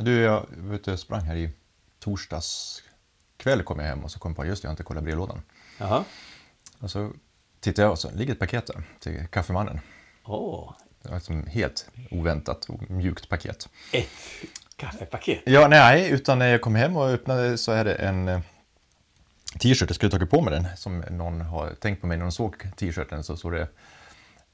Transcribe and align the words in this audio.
Du, 0.00 0.20
jag 0.20 0.46
vet, 0.50 0.86
jag 0.86 0.98
sprang 0.98 1.20
här 1.20 1.36
i 1.36 1.50
torsdags 1.98 2.82
kväll 3.36 3.62
kom 3.62 3.78
jag 3.78 3.86
hem 3.86 4.04
och 4.04 4.10
så 4.10 4.18
kom 4.18 4.30
jag 4.30 4.36
på 4.36 4.44
just 4.44 4.64
jag 4.64 4.68
har 4.68 4.72
inte 4.72 4.82
kollat 4.82 5.04
brevlådan. 5.04 5.42
Jaha. 5.78 6.04
Och 6.78 6.90
så 6.90 7.12
tittade 7.60 7.82
jag 7.82 7.92
och 7.92 7.98
så 7.98 8.10
ligger 8.10 8.32
ett 8.32 8.38
paket 8.38 8.66
där 8.66 8.82
till 9.00 9.26
kaffemannen. 9.26 9.80
Åh, 10.24 10.72
var 11.02 11.14
liksom 11.14 11.46
helt 11.46 11.90
oväntat 12.10 12.64
och 12.64 12.90
mjukt 12.90 13.28
paket. 13.28 13.68
ett 13.92 14.08
kaffepaket. 14.76 15.42
Ja, 15.46 15.68
nej, 15.68 16.10
utan 16.10 16.38
när 16.38 16.46
jag 16.48 16.60
kom 16.60 16.74
hem 16.74 16.96
och 16.96 17.08
öppnade 17.08 17.58
så 17.58 17.72
är 17.72 17.84
det 17.84 17.94
en 17.94 18.28
eh, 18.28 18.40
t-shirt. 19.58 19.88
Jag 19.88 19.94
skulle 19.94 20.10
tagit 20.10 20.30
på 20.30 20.40
mig 20.40 20.54
den 20.54 20.66
som 20.76 20.98
någon 21.10 21.40
har 21.40 21.74
tänkt 21.74 22.00
på 22.00 22.06
mig 22.06 22.16
när 22.16 22.24
de 22.24 22.32
såg 22.32 22.76
t-shirten 22.76 23.24
så 23.24 23.36
stod 23.36 23.52
det 23.52 23.68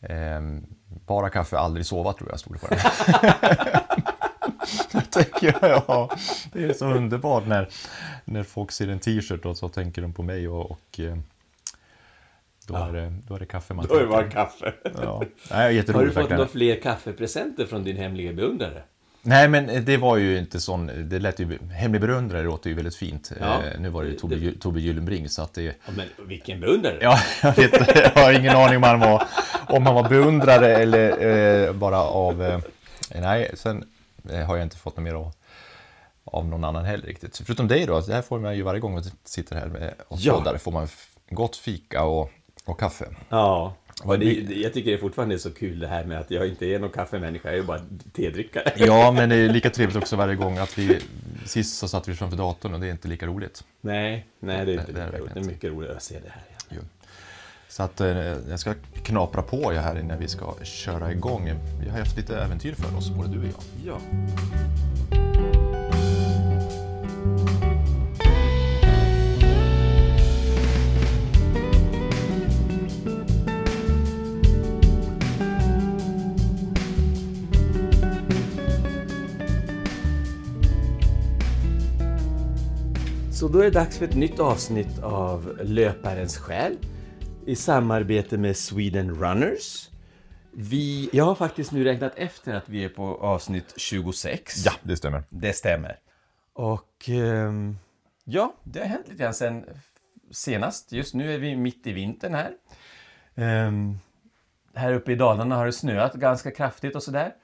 ehm, 0.01 0.67
bara 1.07 1.31
kaffe, 1.31 1.59
aldrig 1.59 1.87
sova 1.87 2.13
tror 2.13 2.31
jag 2.31 2.41
stod 2.41 2.53
det 2.55 2.59
på 2.59 2.67
den. 2.67 2.81
Tänker 5.23 5.57
jag, 5.61 5.83
ja, 5.89 6.11
det 6.53 6.65
är 6.65 6.73
så 6.73 6.87
underbart 6.87 7.47
när, 7.47 7.69
när 8.25 8.43
folk 8.43 8.73
ser 8.73 8.89
en 8.89 8.99
t-shirt 8.99 9.45
och 9.47 9.57
så 9.57 9.69
tänker 9.69 10.03
de 10.03 10.13
på 10.13 10.23
mig 10.23 10.49
och, 10.49 10.71
och 10.71 11.01
eh, 11.01 11.17
då, 12.67 12.75
Ja. 12.75 12.89
är 12.89 12.93
det, 12.93 13.13
då 13.29 13.35
är 13.35 13.39
det 13.39 13.47
kaffe 13.47 13.75
man 13.75 13.87
Då 13.89 13.95
är 13.95 14.01
det 14.01 14.07
bara 14.07 14.31
kaffe. 14.31 14.73
Ja, 15.03 15.23
nej, 15.51 15.85
Har 15.95 16.05
du 16.05 16.11
fått 16.13 16.31
några 16.31 16.47
fler 16.47 16.81
kaffepresenter 16.81 17.67
från 17.67 17.85
din 17.85 17.97
hemliga 17.97 18.33
beundrare? 18.33 18.83
Nej, 19.23 19.49
men 19.49 19.85
det 19.85 19.97
var 19.97 20.17
ju 20.17 20.39
inte 20.39 20.61
sån, 20.61 21.09
det 21.09 21.19
lät 21.19 21.41
ju, 21.41 21.59
hemlig 21.73 22.01
beundrare 22.01 22.43
låter 22.43 22.71
ju 22.71 22.77
väldigt 22.77 22.97
fint. 22.97 23.33
Ja. 23.41 23.63
Eh, 23.63 23.81
nu 23.81 23.89
var 23.89 24.03
det 24.03 24.09
ju 24.09 24.17
Tobbe, 24.17 24.37
Det- 24.37 24.61
Tobbe 24.61 24.81
Gyllenbring 24.81 25.29
så 25.29 25.43
att 25.43 25.55
det, 25.55 25.63
Ja, 25.63 25.73
men 25.97 26.07
vilken 26.29 26.61
beundrare! 26.61 26.99
ja, 27.01 27.19
jag 27.43 27.57
vet 27.57 27.97
jag 28.15 28.23
har 28.23 28.33
ingen 28.33 28.57
aning 28.57 28.77
om 28.77 28.83
han 28.83 29.01
var, 29.01 29.25
om 29.69 29.87
han 29.87 29.95
var 29.95 30.09
beundrare 30.09 30.77
eller 30.77 31.27
eh, 31.67 31.73
bara 31.73 31.99
av, 32.01 32.43
eh, 32.43 32.59
nej, 33.21 33.51
sen 33.55 33.85
har 34.31 34.57
jag 34.57 34.63
inte 34.67 34.77
fått 34.77 34.97
något 34.97 35.05
mer 35.05 35.15
av, 35.15 35.33
av 36.25 36.47
någon 36.47 36.65
annan 36.65 36.85
heller 36.85 37.07
riktigt. 37.07 37.37
Förutom 37.45 37.69
dig 37.69 37.87
då, 37.87 38.01
det 38.01 38.15
här 38.15 38.23
får 38.23 38.39
man 38.41 38.57
ju 38.57 38.63
varje 38.63 38.81
gång 38.81 38.93
man 38.93 39.05
sitter 39.25 39.57
här 39.57 39.67
med 39.67 39.95
och 40.09 40.19
Ja. 40.21 40.35
poddar, 40.39 40.59
får 40.59 40.73
man 40.73 40.89
gott 41.31 41.57
fika 41.57 42.03
och, 42.05 42.31
och 42.65 42.81
kaffe. 42.81 43.05
Ja, 43.29 43.75
och 44.05 44.19
det, 44.19 44.41
det- 44.41 44.55
jag 44.55 44.73
tycker 44.75 44.91
det 44.93 44.99
fortfarande 44.99 45.35
är 45.35 45.39
så 45.39 45.51
kul 45.51 45.79
det 45.79 45.87
här 45.89 46.05
med 46.05 46.21
att 46.21 46.31
jag 46.31 46.49
inte 46.49 46.67
är 46.67 46.79
någon 46.79 46.91
kaffemänniska, 46.91 47.49
jag 47.51 47.59
är 47.59 47.63
bara 47.63 47.81
tedrickare. 48.13 48.73
Ja, 48.77 49.13
men 49.13 49.29
det 49.29 49.37
är 49.37 49.49
lika 49.49 49.71
trevligt 49.71 49.97
också 49.97 50.17
varje 50.17 50.35
gång 50.35 50.59
att 50.59 50.79
vi, 50.79 51.01
sist 51.47 51.79
så 51.79 51.89
satt 51.89 52.09
vi 52.09 52.15
framför 52.15 52.37
datorn 52.37 52.75
och 52.75 52.81
det 52.81 52.87
är 52.87 52.91
inte 52.91 53.09
lika 53.09 53.27
roligt. 53.27 53.65
Nej, 53.81 54.27
nej 54.41 54.67
det 54.67 54.73
är 54.73 54.81
inte 54.81 54.93
Det- 54.93 54.99
det 54.99 55.01
är 55.03 55.07
lika 55.07 55.19
roligt. 55.19 55.35
Det 55.35 55.41
är 55.41 55.45
mycket 55.45 55.71
roligare 55.73 55.97
att 55.97 56.03
se 56.03 56.15
det 56.21 56.31
här. 56.31 56.43
Så 57.77 57.83
att 57.83 58.01
eh, 58.01 58.09
jag 58.49 58.61
ska 58.61 58.75
knapra 59.03 59.43
på 59.43 59.73
jag 59.73 59.83
här 59.83 59.99
innan 59.99 60.19
vi 60.19 60.29
ska 60.29 60.55
köra 60.63 61.13
igång. 61.13 61.53
Vi 61.81 61.89
har 61.89 61.99
haft 61.99 62.17
lite 62.17 62.39
äventyr 62.39 62.75
för 62.75 62.97
oss, 62.97 63.11
både 63.11 63.29
du 63.29 63.39
och 63.39 63.45
jag. 63.45 63.55
Ja. 63.87 63.99
Så 83.33 83.49
då 83.49 83.59
är 83.59 83.65
det 83.65 83.71
dags 83.71 83.99
för 83.99 84.05
ett 84.05 84.15
nytt 84.15 84.41
avsnitt 84.41 84.99
av 85.03 85.59
Löparens 85.63 86.37
själ 86.37 86.77
i 87.47 87.57
samarbete 87.57 88.39
med 88.39 88.57
Sweden 88.57 89.15
Runners. 89.15 89.91
Vi, 90.53 91.11
jag 91.13 91.25
har 91.25 91.35
faktiskt 91.35 91.73
nu 91.73 91.85
räknat 91.85 92.13
efter 92.17 92.55
att 92.55 92.69
vi 92.69 92.85
är 92.85 92.89
på 92.89 93.15
avsnitt 93.15 93.75
26. 93.77 94.65
Ja, 94.65 94.73
det 94.83 94.97
stämmer. 94.97 95.23
Det 95.29 95.53
stämmer. 95.53 95.99
Och 96.53 97.09
ehm, 97.09 97.79
ja, 98.25 98.55
det 98.65 98.81
har 98.81 98.87
hänt 98.87 99.09
lite 99.09 99.23
grann 99.23 99.35
sen 99.35 99.65
senast. 100.31 100.93
Just 100.93 101.15
nu 101.15 101.35
är 101.35 101.39
vi 101.39 101.57
mitt 101.57 101.87
i 101.87 101.93
vintern 101.93 102.35
här. 102.35 102.53
Ehm, 103.35 103.99
här 104.75 104.93
uppe 104.93 105.13
i 105.13 105.17
Dalarna 105.17 105.57
har 105.57 105.67
det 105.67 105.73
snöat 105.73 106.15
ganska 106.15 106.51
kraftigt 106.51 106.97
och 106.97 107.03
sådär. 107.03 107.35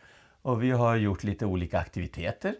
Och 0.42 0.62
vi 0.62 0.70
har 0.70 0.96
gjort 0.96 1.24
lite 1.24 1.46
olika 1.46 1.78
aktiviteter. 1.78 2.54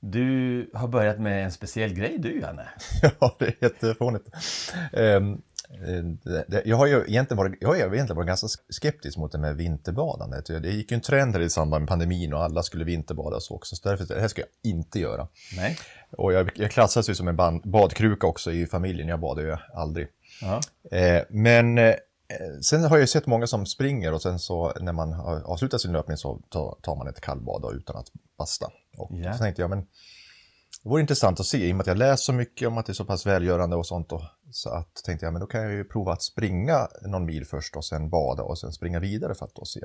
Du 0.00 0.70
har 0.74 0.88
börjat 0.88 1.20
med 1.20 1.44
en 1.44 1.52
speciell 1.52 1.94
grej 1.94 2.18
du, 2.18 2.40
Janne. 2.40 2.68
Ja, 3.20 3.36
det 3.38 3.46
är 3.46 3.54
jättefånigt. 3.60 4.28
Um, 4.92 5.42
jag 6.64 6.76
har 6.76 6.86
ju 6.86 7.04
egentligen 7.06 7.36
varit, 7.38 7.58
jag 7.60 7.68
har 7.68 7.76
egentligen 7.76 8.16
varit 8.16 8.26
ganska 8.26 8.46
skeptisk 8.68 9.18
mot 9.18 9.32
det 9.32 9.38
med 9.38 9.56
vinterbadandet. 9.56 10.46
Det 10.46 10.70
gick 10.70 10.90
ju 10.90 10.94
en 10.94 11.00
trend 11.00 11.34
här 11.34 11.42
i 11.42 11.50
samband 11.50 11.82
med 11.82 11.88
pandemin 11.88 12.32
och 12.32 12.42
alla 12.42 12.62
skulle 12.62 12.84
vinterbada 12.84 13.36
och 13.36 13.42
så 13.42 13.54
också. 13.54 13.76
Så 13.76 13.88
därför, 13.88 14.14
det 14.14 14.20
här 14.20 14.28
ska 14.28 14.40
jag 14.40 14.72
inte 14.72 15.00
göra. 15.00 15.28
Nej. 15.56 15.78
Och 16.10 16.32
jag, 16.32 16.50
jag 16.54 16.70
klassas 16.70 17.10
ju 17.10 17.14
som 17.14 17.28
en 17.28 17.36
band, 17.36 17.62
badkruka 17.64 18.26
också 18.26 18.52
i 18.52 18.66
familjen. 18.66 19.08
Jag 19.08 19.20
badar 19.20 19.42
ju 19.42 19.56
aldrig. 19.74 20.08
Ja. 20.40 20.60
Eh, 20.98 21.22
men 21.30 21.78
eh, 21.78 21.94
sen 22.62 22.84
har 22.84 22.98
jag 22.98 23.08
sett 23.08 23.26
många 23.26 23.46
som 23.46 23.66
springer 23.66 24.12
och 24.12 24.22
sen 24.22 24.38
så 24.38 24.72
när 24.80 24.92
man 24.92 25.12
har 25.12 25.40
avslutat 25.40 25.80
sin 25.80 25.92
löpning 25.92 26.16
så 26.16 26.40
tar, 26.82 26.96
man 26.96 27.08
ett 27.08 27.20
kallbad 27.20 27.76
utan 27.76 27.96
att 27.96 28.06
basta. 28.38 28.66
Och 28.96 29.10
Ja. 29.12 29.32
så 29.32 29.38
tänkte 29.38 29.62
jag, 29.62 29.70
men 29.70 29.80
det 30.82 30.88
vore 30.88 31.00
intressant 31.00 31.40
att 31.40 31.46
se 31.46 31.68
i 31.68 31.72
och 31.72 31.76
med 31.76 31.80
att 31.80 31.86
jag 31.86 31.98
läst 31.98 32.24
så 32.24 32.32
mycket 32.32 32.68
om 32.68 32.78
att 32.78 32.86
det 32.86 32.92
är 32.92 32.94
så 32.94 33.04
pass 33.04 33.26
välgörande 33.26 33.76
och 33.76 33.86
sånt. 33.86 34.12
Och, 34.12 34.22
så 34.52 34.70
att 34.70 34.94
tänkte 34.94 35.26
jag, 35.26 35.32
men 35.32 35.40
då 35.40 35.46
kan 35.46 35.62
jag 35.62 35.72
ju 35.72 35.84
prova 35.84 36.12
att 36.12 36.22
springa 36.22 36.88
någon 37.02 37.24
mil 37.24 37.44
först 37.46 37.76
och 37.76 37.84
sen 37.84 38.10
bada 38.10 38.42
och 38.42 38.58
sen 38.58 38.72
springa 38.72 39.00
vidare 39.00 39.34
för 39.34 39.44
att 39.44 39.54
då 39.54 39.64
se 39.64 39.80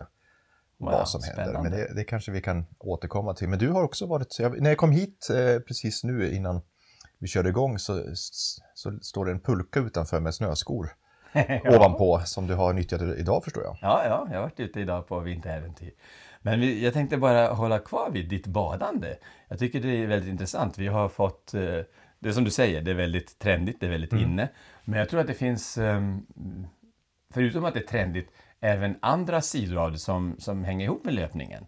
Wow, 0.79 0.91
vad 0.91 1.09
som 1.09 1.23
händer. 1.23 1.43
spännande. 1.43 1.69
Men 1.69 1.79
det, 1.79 1.93
det 1.95 2.03
kanske 2.03 2.31
vi 2.31 2.41
kan 2.41 2.65
återkomma 2.79 3.33
till. 3.33 3.49
Men 3.49 3.59
du 3.59 3.69
har 3.69 3.83
också 3.83 4.05
varit, 4.05 4.39
jag, 4.39 4.61
när 4.61 4.69
jag 4.69 4.77
kom 4.77 4.91
hit 4.91 5.29
eh, 5.29 5.59
precis 5.59 6.03
nu 6.03 6.31
innan 6.31 6.61
vi 7.17 7.27
körde 7.27 7.49
igång 7.49 7.79
så, 7.79 8.03
så, 8.73 8.99
står 9.01 9.25
det 9.25 9.31
en 9.31 9.39
pulka 9.39 9.79
utanför 9.79 10.19
med 10.19 10.35
snöskor 10.35 10.89
ovanpå 11.65 12.21
som 12.25 12.47
du 12.47 12.55
har 12.55 12.73
nyttjat 12.73 13.01
idag 13.01 13.43
förstår 13.43 13.63
jag. 13.63 13.77
Ja, 13.81 14.01
ja, 14.05 14.27
jag 14.29 14.35
har 14.35 14.41
varit 14.41 14.59
ute 14.59 14.79
idag 14.79 15.07
på 15.07 15.19
vinteräventyr. 15.19 15.91
Men 16.41 16.59
vi, 16.59 16.83
jag 16.83 16.93
tänkte 16.93 17.17
bara 17.17 17.47
hålla 17.47 17.79
kvar 17.79 18.09
vid 18.11 18.29
ditt 18.29 18.47
badande. 18.47 19.15
Jag 19.47 19.59
tycker 19.59 19.81
det 19.81 20.03
är 20.03 20.07
väldigt 20.07 20.29
intressant. 20.29 20.77
Vi 20.77 20.87
har 20.87 21.09
fått, 21.09 21.53
eh, 21.53 21.61
det 22.19 22.29
är 22.29 22.33
som 22.33 22.43
du 22.43 22.51
säger, 22.51 22.81
det 22.81 22.91
är 22.91 22.95
väldigt 22.95 23.39
trendigt, 23.39 23.79
det 23.79 23.85
är 23.85 23.89
väldigt 23.89 24.13
inne. 24.13 24.49
Men 24.85 24.99
jag 24.99 25.09
tror 25.09 25.19
att 25.19 25.27
det 25.27 25.33
finns, 25.33 25.77
ehm, 25.77 26.25
förutom 27.33 27.65
att 27.65 27.73
det 27.73 27.79
är 27.79 27.87
trendigt, 27.87 28.31
även 28.59 28.95
andra 29.01 29.41
sidor 29.41 29.77
av 29.77 29.91
det 29.91 29.97
som, 29.97 30.35
som 30.39 30.63
hänger 30.63 30.85
ihop 30.85 31.05
med 31.05 31.13
löpningen. 31.13 31.65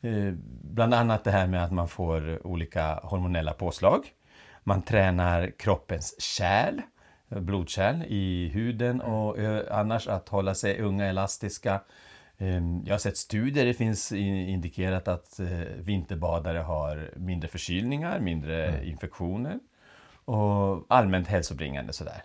Eh, 0.00 0.32
Bland 0.62 0.94
annat 0.94 1.24
det 1.24 1.30
här 1.30 1.46
med 1.46 1.64
att 1.64 1.72
man 1.72 1.88
får 1.88 2.46
olika 2.46 2.94
hormonella 3.02 3.52
påslag. 3.52 4.12
Man 4.64 4.82
tränar 4.82 5.50
kroppens 5.58 6.20
kärl, 6.20 6.80
blodkärl 7.28 8.02
i 8.08 8.48
huden 8.54 9.00
och 9.00 9.36
annars 9.70 10.08
att 10.08 10.28
hålla 10.28 10.54
sig 10.54 10.80
unga, 10.80 11.06
elastiska. 11.06 11.80
Eh, 12.38 12.62
Jag 12.84 12.94
har 12.94 12.98
sett 12.98 13.16
studier, 13.16 13.66
det 13.66 13.74
finns 13.74 14.12
indikerat 14.12 15.08
att 15.08 15.40
eh, 15.40 15.48
vinterbadare 15.78 16.58
har 16.58 17.10
mindre 17.16 17.48
förkylningar, 17.48 18.20
mindre 18.20 18.86
infektioner 18.86 19.58
och 20.28 20.86
allmänt 20.88 21.28
hälsobringande 21.28 21.92
sådär. 21.92 22.22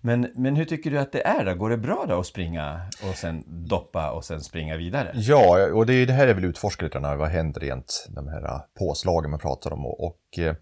Men, 0.00 0.32
men 0.34 0.56
hur 0.56 0.64
tycker 0.64 0.90
du 0.90 0.98
att 0.98 1.12
det 1.12 1.26
är 1.26 1.44
då? 1.44 1.54
Går 1.54 1.70
det 1.70 1.76
bra 1.76 2.04
då 2.08 2.20
att 2.20 2.26
springa 2.26 2.80
och 3.10 3.16
sen 3.16 3.44
doppa 3.46 4.10
och 4.10 4.24
sen 4.24 4.40
springa 4.40 4.76
vidare? 4.76 5.12
Ja, 5.14 5.72
och 5.72 5.86
det 5.86 5.94
är 5.94 6.06
det 6.06 6.12
här 6.12 6.26
jag 6.26 6.34
vill 6.34 6.44
utforska 6.44 6.84
lite 6.84 6.98
vad 6.98 7.28
händer 7.28 7.60
rent, 7.60 8.06
de 8.08 8.28
här 8.28 8.44
äh, 8.44 8.60
påslagen 8.78 9.30
man 9.30 9.40
pratar 9.40 9.72
om. 9.72 9.86
Och, 9.86 10.04
och 10.04 10.38
eh, 10.38 10.54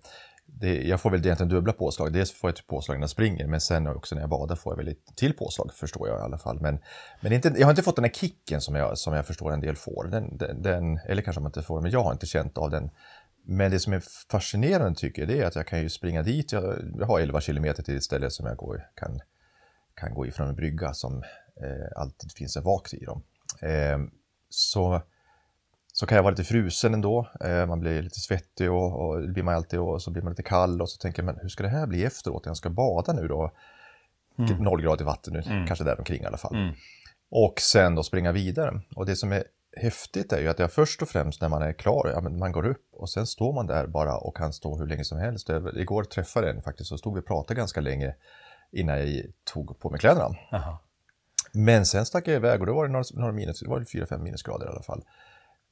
det, 0.47 0.83
jag 0.83 1.01
får 1.01 1.11
väl 1.11 1.21
egentligen 1.21 1.49
dubbla 1.49 1.73
påslag. 1.73 2.13
Dels 2.13 2.33
får 2.33 2.51
jag 2.51 2.59
ett 2.59 2.67
påslag 2.67 2.97
när 2.97 3.03
jag 3.03 3.11
springer, 3.11 3.47
men 3.47 3.61
sen 3.61 3.87
också 3.87 4.15
när 4.15 4.23
jag 4.23 4.31
badar 4.31 4.57
får 4.57 4.73
jag 4.73 4.77
väl 4.77 4.89
ett 4.89 5.17
till 5.17 5.33
påslag, 5.33 5.71
förstår 5.75 6.09
jag 6.09 6.19
i 6.19 6.23
alla 6.23 6.39
fall. 6.39 6.61
Men, 6.61 6.79
men 7.21 7.33
inte, 7.33 7.53
jag 7.57 7.67
har 7.67 7.71
inte 7.71 7.83
fått 7.83 7.97
den 7.97 8.05
här 8.05 8.13
kicken 8.13 8.61
som 8.61 8.75
jag, 8.75 8.99
som 8.99 9.15
jag 9.15 9.27
förstår 9.27 9.53
en 9.53 9.61
del 9.61 9.77
får. 9.77 10.09
Den, 10.11 10.37
den, 10.37 10.63
den, 10.63 10.99
eller 11.09 11.23
kanske 11.23 11.41
man 11.41 11.49
inte 11.49 11.63
får, 11.63 11.81
men 11.81 11.91
jag 11.91 12.03
har 12.03 12.13
inte 12.13 12.27
känt 12.27 12.59
av 12.59 12.71
den. 12.71 12.91
Men 13.45 13.71
det 13.71 13.81
som 13.81 13.93
är 13.93 14.03
fascinerande 14.31 14.99
tycker 14.99 15.23
jag, 15.23 15.29
det 15.29 15.43
är 15.43 15.47
att 15.47 15.55
jag 15.55 15.67
kan 15.67 15.81
ju 15.81 15.89
springa 15.89 16.23
dit. 16.23 16.53
Jag, 16.53 16.79
jag 16.99 17.07
har 17.07 17.21
11 17.21 17.41
kilometer 17.41 17.83
till 17.83 17.97
ett 17.97 18.05
ställe 18.05 18.31
som 18.31 18.47
jag 18.47 18.57
går, 18.57 18.87
kan, 18.95 19.21
kan 19.95 20.15
gå 20.15 20.27
ifrån 20.27 20.49
en 20.49 20.55
brygga 20.55 20.95
som 20.95 21.23
eh, 21.63 21.87
alltid 21.97 22.33
finns 22.33 22.57
en 22.57 22.63
vakt 22.63 22.95
i 22.95 23.05
dem. 23.05 23.23
Eh, 23.61 23.99
så, 24.49 25.03
så 25.93 26.07
kan 26.07 26.17
jag 26.17 26.23
vara 26.23 26.31
lite 26.31 26.45
frusen 26.45 26.95
ändå. 26.95 27.29
Eh, 27.41 27.67
man 27.67 27.81
blir 27.81 28.03
lite 28.03 28.21
svettig 28.21 28.73
och, 28.73 29.01
och 29.01 29.29
blir 29.29 29.43
man 29.43 29.55
alltid 29.55 29.79
och 29.79 30.03
så 30.03 30.11
blir 30.11 30.23
man 30.23 30.33
lite 30.33 30.43
kall 30.43 30.83
och 30.83 30.91
så 30.91 30.99
tänker 30.99 31.23
man 31.23 31.39
hur 31.43 31.49
ska 31.49 31.63
det 31.63 31.69
här 31.69 31.87
bli 31.87 32.05
efteråt? 32.05 32.47
Jag 32.47 32.57
ska 32.57 32.71
bada 32.71 33.13
nu 33.13 33.29
då. 33.29 33.53
Mm. 34.39 34.57
Noll 34.63 34.83
grader 34.83 35.03
i 35.03 35.07
vatten 35.07 35.33
nu, 35.33 35.65
kanske 35.67 35.85
där 35.85 35.99
omkring 35.99 36.23
i 36.23 36.27
alla 36.27 36.37
fall. 36.37 36.55
Mm. 36.55 36.75
Och 37.31 37.61
sen 37.61 37.95
då 37.95 38.03
springa 38.03 38.33
vidare. 38.33 38.81
Och 38.95 39.07
det 39.07 39.17
som 39.17 39.33
är 39.33 39.45
häftigt 39.77 40.33
är 40.33 40.41
ju 40.41 40.49
att 40.49 40.59
jag 40.59 40.73
först 40.73 41.03
och 41.03 41.09
främst 41.09 41.41
när 41.41 41.49
man 41.49 41.63
är 41.63 41.73
klar, 41.73 42.11
ja, 42.15 42.21
man 42.21 42.53
går 42.53 42.67
upp 42.67 42.89
och 42.93 43.11
sen 43.11 43.27
står 43.27 43.53
man 43.53 43.67
där 43.67 43.87
bara 43.87 44.17
och 44.17 44.37
kan 44.37 44.53
stå 44.53 44.79
hur 44.79 44.87
länge 44.87 45.05
som 45.05 45.19
helst. 45.19 45.51
Igår 45.75 46.05
träffade 46.05 46.47
jag 46.47 46.57
en 46.57 46.63
faktiskt 46.63 46.93
och 46.93 46.99
stod 46.99 47.15
vi 47.15 47.21
och 47.21 47.27
pratade 47.27 47.59
ganska 47.59 47.81
länge 47.81 48.15
innan 48.73 48.99
jag 48.99 49.25
tog 49.45 49.79
på 49.79 49.91
mig 49.91 50.01
kläderna. 50.01 50.37
Jaha. 50.51 50.79
Men 51.53 51.87
sen 51.87 52.07
stack 52.07 52.29
jag 52.29 52.37
iväg 52.37 52.61
och 52.61 52.67
då 52.67 52.75
var 52.75 52.87
det 52.87 52.93
några, 52.93 53.05
några 53.15 53.33
minus, 53.33 53.61
det 53.61 53.69
var 53.69 53.81
4-5 53.81 54.19
minusgrader 54.19 54.67
i 54.67 54.69
alla 54.69 54.83
fall. 54.83 55.05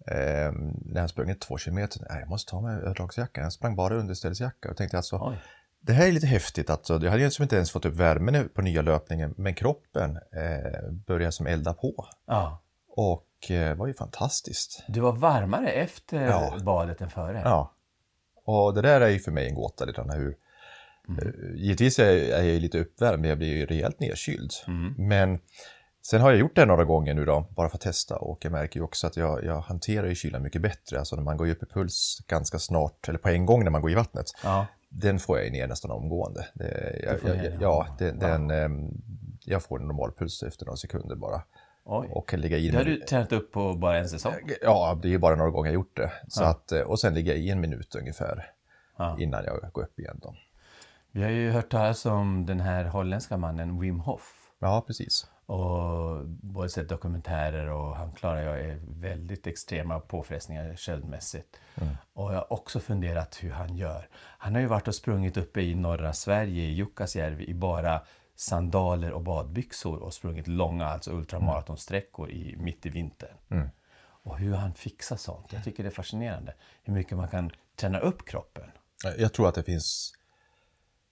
Eh, 0.06 0.52
när 0.85 1.00
jag 1.00 1.11
sprungit 1.11 1.41
två 1.41 1.58
kilometer, 1.58 2.06
nej, 2.11 2.20
jag 2.20 2.29
måste 2.29 2.50
ta 2.50 2.61
mig 2.61 2.76
överdragsjackan. 2.76 3.44
Jag 3.44 3.52
sprang 3.52 3.76
bara 3.76 3.94
underställsjacka 3.94 4.70
och 4.70 4.76
tänkte 4.76 4.97
alltså, 4.97 5.19
Oj. 5.23 5.37
det 5.81 5.93
här 5.93 6.08
är 6.08 6.12
lite 6.12 6.26
häftigt. 6.26 6.70
Alltså, 6.70 6.93
jag 7.02 7.11
hade 7.11 7.23
ju 7.23 7.43
inte 7.43 7.56
ens 7.56 7.70
fått 7.70 7.85
upp 7.85 7.94
värmen 7.94 8.49
på 8.55 8.62
nya 8.62 8.82
löpningen, 8.82 9.35
men 9.37 9.55
kroppen 9.55 10.17
eh, 10.17 10.91
började 11.06 11.32
som 11.32 11.47
elda 11.47 11.75
på. 11.75 12.06
Ja. 12.26 12.62
Och 12.88 13.26
det 13.48 13.75
var 13.75 13.87
ju 13.87 13.94
fantastiskt. 13.94 14.84
Du 14.88 15.00
var 15.00 15.12
varmare 15.12 15.69
efter 15.70 16.26
Ja. 16.26 16.56
badet 16.64 17.00
än 17.00 17.10
före? 17.10 17.42
Ja. 17.44 17.75
Och 18.44 18.75
det 18.75 18.82
där 18.82 19.00
är 19.00 19.08
ju 19.08 19.19
för 19.19 19.31
mig 19.32 19.48
en 19.48 19.54
gåta, 19.54 19.92
grann 19.92 20.10
hur... 20.10 20.37
eh, 21.08 21.28
Givetvis 21.56 21.98
är 21.98 22.12
jag, 22.12 22.38
är 22.40 22.52
jag 22.52 22.60
lite 22.62 22.78
uppvärmd, 22.78 23.20
men 23.20 23.28
jag 23.28 23.38
blir 23.38 23.48
ju 23.56 23.66
rejält 23.66 24.00
nedkyld. 24.00 24.50
Mm. 24.66 24.94
Men 25.08 25.38
sen 26.02 26.20
har 26.20 26.31
jag 26.31 26.40
gjort 26.40 26.56
det 26.56 26.64
några 26.66 26.84
gånger 26.84 27.14
nu 27.14 27.25
då, 27.25 27.46
bara 27.56 27.69
för 27.69 27.76
att 27.76 27.81
testa. 27.81 28.16
Och 28.16 28.44
jag 28.44 28.52
märker 28.52 28.81
ju 28.81 28.84
också 28.84 29.06
att 29.06 29.16
jag, 29.16 29.44
jag 29.44 29.60
hanterar 29.60 30.06
ju 30.06 30.14
kylan 30.14 30.42
mycket 30.42 30.62
bättre. 30.62 30.98
Alltså 30.98 31.16
när 31.16 31.22
man 31.22 31.37
går 31.37 31.48
upp 31.50 31.62
i 31.62 31.66
puls 31.66 32.19
ganska 32.26 32.58
snart, 32.58 33.08
eller 33.08 33.19
på 33.19 33.28
en 33.28 33.46
gång 33.46 33.64
när 33.64 33.70
man 33.70 33.82
går 33.82 33.90
i 33.90 33.94
vattnet. 33.94 34.26
Ja. 34.44 34.66
Den 34.88 35.19
får 35.19 35.37
jag 35.38 35.46
ju 35.46 35.52
ner 35.52 35.66
nästan 35.66 35.90
omgående. 35.90 36.46
Det, 36.54 37.00
jag, 37.02 37.12
jag, 37.25 37.42
den 37.42 37.60
ja, 37.60 37.96
den, 37.98 38.19
den, 38.19 38.50
ehm, 38.50 38.90
jag 39.44 39.62
får 39.62 39.81
en 39.81 39.87
normal 39.87 40.12
puls 40.12 40.42
efter 40.42 40.66
några 40.66 40.76
sekunder 40.76 41.16
bara. 41.16 41.42
Oj. 41.84 42.08
Och 42.10 42.34
ligga 42.34 42.56
i 42.58 42.68
Det 42.70 42.76
har 42.76 42.84
du 42.84 42.96
tränat 42.96 43.32
upp 43.32 43.52
på 43.52 43.74
bara 43.74 43.98
en 43.98 44.08
säsong? 44.08 44.34
Ja, 44.62 44.98
det 45.02 45.08
är 45.08 45.10
ju 45.10 45.18
bara 45.18 45.36
några 45.36 45.50
gånger 45.50 45.68
jag 45.70 45.74
gjort 45.74 45.96
det. 45.96 46.12
Så 46.28 46.42
Ja. 46.42 46.48
att, 46.48 46.72
eh, 46.72 46.80
och 46.80 47.00
sen 47.00 47.14
ligga 47.14 47.34
i 47.34 47.50
en 47.50 47.60
minut 47.60 47.94
ungefär 47.94 48.50
Ja. 48.98 49.16
innan 49.20 49.44
jag 49.44 49.72
går 49.72 49.82
upp 49.82 49.98
igen. 49.98 50.18
Då. 50.22 50.34
Vi 51.12 51.22
har 51.22 51.30
ju 51.30 51.50
hört 51.50 51.68
talas 51.70 52.06
om 52.06 52.46
den 52.46 52.60
här 52.60 52.84
holländska 52.84 53.36
mannen 53.36 53.80
Wim 53.80 54.00
Hof. 54.00 54.36
Ja, 54.58 54.84
precis. 54.86 55.26
Och 55.46 56.24
både 56.26 56.68
sett 56.68 56.88
dokumentärer 56.88 57.66
och 57.70 57.96
han 57.96 58.12
klarar 58.12 58.56
ju 58.58 58.80
väldigt 58.88 59.46
extrema 59.46 60.00
påfrestningar 60.00 60.74
köldmässigt. 60.76 61.60
Och 62.12 62.32
jag 62.32 62.36
har 62.38 62.52
också 62.52 62.80
funderat 62.80 63.38
hur 63.42 63.50
han 63.50 63.76
gör. 63.76 64.08
Han 64.38 64.54
har 64.54 64.60
ju 64.60 64.66
varit 64.66 64.88
och 64.88 64.94
sprungit 64.94 65.36
uppe 65.36 65.60
i 65.60 65.74
norra 65.74 66.12
Sverige, 66.12 66.62
i 66.64 66.72
Jukkasjärvi, 66.72 67.44
i 67.48 67.54
bara 67.54 68.00
sandaler 68.40 69.12
och 69.12 69.22
badbyxor 69.22 69.98
och 70.02 70.14
sprungit 70.14 70.46
långa, 70.46 70.87
alltså 70.87 71.10
ultramaratonsträckor 71.12 72.31
i, 72.31 72.56
mitt 72.56 72.87
i 72.87 72.88
vintern. 72.88 73.37
Och 74.22 74.38
hur 74.38 74.54
han 74.54 74.75
fixar 74.75 75.16
sånt. 75.16 75.52
Jag 75.52 75.64
tycker 75.64 75.82
det 75.82 75.88
är 75.88 75.90
fascinerande. 75.94 76.54
Hur 76.82 76.94
mycket 76.94 77.16
man 77.16 77.28
kan 77.28 77.50
träna 77.76 77.98
upp 77.98 78.26
kroppen. 78.26 78.70
Jag 79.19 79.32
tror 79.32 79.48
att 79.48 79.54
det 79.54 79.62
finns, 79.62 80.12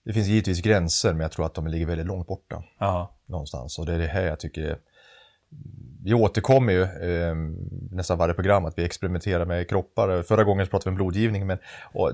det 0.05 0.13
finns 0.13 0.27
givetvis 0.27 0.63
gränser, 0.63 1.13
men 1.13 1.21
jag 1.21 1.33
tror 1.33 1.47
att 1.47 1.55
de 1.55 1.67
ligger 1.67 1.87
väldigt 1.87 2.07
långt 2.07 2.27
borta 2.27 2.65
Ja, 2.79 3.19
någonstans. 3.27 3.79
Och 3.79 3.87
det 3.87 3.95
är 3.95 3.99
det 3.99 4.07
här 4.07 4.23
jag 4.23 4.41
tycker 4.41 4.79
vi 6.05 6.15
återkommer 6.15 6.73
ju 6.73 6.83
eh, 6.83 7.35
nästan 7.91 8.19
varje 8.19 8.35
program 8.35 8.65
att 8.65 8.79
vi 8.79 8.85
experimenterar 8.85 9.45
med 9.45 9.69
kroppar. 9.69 10.23
Förra 10.23 10.45
gången 10.45 10.67
så 10.67 10.71
pratade 10.71 10.91
vi 10.91 10.93
om 10.93 10.97
blodgivning, 10.97 11.47
men 11.47 11.59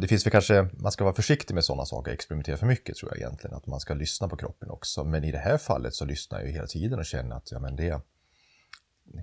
det 0.00 0.08
finns 0.08 0.26
väl 0.26 0.30
kanske, 0.30 0.68
man 0.72 0.92
ska 0.92 1.04
vara 1.04 1.14
försiktig 1.14 1.54
med 1.54 1.64
sådana 1.64 1.84
saker, 1.84 2.12
experimentera 2.12 2.56
för 2.56 2.66
mycket 2.66 2.96
tror 2.96 3.10
jag 3.12 3.18
egentligen, 3.18 3.56
att 3.56 3.66
man 3.66 3.80
ska 3.80 3.94
lyssna 3.94 4.28
på 4.28 4.36
kroppen 4.36 4.70
också. 4.70 5.04
Men 5.04 5.24
i 5.24 5.32
det 5.32 5.38
här 5.38 5.58
fallet 5.58 5.94
så 5.94 6.04
lyssnar 6.04 6.38
jag 6.38 6.46
ju 6.48 6.54
hela 6.54 6.66
tiden 6.66 6.98
och 6.98 7.04
känner 7.04 7.36
att 7.36 7.52
ja, 7.52 7.58
men 7.58 7.76
det, 7.76 8.00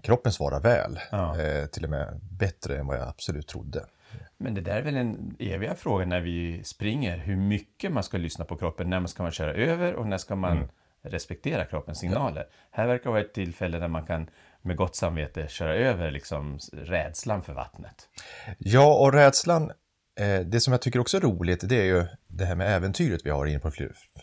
kroppen 0.03 0.31
svarar 0.31 0.59
väl, 0.59 0.99
Ja. 1.11 1.39
eh, 1.39 1.65
till 1.65 1.83
och 1.83 1.89
med 1.89 2.19
bättre 2.39 2.77
än 2.77 2.87
vad 2.87 2.97
jag 2.97 3.07
absolut 3.07 3.47
trodde. 3.47 3.85
Men 4.37 4.53
det 4.53 4.61
där 4.61 4.75
är 4.75 4.81
väl 4.81 4.95
en 4.95 5.35
eviga 5.39 5.75
fråga 5.75 6.05
när 6.05 6.21
vi 6.21 6.63
springer, 6.63 7.17
hur 7.17 7.35
mycket 7.35 7.91
man 7.91 8.03
ska 8.03 8.17
lyssna 8.17 8.45
på 8.45 8.55
kroppen, 8.57 8.89
när 8.89 8.99
man 8.99 9.07
ska 9.07 9.23
man 9.23 9.31
köra 9.31 9.53
över 9.53 9.93
och 9.93 10.07
när 10.07 10.17
ska 10.17 10.35
man 10.35 10.69
respektera 11.03 11.65
kroppens 11.65 11.99
signaler. 11.99 12.47
Här 12.71 12.87
verkar 12.87 13.09
vara 13.09 13.21
ett 13.21 13.33
tillfälle 13.33 13.79
där 13.79 13.87
man 13.87 14.05
kan 14.05 14.29
med 14.61 14.75
gott 14.75 14.95
samvete 14.95 15.47
köra 15.47 15.75
över 15.75 16.11
liksom 16.11 16.59
rädslan 16.73 17.43
för 17.43 17.53
vattnet. 17.53 18.09
Ja, 18.57 18.95
och 18.95 19.13
rädslan, 19.13 19.71
eh, 20.19 20.39
det 20.39 20.59
som 20.59 20.73
jag 20.73 20.81
tycker 20.81 20.99
också 20.99 21.17
är 21.17 21.21
roligt, 21.21 21.69
det 21.69 21.75
är 21.75 21.83
ju 21.83 22.05
det 22.27 22.45
här 22.45 22.55
med 22.55 22.75
äventyret 22.75 23.21
vi 23.25 23.29
har 23.29 23.45
inne 23.45 23.59
på 23.59 23.71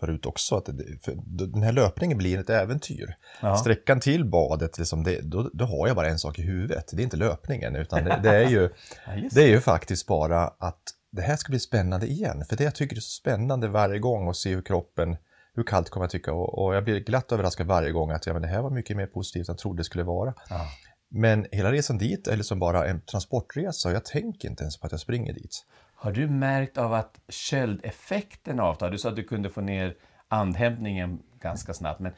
förut 0.00 0.26
också. 0.26 0.56
Att 0.56 0.64
det, 0.66 1.04
för 1.04 1.14
den 1.24 1.62
här 1.62 1.72
löpningen 1.72 2.18
blir 2.18 2.38
ett 2.38 2.50
äventyr. 2.50 3.14
Ja. 3.42 3.56
Sträckan 3.56 4.00
till 4.00 4.24
badet, 4.24 4.78
liksom 4.78 5.04
det, 5.04 5.20
då, 5.20 5.50
då 5.52 5.64
har 5.64 5.86
jag 5.86 5.96
bara 5.96 6.08
en 6.08 6.18
sak 6.18 6.38
i 6.38 6.42
huvudet. 6.42 6.90
Det 6.92 7.02
är 7.02 7.04
inte 7.04 7.16
löpningen, 7.16 7.76
utan 7.76 8.04
det, 8.04 8.20
det, 8.22 8.36
är, 8.36 8.48
ju, 8.48 8.62
Ja, 9.06 9.12
det 9.30 9.42
är 9.42 9.48
ju 9.48 9.60
faktiskt 9.60 10.06
bara 10.06 10.44
att 10.58 10.82
det 11.10 11.22
här 11.22 11.36
ska 11.36 11.50
bli 11.50 11.60
spännande 11.60 12.06
igen. 12.06 12.44
För 12.48 12.56
det 12.56 12.64
jag 12.64 12.74
tycker 12.74 12.96
är 12.96 13.00
så 13.00 13.20
spännande 13.20 13.68
varje 13.68 13.98
gång 13.98 14.28
att 14.28 14.36
se 14.36 14.54
hur 14.54 14.62
kroppen, 14.62 15.16
hur 15.58 15.64
kallt 15.64 15.90
kommer 15.90 16.04
jag 16.04 16.10
tycka. 16.10 16.32
Och, 16.32 16.64
och 16.64 16.74
jag 16.74 16.84
blir 16.84 17.00
glatt 17.00 17.32
överraskad 17.32 17.66
varje 17.66 17.90
gång 17.90 18.10
att 18.10 18.26
ja, 18.26 18.32
men 18.32 18.42
det 18.42 18.48
här 18.48 18.62
var 18.62 18.70
mycket 18.70 18.96
mer 18.96 19.06
positivt 19.06 19.48
än 19.48 19.52
jag 19.52 19.58
trodde 19.58 19.80
det 19.80 19.84
skulle 19.84 20.04
vara. 20.04 20.34
Ja. 20.50 20.66
Men 21.10 21.46
hela 21.52 21.72
resan 21.72 21.98
dit 21.98 22.28
är 22.28 22.36
liksom 22.36 22.58
bara 22.58 22.86
en 22.86 23.00
transportresa 23.00 23.88
och 23.88 23.94
jag 23.94 24.04
tänker 24.04 24.48
inte 24.48 24.62
ens 24.62 24.80
på 24.80 24.86
att 24.86 24.92
jag 24.92 25.00
springer 25.00 25.32
dit. 25.32 25.64
Har 25.94 26.12
du 26.12 26.28
märkt 26.28 26.78
av 26.78 26.94
att 26.94 27.20
köldeffekten 27.28 28.60
avtar? 28.60 28.90
Du 28.90 28.98
sa 28.98 29.08
att 29.08 29.16
du 29.16 29.24
kunde 29.24 29.50
få 29.50 29.60
ner 29.60 29.94
andhämtningen 30.28 31.18
ganska 31.40 31.74
snabbt, 31.74 32.00
men 32.00 32.12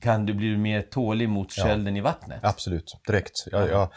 kan 0.00 0.26
du 0.26 0.34
bli 0.34 0.56
mer 0.56 0.82
tålig 0.82 1.28
mot 1.28 1.52
kölden 1.52 1.96
i 1.96 2.00
vattnet? 2.00 2.40
Absolut, 2.42 2.96
direkt. 3.06 3.46
Jag, 3.50 3.70
jag, 3.70 3.88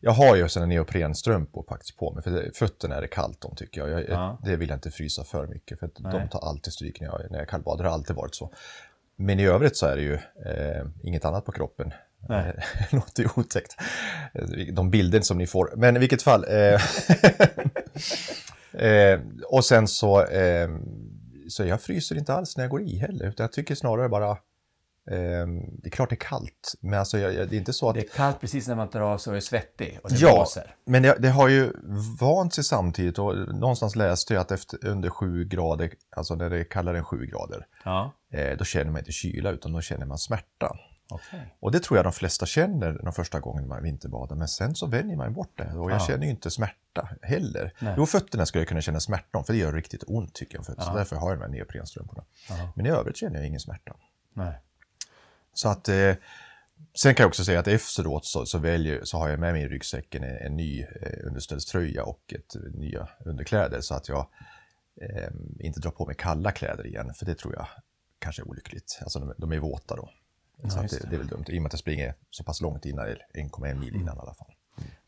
jag 0.00 0.12
har 0.12 0.36
ju 0.36 0.48
sådana 0.48 0.66
neoprenstrumpor 0.66 1.64
faktiskt 1.68 1.96
på 1.96 2.12
mig, 2.12 2.22
för 2.22 2.50
fötterna 2.54 2.96
är 2.96 3.00
det 3.00 3.08
kallt 3.08 3.44
om 3.44 3.56
tycker 3.56 3.80
jag. 3.80 3.90
jag 3.90 4.04
Ja. 4.08 4.38
Det 4.44 4.56
vill 4.56 4.68
jag 4.68 4.76
inte 4.76 4.90
frysa 4.90 5.24
för 5.24 5.46
mycket, 5.46 5.78
för 5.78 5.90
Nej. 5.98 6.12
de 6.12 6.28
tar 6.28 6.48
alltid 6.48 6.72
stryk 6.72 7.00
när 7.00 7.08
jag, 7.08 7.20
när 7.30 7.38
jag 7.38 7.48
kallbadar. 7.48 7.84
Det 7.84 7.90
har 7.90 7.94
alltid 7.94 8.16
varit 8.16 8.34
så. 8.34 8.52
Men 9.16 9.40
i 9.40 9.46
övrigt 9.46 9.76
så 9.76 9.86
är 9.86 9.96
det 9.96 10.02
ju 10.02 10.14
eh, 10.14 10.86
inget 11.02 11.24
annat 11.24 11.44
på 11.44 11.52
kroppen. 11.52 11.92
Nej. 12.28 12.54
Låter 12.90 13.22
ju 13.22 13.28
otäckt. 13.36 13.76
De 14.72 14.90
bilder 14.90 15.20
som 15.20 15.38
ni 15.38 15.46
får. 15.46 15.72
Men 15.76 15.96
i 15.96 15.98
vilket 15.98 16.22
fall. 16.22 16.44
Eh, 16.48 16.82
eh, 18.86 19.20
och 19.46 19.64
sen 19.64 19.88
så, 19.88 20.24
eh, 20.24 20.68
så 21.48 21.64
jag 21.64 21.80
fryser 21.80 22.18
inte 22.18 22.34
alls 22.34 22.56
när 22.56 22.64
jag 22.64 22.70
går 22.70 22.82
i 22.82 22.98
heller, 22.98 23.26
utan 23.26 23.44
jag 23.44 23.52
tycker 23.52 23.74
snarare 23.74 24.08
bara 24.08 24.36
det 25.06 25.86
är 25.86 25.90
klart 25.90 26.08
det 26.10 26.14
är 26.14 26.28
kallt, 26.28 26.74
men 26.80 26.98
alltså 26.98 27.18
jag, 27.18 27.34
jag, 27.34 27.48
det 27.48 27.56
är 27.56 27.58
inte 27.58 27.72
så 27.72 27.88
att... 27.88 27.94
Det 27.94 28.00
är 28.00 28.08
kallt 28.08 28.40
precis 28.40 28.68
när 28.68 28.74
man 28.74 28.88
tar 28.88 29.00
av 29.00 29.18
sig 29.18 29.30
och 29.30 29.36
är 29.36 29.40
svettig 29.40 29.98
och 30.02 30.10
det 30.10 30.16
Ja, 30.16 30.34
blåser. 30.34 30.74
men 30.84 31.02
det, 31.02 31.16
det 31.18 31.28
har 31.28 31.48
ju 31.48 31.72
vant 32.20 32.54
sig 32.54 32.64
samtidigt 32.64 33.18
och 33.18 33.36
någonstans 33.54 33.96
läste 33.96 34.34
jag 34.34 34.40
att 34.40 34.50
efter, 34.50 34.86
under 34.86 35.10
7 35.10 35.44
grader, 35.44 35.90
alltså 36.16 36.34
när 36.34 36.50
det 36.50 36.58
är 36.58 36.64
kallare 36.64 36.98
än 36.98 37.04
7 37.04 37.26
grader, 37.26 37.66
Ja, 37.84 38.12
eh, 38.32 38.56
då 38.58 38.64
känner 38.64 38.90
man 38.90 38.98
inte 38.98 39.12
kyla 39.12 39.50
utan 39.50 39.72
då 39.72 39.80
känner 39.80 40.06
man 40.06 40.18
smärta. 40.18 40.76
okej. 41.10 41.54
Och 41.60 41.72
det 41.72 41.80
tror 41.80 41.98
jag 41.98 42.06
de 42.06 42.12
flesta 42.12 42.46
känner 42.46 42.92
de 43.02 43.12
första 43.12 43.40
gången 43.40 43.68
man 43.68 43.82
vinterbadar, 43.82 44.36
men 44.36 44.48
sen 44.48 44.74
så 44.74 44.86
vänjer 44.86 45.16
man 45.16 45.32
bort 45.32 45.52
det 45.58 45.72
och 45.72 45.90
jag 45.90 46.00
Ja. 46.00 46.06
känner 46.06 46.24
ju 46.24 46.30
inte 46.30 46.50
smärta 46.50 47.08
heller. 47.22 47.72
Nej. 47.80 47.94
Jo, 47.96 48.06
fötterna 48.06 48.46
skulle 48.46 48.60
jag 48.62 48.68
kunna 48.68 48.80
känna 48.80 49.00
smärta 49.00 49.38
om, 49.38 49.44
för 49.44 49.52
det 49.52 49.58
gör 49.58 49.72
riktigt 49.72 50.04
ont 50.06 50.34
tycker 50.34 50.56
jag, 50.58 50.64
så 50.66 50.72
Ja. 50.78 50.92
därför 50.94 51.16
har 51.16 51.30
jag 51.30 51.38
de 51.38 51.42
här 51.42 51.50
neoprenstrumporna. 51.50 52.24
Men 52.74 52.86
i 52.86 52.90
övrigt 52.90 53.16
känner 53.16 53.36
jag 53.36 53.46
ingen 53.46 53.60
smärta. 53.60 53.92
Nej. 54.32 54.60
Så 55.54 55.68
att, 55.68 55.88
eh, 55.88 56.14
sen 56.94 57.14
kan 57.14 57.24
jag 57.24 57.28
också 57.28 57.44
säga 57.44 57.60
att 57.60 57.68
efteråt 57.68 58.24
så, 58.24 58.46
så, 58.46 58.58
väljer, 58.58 59.04
så 59.04 59.18
har 59.18 59.28
jag 59.28 59.40
med 59.40 59.52
mig 59.52 59.62
i 59.62 59.68
ryggsäcken 59.68 60.24
en, 60.24 60.36
en 60.36 60.56
ny 60.56 60.82
eh, 60.82 61.26
underställströja 61.26 62.04
och 62.04 62.34
ett, 62.34 62.56
eh, 62.56 62.62
nya 62.62 63.08
underkläder 63.24 63.80
så 63.80 63.94
att 63.94 64.08
jag 64.08 64.26
eh, 65.00 65.30
inte 65.60 65.80
drar 65.80 65.90
på 65.90 66.06
mig 66.06 66.14
kalla 66.18 66.52
kläder 66.52 66.86
igen, 66.86 67.14
för 67.14 67.26
det 67.26 67.34
tror 67.34 67.54
jag 67.54 67.66
kanske 68.18 68.42
är 68.42 68.48
olyckligt. 68.48 68.98
Alltså 69.02 69.18
de, 69.18 69.34
de 69.38 69.52
är 69.52 69.58
våta 69.58 69.96
då. 69.96 70.10
Ja, 70.62 70.70
så 70.70 70.80
det, 70.80 71.10
det. 71.10 71.16
är 71.16 71.18
väl 71.18 71.26
dumt, 71.26 71.44
i 71.48 71.58
och 71.58 71.62
med 71.62 71.66
att 71.68 71.72
jag 71.72 71.80
springer 71.80 72.14
så 72.30 72.44
pass 72.44 72.60
långt 72.60 72.84
innan, 72.86 73.04
eller 73.04 73.26
1,1 73.34 73.74
mil 73.74 73.94
innan 73.94 74.16
i 74.16 74.20
alla 74.20 74.34
fall. 74.34 74.54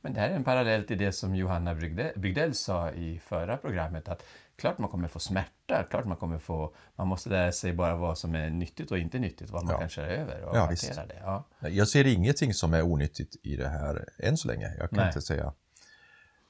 Men 0.00 0.12
det 0.12 0.20
här 0.20 0.30
är 0.30 0.34
en 0.34 0.44
parallell 0.44 0.84
till 0.84 0.98
det 0.98 1.12
som 1.12 1.34
Johanna 1.34 1.74
Bygdell 2.16 2.54
sa 2.54 2.90
i 2.90 3.18
förra 3.18 3.56
programmet 3.56 4.08
att 4.08 4.22
klart 4.56 4.78
man 4.78 4.90
kommer 4.90 5.08
få 5.08 5.18
smärta, 5.18 5.86
klart 5.90 6.04
man 6.04 6.16
kommer 6.16 6.38
få, 6.38 6.74
man 6.96 7.08
måste 7.08 7.30
lära 7.30 7.52
sig 7.52 7.72
bara 7.72 7.96
vad 7.96 8.18
som 8.18 8.34
är 8.34 8.50
nyttigt 8.50 8.90
och 8.90 8.98
inte 8.98 9.18
nyttigt, 9.18 9.50
vad 9.50 9.64
man 9.64 9.72
Ja. 9.72 9.78
kan 9.80 9.88
köra 9.88 10.06
över 10.06 10.42
och 10.44 10.56
Ja, 10.56 10.60
hantera 10.60 11.06
det. 11.06 11.20
Ja. 11.20 11.44
Jag 11.68 11.88
ser 11.88 12.06
ingenting 12.06 12.54
som 12.54 12.74
är 12.74 12.82
onyttigt 12.82 13.36
i 13.42 13.56
det 13.56 13.68
här 13.68 14.08
än 14.18 14.36
så 14.36 14.48
länge. 14.48 14.74
Jag 14.78 14.90
kan 14.90 14.98
Nej. 14.98 15.06
inte 15.06 15.22
säga. 15.22 15.52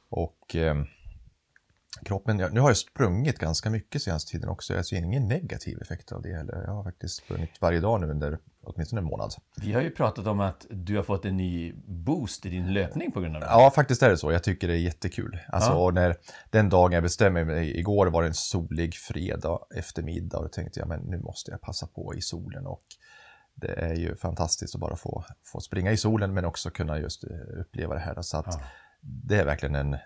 Och 0.09 0.57
eh, 0.57 0.77
kroppen, 2.05 2.39
jag, 2.39 2.53
nu 2.53 2.61
har 2.61 2.71
jag 2.71 2.77
sprungit 2.77 3.39
ganska 3.39 3.71
mycket 3.71 4.03
senaste 4.03 4.33
tiden 4.33 4.49
också. 4.49 4.75
Jag 4.75 4.87
ser 4.87 4.97
ingen 4.97 5.29
negativ 5.29 5.83
effekt 5.83 6.13
av 6.13 6.23
det 6.23 6.37
heller. 6.37 6.63
Jag 6.67 6.73
har 6.73 6.85
faktiskt 6.85 7.15
sprungit 7.17 7.61
varje 7.61 7.81
dag 7.81 8.01
nu 8.01 8.07
under 8.07 8.39
åtminstone 8.67 9.01
en 9.01 9.05
månad. 9.05 9.35
Vi 9.63 9.73
har 9.73 9.81
ju 9.81 9.91
pratat 9.91 10.27
om 10.27 10.41
att 10.41 10.67
du 10.71 10.97
har 10.97 11.03
fått 11.03 11.25
en 11.25 11.37
ny 11.37 11.73
boost 11.87 12.47
i 12.47 12.49
din 12.49 12.73
löpning 12.73 13.13
på 13.13 13.21
grund 13.21 13.35
av 13.37 13.41
det. 13.41 13.47
Ja, 13.47 13.71
faktiskt 13.75 14.03
är 14.03 14.11
det 14.11 14.17
så. 14.19 14.33
Jag 14.33 14.43
tycker 14.43 14.69
det 14.69 14.75
är 14.75 14.79
jättekul. 14.79 15.39
Alltså, 15.49 15.71
Ja. 15.71 15.91
när, 15.95 16.17
den 16.51 16.69
dagen 16.69 16.93
jag 16.93 17.03
bestämmer 17.03 17.45
mig, 17.45 17.79
igår 17.79 18.07
var 18.07 18.23
det 18.23 18.29
en 18.29 18.35
solig 18.35 18.95
fredag 18.95 19.59
eftermiddag 19.77 20.37
och 20.39 20.43
då 20.45 20.49
tänkte 20.49 20.81
jag 20.81 20.89
men 20.89 21.01
nu 21.01 21.19
måste 21.19 21.51
jag 21.51 21.61
passa 21.61 21.87
på 21.87 22.15
i 22.15 22.21
solen 22.21 22.67
och 22.67 22.83
det 23.55 23.73
är 23.73 23.95
ju 23.95 24.17
fantastiskt 24.17 24.75
att 24.75 24.81
bara 24.81 24.97
få, 24.97 25.25
få 25.45 25.61
springa 25.61 25.93
i 25.93 25.97
solen 25.97 26.35
men 26.35 26.45
också 26.45 26.71
kunna 26.71 26.99
just 26.99 27.25
eh, 27.25 27.31
uppleva 27.61 27.95
det 27.95 28.01
här. 28.01 28.23
Så 28.23 28.37
att 28.37 28.47
Ja. 28.51 28.61
det 29.01 29.37
är 29.41 29.45
verkligen 29.45 29.75
en, 29.75 29.97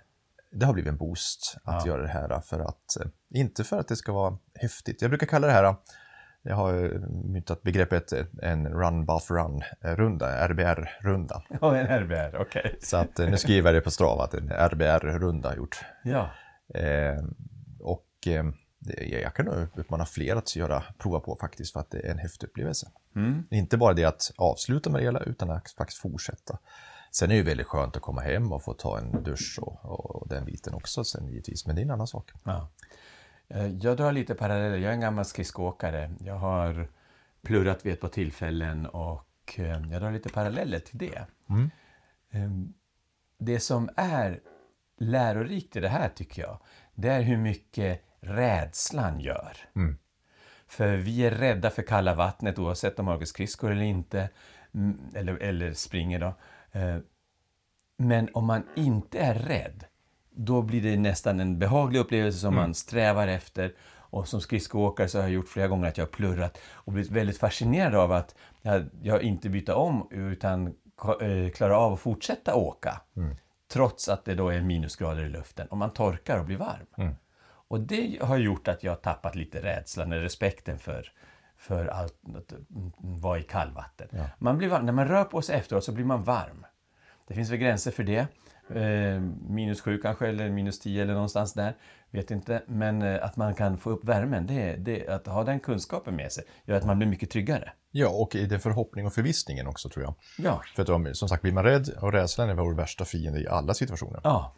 det 0.52 0.66
har 0.66 0.72
blivit 0.72 0.90
en 0.90 0.96
boost 0.98 1.56
att 1.64 1.86
Ja. 1.86 1.92
göra 1.92 2.02
det 2.02 2.08
här 2.08 2.40
för 2.40 2.60
att, 2.60 2.96
eh, 3.00 3.06
inte 3.40 3.64
för 3.64 3.78
att 3.78 3.88
det 3.88 3.96
ska 3.96 4.12
vara 4.12 4.38
häftigt. 4.54 5.02
Jag 5.02 5.10
brukar 5.10 5.26
kalla 5.26 5.46
det 5.46 5.52
här 5.52 5.74
Jag 6.42 6.56
har 6.56 6.72
myntat 7.32 7.62
begreppet 7.62 8.12
en 8.42 8.68
run 8.68 9.06
buff 9.06 9.30
run 9.30 9.62
runda, 9.80 10.48
RBR-runda. 10.48 11.42
Ja, 11.60 11.76
en 11.76 11.86
RBR, 11.86 12.36
okej. 12.40 12.62
Okay. 12.64 12.74
Så 12.80 12.96
att 12.96 13.18
nu 13.18 13.36
skriver 13.36 13.68
jag 13.68 13.74
det 13.74 13.84
på 13.84 13.90
Strava 13.90 14.24
att 14.24 14.34
en 14.34 14.50
RBR-runda 14.50 15.56
gjort. 15.56 15.80
Ja. 16.04 16.30
Eh, 16.74 17.24
och 17.80 18.06
eh, 18.26 18.44
jag 19.22 19.34
kan 19.34 19.46
nog 19.46 19.66
uppmana 19.74 20.06
fler 20.06 20.36
att 20.36 20.56
göra, 20.56 20.82
prova 20.98 21.20
på 21.20 21.36
faktiskt 21.40 21.72
för 21.72 21.80
att 21.80 21.90
det 21.90 21.98
är 21.98 22.10
en 22.10 22.18
häftig 22.18 22.46
upplevelse. 22.46 22.90
Mm. 23.16 23.44
Inte 23.50 23.76
bara 23.76 23.94
det 23.94 24.04
att 24.04 24.32
avsluta 24.36 24.90
med 24.90 25.00
det 25.00 25.04
hela 25.04 25.20
utan 25.20 25.50
att 25.50 25.70
faktiskt 25.70 26.00
fortsätta. 26.00 26.58
Sen 27.12 27.30
är 27.30 27.34
det 27.34 27.38
ju 27.38 27.42
väldigt 27.42 27.66
skönt 27.66 27.96
att 27.96 28.02
komma 28.02 28.20
hem 28.20 28.52
och 28.52 28.62
få 28.62 28.74
ta 28.74 28.98
en 28.98 29.22
dusch 29.22 29.58
och, 29.62 29.84
och 29.84 30.28
den 30.28 30.44
biten 30.44 30.74
också 30.74 31.04
sen 31.04 31.26
givetvis, 31.28 31.66
men 31.66 31.76
det 31.76 31.82
är 31.82 31.84
en 31.84 31.90
annan 31.90 32.06
sak. 32.06 32.30
Ja. 32.44 32.68
Eh, 33.50 33.66
jag 33.66 33.96
drar 33.96 34.12
lite 34.12 34.34
paralleller. 34.34 34.76
Jag 34.76 34.90
är 34.90 34.94
en 34.94 35.00
gammal 35.00 35.24
skridskoåkare. 35.24 36.10
Jag 36.20 36.34
har 36.34 36.88
plurrat 37.42 37.86
vid 37.86 37.92
ett 37.92 38.00
par 38.00 38.08
tillfällen 38.08 38.86
och 38.86 39.54
eh, 39.56 39.82
jag 39.90 40.02
drar 40.02 40.12
lite 40.12 40.28
paralleller 40.28 40.78
till 40.78 40.98
det. 40.98 41.26
Mm. 41.50 41.70
Ehm, 42.30 42.74
det 43.38 43.60
som 43.60 43.90
är 43.96 44.40
lärorikt 44.98 45.76
i 45.76 45.80
det 45.80 45.88
här 45.88 46.08
tycker 46.08 46.42
jag, 46.42 46.58
det 46.94 47.08
är 47.08 47.22
hur 47.22 47.36
mycket 47.36 48.04
rädslan 48.20 49.20
gör. 49.20 49.56
Mm. 49.76 49.98
För 50.66 50.96
vi 50.96 51.26
är 51.26 51.30
rädda 51.30 51.70
för 51.70 51.82
kalla 51.82 52.14
vattnet 52.14 52.58
oavsett 52.58 52.98
om 52.98 53.04
man 53.04 53.16
åker 53.16 53.26
skridskor 53.26 53.70
eller 53.70 53.82
inte, 53.82 54.28
mm, 54.74 55.00
eller, 55.14 55.36
eller 55.36 55.72
springer 55.72 56.18
då. 56.18 56.34
Eh, 56.72 56.98
men 57.96 58.28
om 58.34 58.46
man 58.46 58.62
inte 58.76 59.18
är 59.18 59.34
rädd, 59.34 59.84
då 60.44 60.62
blir 60.62 60.82
det 60.82 60.96
nästan 60.96 61.40
en 61.40 61.58
behaglig 61.58 62.00
upplevelse 62.00 62.38
som 62.38 62.54
Mm. 62.54 62.62
man 62.62 62.74
strävar 62.74 63.28
efter. 63.28 63.72
Och 64.12 64.28
som 64.28 64.40
skridskoåkare 64.40 65.08
så 65.08 65.18
har 65.18 65.22
jag 65.22 65.32
gjort 65.32 65.48
flera 65.48 65.68
gånger 65.68 65.88
att 65.88 65.98
jag 65.98 66.04
har 66.04 66.10
plurrat 66.10 66.58
och 66.72 66.92
blivit 66.92 67.10
väldigt 67.10 67.38
fascinerad 67.38 67.94
av 67.94 68.12
att 68.12 68.34
jag, 68.62 68.84
jag 69.02 69.22
inte 69.22 69.48
byter 69.48 69.74
om 69.74 70.08
utan 70.10 70.66
eh, 70.66 71.50
klarar 71.54 71.74
av 71.74 71.92
att 71.92 72.00
fortsätta 72.00 72.54
åka. 72.54 73.00
Mm. 73.16 73.36
Trots 73.72 74.08
att 74.08 74.24
det 74.24 74.34
då 74.34 74.48
är 74.48 74.60
minusgrader 74.60 75.24
i 75.24 75.28
luften 75.28 75.66
och 75.66 75.76
man 75.76 75.90
torkar 75.90 76.38
och 76.38 76.44
blir 76.44 76.56
varm. 76.56 76.86
Mm. 76.96 77.14
Och 77.68 77.80
det 77.80 78.18
har 78.22 78.36
gjort 78.36 78.68
att 78.68 78.82
jag 78.84 78.92
har 78.92 78.96
tappat 78.96 79.34
lite 79.34 79.62
rädslan, 79.62 80.12
eller 80.12 80.22
respekten 80.22 80.78
för, 80.78 81.12
för 81.58 81.86
allt, 81.86 82.14
att 82.36 82.52
vara 82.98 83.38
i 83.38 83.42
kallvatten. 83.42 84.08
Ja. 84.10 84.24
Man 84.38 84.58
blir 84.58 84.68
varm, 84.68 84.86
när 84.86 84.92
man 84.92 85.08
rör 85.08 85.24
på 85.24 85.42
sig 85.42 85.56
efteråt 85.58 85.84
så 85.84 85.92
blir 85.92 86.04
man 86.04 86.22
varm. 86.22 86.66
Det 87.30 87.34
finns 87.36 87.50
väl 87.50 87.58
gränser 87.58 87.90
för 87.90 88.02
det. 88.02 88.26
Eh, 88.74 89.20
minus 89.48 89.80
sju 89.80 89.98
kanske, 89.98 90.28
eller 90.28 90.50
minus 90.50 90.78
tio 90.80 91.02
eller 91.02 91.12
någonstans 91.14 91.52
där. 91.52 91.76
Vet 92.10 92.30
inte. 92.30 92.62
Men 92.66 93.02
eh, 93.02 93.24
att 93.24 93.36
man 93.36 93.54
kan 93.54 93.78
få 93.78 93.90
upp 93.90 94.04
värmen, 94.04 94.46
det, 94.46 94.76
det, 94.76 95.08
att 95.08 95.26
ha 95.26 95.44
den 95.44 95.60
kunskapen 95.60 96.16
med 96.16 96.32
sig, 96.32 96.44
gör 96.64 96.76
att 96.76 96.86
man 96.86 96.98
blir 96.98 97.08
mycket 97.08 97.30
tryggare. 97.30 97.72
Ja, 97.90 98.08
och 98.08 98.34
i 98.34 98.46
det 98.46 98.58
förhoppning 98.58 99.06
och 99.06 99.12
förvissningen 99.14 99.66
också 99.66 99.88
tror 99.88 100.04
jag. 100.04 100.14
Ja, 100.38 100.62
För 100.76 100.82
att 100.82 100.88
om, 100.88 101.10
som 101.14 101.28
sagt, 101.28 101.42
blir 101.42 101.52
man 101.52 101.64
rädd 101.64 101.88
och 102.00 102.12
rädslan 102.12 102.48
är 102.50 102.54
vår 102.54 102.74
värsta 102.74 103.04
fiende 103.04 103.40
i 103.40 103.48
alla 103.48 103.74
situationer. 103.74 104.20
ja. 104.24 104.54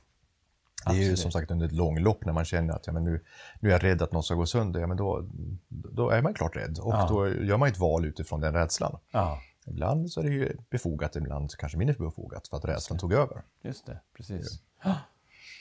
Det 0.84 0.90
är 0.90 0.94
ju 0.94 1.00
absolut. 1.00 1.18
som 1.18 1.30
sagt 1.32 1.50
under 1.50 1.66
ett 1.66 1.72
långlopp 1.72 2.24
när 2.24 2.32
man 2.32 2.44
känner 2.44 2.74
att 2.74 2.86
ja, 2.86 2.92
men 2.92 3.04
nu, 3.04 3.24
nu 3.60 3.68
är 3.68 3.72
jag 3.72 3.84
rädd 3.84 4.02
att 4.02 4.12
något 4.12 4.24
ska 4.24 4.34
gå 4.34 4.46
sönder, 4.46 4.80
ja, 4.80 4.86
men 4.86 4.96
då, 4.96 5.28
då 5.68 6.10
är 6.10 6.22
man 6.22 6.34
klart 6.34 6.56
rädd. 6.56 6.78
Och 6.78 6.92
Ja. 6.94 7.06
då 7.08 7.28
gör 7.28 7.56
man 7.56 7.68
ett 7.68 7.78
val 7.78 8.04
utifrån 8.04 8.40
den 8.40 8.52
rädslan. 8.54 8.98
Ja, 9.10 9.38
Ibland 9.66 10.12
så 10.12 10.20
är 10.20 10.24
det 10.24 10.30
ju 10.30 10.56
befogat, 10.70 11.16
ibland 11.16 11.50
kanske 11.58 11.78
mindre 11.78 11.96
befogat 11.98 12.48
för 12.48 12.56
att 12.56 12.64
rädslan 12.64 12.98
tog 12.98 13.12
över. 13.12 13.42
just 13.62 13.86
det. 13.86 14.00
Precis. 14.16 14.62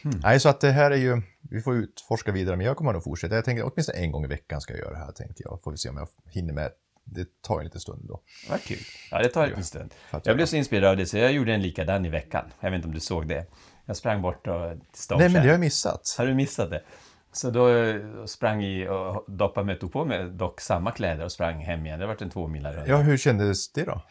Nej, 0.04 0.40
så 0.40 0.50
att 0.50 0.60
det 0.62 0.72
här 0.72 0.92
är 0.92 0.96
ju, 0.96 1.22
vi 1.42 1.62
får 1.62 1.76
utforska 1.76 2.32
vidare, 2.32 2.58
men 2.58 2.66
jag 2.66 2.78
kommer 2.78 2.94
nog 2.94 3.04
fortsätta. 3.04 3.36
Jag 3.36 3.46
tänker 3.46 3.72
åtminstone 3.74 3.98
en 3.98 4.12
gång 4.12 4.24
i 4.26 4.28
veckan 4.28 4.62
ska 4.62 4.74
jag 4.74 4.80
göra 4.80 4.92
det 4.92 5.00
här, 5.00 5.12
tänkte 5.12 5.44
jag. 5.46 5.60
Får 5.64 5.72
vi 5.72 5.78
se 5.78 5.90
om 5.90 5.98
jag 5.98 6.08
hinner 6.32 6.54
med. 6.54 6.72
Det 7.04 7.42
tar 7.42 7.60
en 7.60 7.66
liten 7.66 7.82
stund 7.82 8.02
då. 8.08 8.22
Vad 8.50 8.62
kul. 8.62 8.78
Ja, 9.12 9.20
det 9.20 9.30
tar 9.30 9.44
en 9.44 9.50
liten 9.50 9.64
stund. 9.64 9.94
Jag 10.12 10.26
göra. 10.26 10.36
blev 10.36 10.46
så 10.46 10.56
inspirerad 10.56 10.90
av 10.90 10.98
det 10.98 11.06
så 11.06 11.18
jag 11.18 11.32
gjorde 11.32 11.54
en 11.54 11.62
likadan 11.62 12.06
i 12.06 12.10
veckan. 12.10 12.46
Jag 12.60 12.72
vet 12.72 12.76
inte 12.76 12.88
om 12.88 12.94
du 12.94 13.00
såg 13.00 13.28
det. 13.28 13.46
Jag 13.86 13.98
sprang 13.98 14.22
bort 14.22 14.48
och, 14.48 14.70
till 14.70 14.78
Nej, 14.78 14.80
Stavkärr. 14.94 15.30
men 15.30 15.34
det 15.34 15.40
har 15.40 15.48
jag 15.48 15.60
missat. 15.60 16.16
Har 16.18 16.26
du 16.26 16.34
missat 16.34 16.70
det? 16.70 16.84
Så 17.32 17.50
då 17.50 17.70
eh, 17.70 17.96
sprang 18.26 18.64
i 18.64 18.88
och 18.88 19.26
doppade 19.28 19.66
mig, 19.66 19.80
tog 19.80 19.94
på 19.94 20.06
mig 20.06 20.30
dock 20.30 20.62
samma 20.62 20.92
kläder 20.92 21.26
och 21.26 21.32
sprang 21.32 21.60
hem 21.60 21.86
igen. 21.86 22.00
Det 22.00 22.08
var 22.08 22.18
en 22.20 22.30
två 22.30 22.48
mila 22.48 22.72
runda. 22.72 22.88
Ja, 22.88 22.98
hur 22.98 23.18
kändes 23.18 23.74
det 23.74 23.84
då? 23.84 24.02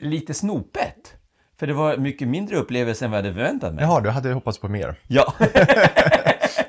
Lite 0.00 0.34
snopet. 0.34 1.14
För 1.58 1.66
det 1.66 1.72
var 1.72 1.96
mycket 1.96 2.28
mindre 2.28 2.56
upplevelse 2.56 3.04
än 3.04 3.10
vad 3.10 3.18
jag 3.18 3.24
hade 3.24 3.34
förväntat 3.34 3.74
mig. 3.74 3.84
Jaha, 3.84 4.00
du 4.00 4.10
hade 4.10 4.32
hoppats 4.32 4.58
på 4.58 4.68
mer. 4.68 4.94
Ja. 5.06 5.34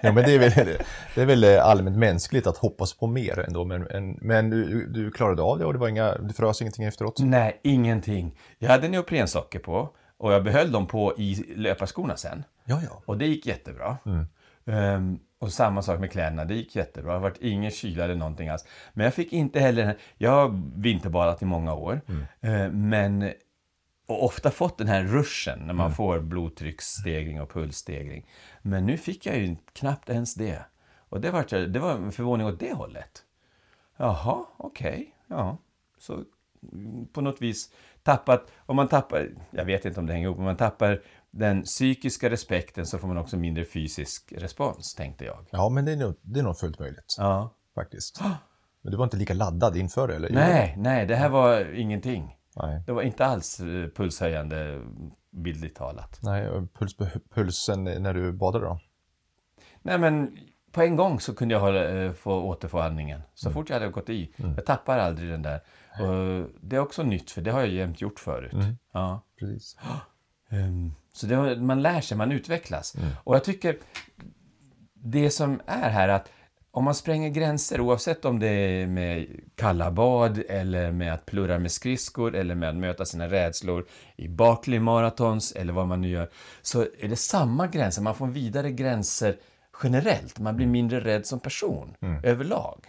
Ja, 0.01 0.11
men 0.11 0.23
det 0.23 0.35
är 0.35 0.39
väl, 0.39 0.77
det 1.15 1.21
är 1.21 1.25
väl 1.25 1.43
allmänt 1.59 1.97
mänskligt 1.97 2.47
att 2.47 2.57
hoppas 2.57 2.93
på 2.93 3.07
mer 3.07 3.39
ändå. 3.39 3.65
Men, 3.65 3.81
men, 3.81 4.17
men 4.21 4.49
du, 4.49 4.87
du 4.87 5.11
klarade 5.11 5.41
av 5.41 5.59
det 5.59 5.65
och 5.65 5.73
det 5.73 5.79
var 5.79 5.87
inga, 5.87 6.15
du 6.17 6.33
frös 6.33 6.61
ingenting 6.61 6.85
efteråt? 6.85 7.19
Nej, 7.19 7.59
ingenting. 7.63 8.37
Jag 8.57 8.69
hade 8.69 8.87
neoprensocker 8.87 9.59
på 9.59 9.89
och 10.17 10.33
jag 10.33 10.43
behöll 10.43 10.71
dem 10.71 10.87
på 10.87 11.13
i 11.17 11.53
löparskorna 11.55 12.17
sen. 12.17 12.43
Ja, 12.65 12.79
ja. 12.89 13.01
Och 13.05 13.17
det 13.17 13.25
gick 13.25 13.45
jättebra. 13.45 13.97
Mm. 14.05 14.25
Ehm, 14.69 15.19
och 15.39 15.51
samma 15.53 15.81
sak 15.81 15.99
med 15.99 16.11
kläderna, 16.11 16.45
det 16.45 16.53
gick 16.55 16.75
jättebra. 16.75 17.11
Det 17.11 17.17
har 17.17 17.21
varit 17.21 17.41
ingen 17.41 17.71
kyla 17.71 18.03
eller 18.03 18.15
någonting 18.15 18.49
alls. 18.49 18.65
Men 18.93 19.03
jag 19.03 19.13
fick 19.13 19.33
inte 19.33 19.59
heller, 19.59 19.77
den 19.81 19.87
här- 19.87 19.97
jag 20.17 20.31
har 20.31 20.61
vinterbadat 20.81 21.41
i 21.41 21.45
många 21.45 21.73
år, 21.73 22.01
Mm. 22.07 22.25
Ehm, 22.41 22.89
men 22.89 23.31
och 24.07 24.25
ofta 24.25 24.51
fått 24.51 24.77
den 24.77 24.87
här 24.87 25.03
ruschen 25.03 25.59
när 25.59 25.73
man 25.73 25.85
Mm. 25.85 25.95
får 25.95 26.19
blodtrycksstegring 26.19 27.41
och 27.41 27.49
pulsstegring. 27.53 28.25
Men 28.61 28.85
nu 28.85 28.97
fick 28.97 29.25
jag 29.25 29.37
ju 29.37 29.55
knappt 29.73 30.09
ens 30.09 30.35
det. 30.35 30.65
Och 31.09 31.21
det 31.21 31.31
var, 31.31 31.67
det 31.67 31.79
var 31.79 31.91
en 31.93 32.11
förvåning 32.11 32.47
åt 32.47 32.59
det 32.59 32.73
hållet. 32.73 33.23
Jaha, 33.97 34.45
okej, 34.57 35.15
ja. 35.27 35.57
Så 35.97 36.13
mm, 36.73 37.07
på 37.13 37.21
något 37.21 37.41
vis 37.41 37.71
tappat, 38.03 38.51
om 38.65 38.75
man 38.75 38.87
tappar, 38.87 39.29
jag 39.51 39.65
vet 39.65 39.85
inte 39.85 39.99
om 39.99 40.05
det 40.05 40.13
hänger 40.13 40.25
ihop, 40.27 40.37
om 40.37 40.43
man 40.43 40.57
tappar 40.57 41.01
den 41.31 41.63
psykiska 41.63 42.29
respekten 42.29 42.85
så 42.85 42.97
får 42.97 43.07
man 43.07 43.17
också 43.17 43.37
mindre 43.37 43.65
fysisk 43.65 44.33
respons, 44.37 44.95
tänkte 44.95 45.25
jag. 45.25 45.45
Ja, 45.51 45.69
men 45.69 45.85
det 45.85 45.91
är 45.91 45.95
nog, 45.97 46.15
det 46.21 46.39
är 46.39 46.43
nog 46.43 46.57
fullt 46.57 46.79
möjligt 46.79 47.15
Ja. 47.17 47.55
faktiskt. 47.75 48.21
Men 48.81 48.91
du 48.91 48.97
var 48.97 49.03
inte 49.03 49.17
lika 49.17 49.33
laddad 49.33 49.77
inför 49.77 50.07
det, 50.07 50.15
eller? 50.15 50.29
Nej, 50.29 50.75
nej, 50.77 51.05
det 51.05 51.15
här 51.15 51.29
var 51.29 51.73
ingenting. 51.73 52.35
Nej, 52.55 52.83
Det 52.85 52.91
var 52.91 53.01
inte 53.01 53.25
alls 53.25 53.59
eh, 53.59 53.87
pulshöjande, 53.95 54.81
bildligt 55.31 55.77
talat. 55.77 56.19
Nej 56.23 56.47
puls, 56.79 56.95
pulsen 57.33 57.83
när 57.83 58.13
du 58.13 58.31
badade 58.33 58.65
då? 58.65 58.79
Nej, 59.81 59.97
men 59.97 60.37
på 60.71 60.81
en 60.81 60.95
gång 60.95 61.19
så 61.19 61.33
kunde 61.35 61.53
jag 61.53 61.61
hålla, 61.61 61.89
eh, 61.89 62.11
få 62.13 62.33
återfå 62.41 62.79
andningen. 62.79 63.21
Så 63.33 63.51
fort 63.51 63.69
jag 63.69 63.79
hade 63.79 63.91
gått 63.91 64.09
i. 64.09 64.33
Jag 64.37 64.65
tappar 64.65 64.97
aldrig 64.97 65.29
den 65.29 65.41
där. 65.41 65.61
Och 65.99 66.49
det 66.61 66.75
är 66.75 66.79
också 66.79 67.03
nytt, 67.03 67.31
för 67.31 67.41
det 67.41 67.51
har 67.51 67.59
jag 67.59 67.69
jämt 67.69 68.01
gjort 68.01 68.19
förut. 68.19 68.53
Ja. 68.93 69.25
Precis. 69.39 69.77
Ehm, 70.49 70.93
Så 71.13 71.25
det, 71.27 71.55
man 71.61 71.81
lär 71.81 72.01
sig, 72.01 72.17
man 72.17 72.31
utvecklas. 72.31 72.95
Och 73.23 73.35
jag 73.35 73.43
tycker 73.43 73.77
det 74.93 75.29
som 75.29 75.61
är 75.65 75.89
här 75.89 76.09
att 76.09 76.31
om 76.71 76.83
man 76.83 76.95
spränger 76.95 77.29
gränser, 77.29 77.81
oavsett 77.81 78.25
om 78.25 78.39
det 78.39 78.47
är 78.47 78.87
med 78.87 79.27
kalla 79.55 79.91
bad 79.91 80.43
eller 80.49 80.91
med 80.91 81.13
att 81.13 81.25
plurra 81.25 81.59
med 81.59 81.71
skridskor 81.71 82.35
eller 82.35 82.55
med 82.55 82.69
att 82.69 82.75
möta 82.75 83.05
sina 83.05 83.27
rädslor 83.27 83.85
i 84.17 84.27
Barkley 84.27 84.79
Marathons 84.79 85.51
eller 85.51 85.73
vad 85.73 85.87
man 85.87 86.01
nu 86.01 86.09
gör, 86.09 86.29
så 86.61 86.81
är 86.81 87.07
det 87.07 87.15
samma 87.15 87.67
gränser. 87.67 88.01
Man 88.01 88.15
får 88.15 88.27
vidare 88.27 88.71
gränser 88.71 89.35
generellt. 89.83 90.39
Man 90.39 90.55
blir 90.55 90.67
mindre 90.67 90.99
rädd 90.99 91.25
som 91.25 91.39
person 91.39 91.95
överlag. 92.23 92.85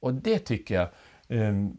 Och 0.00 0.14
det 0.14 0.38
tycker 0.38 0.74
jag 0.74 0.88
ehm, 1.28 1.76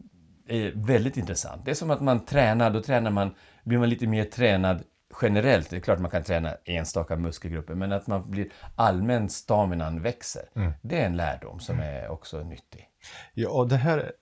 är 0.48 0.72
väldigt 0.74 1.16
intressant. 1.16 1.64
Det 1.64 1.70
är 1.70 1.74
som 1.74 1.90
att 1.90 2.00
man 2.00 2.24
tränar, 2.24 2.70
då 2.70 2.82
tränar 2.82 3.10
man, 3.10 3.34
blir 3.64 3.78
man 3.78 3.88
lite 3.88 4.06
mer 4.06 4.24
tränad 4.24 4.82
generellt. 5.22 5.70
Det 5.70 5.76
är 5.76 5.80
klart 5.80 5.98
man 5.98 6.10
kan 6.10 6.22
träna 6.22 6.56
enstaka 6.64 7.16
muskelgrupper, 7.16 7.74
men 7.74 7.92
att 7.92 8.06
man 8.06 8.30
blir 8.30 8.48
allmän 8.76 9.28
staminan 9.28 10.02
växer. 10.02 10.42
Det 10.82 11.00
är 11.00 11.06
en 11.06 11.16
lärdom 11.16 11.60
som 11.60 11.80
är 11.80 12.08
också 12.08 12.42
nyttig. 12.42 12.88
Ja, 13.34 13.48
och 13.48 13.68
det 13.68 13.76
här... 13.76 14.12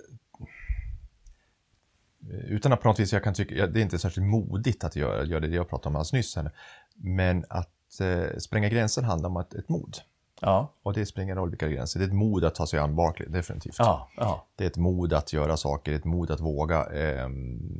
Utan 2.30 2.73
att 2.73 2.80
på 2.80 2.88
något 2.88 3.00
vis 3.00 3.12
jag 3.12 3.25
kan 3.25 3.35
tycka, 3.35 3.66
det 3.66 3.80
är 3.80 3.83
inte 3.83 3.99
särskilt 3.99 4.26
modigt 4.26 4.85
att 4.85 4.97
göra, 4.97 5.25
göra 5.25 5.40
det 5.40 5.49
jag 5.49 5.68
pratade 5.68 5.88
om 5.88 5.97
alldeles 5.97 6.12
nyss. 6.12 6.37
Här, 6.37 6.50
men 6.97 7.45
att 7.49 8.00
eh, 8.00 8.38
spränga 8.38 8.68
gränser 8.68 9.02
handlar 9.02 9.28
om 9.28 9.37
ett, 9.37 9.54
ett 9.54 9.68
mod. 9.68 9.97
Ja, 10.40 10.73
Och 10.83 10.92
det 10.92 11.07
spelar 11.07 11.23
ingen 11.25 11.37
roll 11.37 11.50
vilka 11.50 11.68
gränser. 11.68 11.99
Det 12.00 12.04
är 12.04 12.09
ett 12.09 12.14
mod 12.14 12.45
att 12.45 12.54
ta 12.54 12.66
sig 12.66 12.78
an 12.80 12.97
Barkley, 12.97 13.28
definitivt. 13.28 13.76
ja, 13.78 14.09
ja. 14.16 14.47
Det 14.57 14.64
är 14.64 14.68
ett 14.68 14.76
mod 14.76 15.12
att 15.12 15.33
göra 15.33 15.57
saker, 15.57 15.92
ett 15.92 16.04
mod 16.04 16.30
att 16.30 16.40
våga 16.40 16.85
eh, 16.87 17.28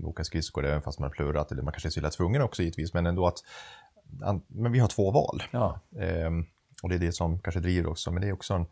åka 0.05 0.25
skridskor 0.25 0.67
även 0.67 0.83
fast 0.83 0.99
man 0.99 1.07
har 1.09 1.15
plurrat. 1.15 1.53
Eller 1.53 1.63
man 1.63 1.73
kanske 1.73 1.89
är 1.89 1.91
så 1.91 2.01
illa 2.01 2.11
tvungen 2.11 2.43
också 2.43 2.63
givetvis, 2.63 2.95
men 2.95 3.07
ändå 3.07 3.27
att... 3.27 3.39
an- 4.23 4.43
Men 4.47 4.73
vi 4.73 4.79
har 4.79 4.89
två 4.89 5.11
val. 5.11 5.43
ja. 5.51 5.81
Ehm, 6.01 6.47
och 6.83 6.89
det 6.89 6.95
är 6.95 6.99
det 6.99 7.13
som 7.13 7.39
kanske 7.39 7.61
driver 7.61 7.91
också, 7.91 8.11
men 8.11 8.23
det 8.23 8.29
är 8.29 8.33
också 8.33 8.55
en... 8.55 8.67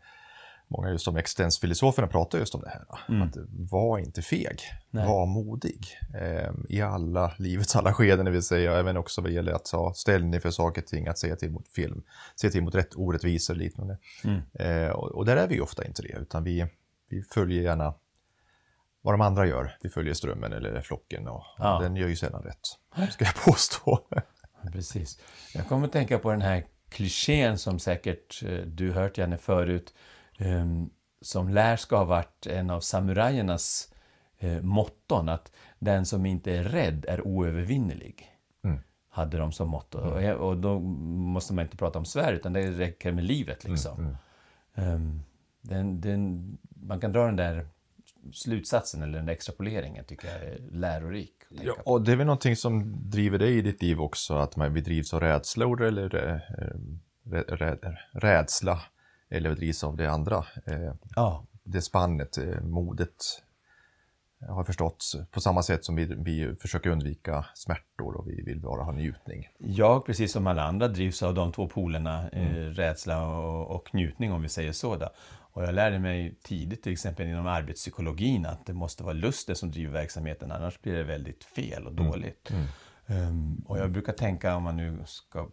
Många 0.69 0.89
just 0.89 1.05
de 1.05 1.17
existensfilosoferna 1.17 2.07
pratar 2.07 2.39
just 2.39 2.55
om 2.55 2.61
det 2.61 2.69
här. 2.69 2.83
Att 3.23 3.37
var 3.71 3.99
inte 3.99 4.21
feg, 4.21 4.59
Nej. 4.89 5.07
var 5.07 5.25
modig. 5.25 5.87
Ehm, 6.21 6.65
I 6.69 6.81
alla 6.81 7.33
livets 7.37 7.75
alla 7.75 7.93
skeden, 7.93 8.25
det 8.25 8.31
vill 8.31 8.43
säga 8.43 8.79
även 8.79 8.97
också 8.97 9.21
vad 9.21 9.31
gäller 9.31 9.51
att 9.51 9.65
ta 9.65 9.93
ställning 9.93 10.41
för 10.41 10.51
saker 10.51 10.81
och 10.81 10.87
ting, 10.87 11.07
att 11.07 11.17
säga 11.17 11.35
till 11.35 11.51
mot 11.51 11.67
film, 11.67 12.03
säga 12.41 12.51
till 12.51 12.63
mot 12.63 12.75
rätt 12.75 12.95
orättvisor 12.95 13.53
och 13.53 13.57
liknande. 13.57 13.97
Mm. 14.23 14.41
Ehm, 14.59 14.91
och, 14.91 15.11
och 15.11 15.25
där 15.25 15.37
är 15.37 15.47
vi 15.47 15.59
ofta 15.61 15.85
inte 15.85 16.01
det, 16.01 16.17
utan 16.21 16.43
vi, 16.43 16.65
vi 17.09 17.21
följer 17.21 17.63
gärna 17.63 17.93
vad 19.01 19.13
de 19.13 19.21
andra 19.21 19.45
gör. 19.47 19.77
Vi 19.81 19.89
följer 19.89 20.13
strömmen 20.13 20.53
eller 20.53 20.81
flocken 20.81 21.27
och 21.27 21.43
Ja. 21.57 21.79
den 21.81 21.95
gör 21.95 22.07
ju 22.07 22.15
sällan 22.15 22.43
rätt, 22.43 23.11
ska 23.11 23.25
jag 23.25 23.35
påstå. 23.45 23.99
Precis. 24.71 25.19
Jag 25.53 25.67
kommer 25.67 25.87
att 25.87 25.93
tänka 25.93 26.19
på 26.19 26.31
den 26.31 26.41
här 26.41 26.65
klichén 26.89 27.57
som 27.57 27.79
säkert 27.79 28.43
eh, 28.43 28.57
du 28.65 28.91
hört 28.91 29.17
Janne 29.17 29.37
förut. 29.37 29.93
Ehm, 30.37 30.89
som 31.21 31.49
lär 31.49 31.75
ska 31.75 31.97
ha 31.97 32.05
varit 32.05 32.47
en 32.47 32.69
av 32.69 32.79
samurajernas 32.79 33.93
eh, 34.39 34.61
motton. 34.61 35.29
Att 35.29 35.51
den 35.79 36.05
som 36.05 36.25
inte 36.25 36.51
är 36.57 36.63
rädd 36.63 37.05
är 37.07 37.27
oövervinnerlig. 37.27 38.31
Mm. 38.63 38.79
Hade 39.09 39.37
de 39.37 39.51
som 39.51 39.69
motto. 39.69 39.97
Och, 39.99 40.21
jag- 40.23 40.37
och 40.41 40.57
då 40.57 40.79
måste 40.79 41.53
man 41.53 41.65
inte 41.65 41.77
prata 41.77 41.99
om 41.99 42.05
svärd 42.05 42.33
utan 42.35 42.53
det 42.53 42.71
räcker 42.71 43.11
med 43.11 43.23
livet 43.23 43.63
liksom. 43.63 44.17
Ehm, 44.75 45.21
den, 45.61 46.01
den, 46.01 46.57
man 46.69 46.99
kan 46.99 47.11
dra 47.11 47.25
den 47.25 47.35
där 47.35 47.67
slutsatsen 48.33 49.03
eller 49.03 49.17
den 49.17 49.25
där 49.25 49.33
extrapoleringen 49.33 50.05
tycker 50.05 50.27
jag 50.27 50.41
är 50.43 50.57
lärorik. 50.71 51.33
Ja, 51.49 51.75
och 51.85 52.01
det 52.01 52.11
är 52.11 52.15
väl 52.15 52.25
någonting 52.25 52.55
som 52.55 52.95
driver 53.09 53.37
dig 53.39 53.57
i 53.57 53.61
ditt 53.61 53.81
liv 53.81 54.01
också, 54.01 54.33
att 54.35 54.55
man 54.55 54.73
drivs 54.73 55.13
av 55.13 55.19
rädslor 55.19 55.81
eller 55.81 56.15
eh, 56.15 56.39
rä, 57.31 57.41
rä, 57.41 57.77
rädsla 58.11 58.81
eller 59.29 59.55
drivs 59.55 59.83
av 59.83 59.97
det 59.97 60.11
andra. 60.11 60.45
Eh, 60.65 60.93
ja. 61.15 61.45
det 61.63 61.81
spannet, 61.81 62.37
eh, 62.37 62.61
modet 62.61 63.43
jag 64.39 64.53
har 64.53 64.63
förstått 64.63 65.11
på 65.31 65.41
samma 65.41 65.63
sätt 65.63 65.85
som 65.85 65.95
vi, 65.95 66.05
vi 66.05 66.55
försöker 66.61 66.89
undvika 66.89 67.45
smärtor 67.53 68.15
och 68.17 68.27
vi 68.29 68.41
vill 68.41 68.59
bara 68.59 68.83
ha 68.83 68.91
njutning. 68.91 69.47
Jag, 69.57 70.05
precis 70.05 70.31
som 70.31 70.47
alla 70.47 70.63
andra, 70.63 70.87
drivs 70.87 71.23
av 71.23 71.33
de 71.33 71.51
två 71.51 71.67
polerna, 71.67 72.29
eh, 72.29 72.55
Mm. 72.57 72.73
rädsla 72.73 73.27
och, 73.27 73.75
och 73.75 73.95
njutning 73.95 74.31
om 74.31 74.41
vi 74.41 74.49
säger 74.49 74.71
så. 74.71 74.95
Då. 74.95 75.09
Och 75.39 75.63
jag 75.63 75.73
lärde 75.75 75.99
mig 75.99 76.35
tidigt, 76.43 76.83
till 76.83 76.91
exempel 76.91 77.27
inom 77.27 77.47
arbetspsykologin, 77.47 78.45
att 78.45 78.65
det 78.65 78.73
måste 78.73 79.03
vara 79.03 79.13
lusten 79.13 79.55
som 79.55 79.71
driver 79.71 79.93
verksamheten, 79.93 80.51
annars 80.51 80.81
blir 80.81 80.93
det 80.93 81.03
väldigt 81.03 81.43
fel 81.43 81.85
och 81.87 81.91
Mm. 81.91 82.05
dåligt. 82.11 82.51
Ehm, 83.07 83.63
och 83.65 83.77
jag 83.77 83.91
brukar 83.91 84.13
tänka, 84.13 84.55
om 84.55 84.63
man 84.63 84.77
nu 84.77 84.99
ska 85.05 85.47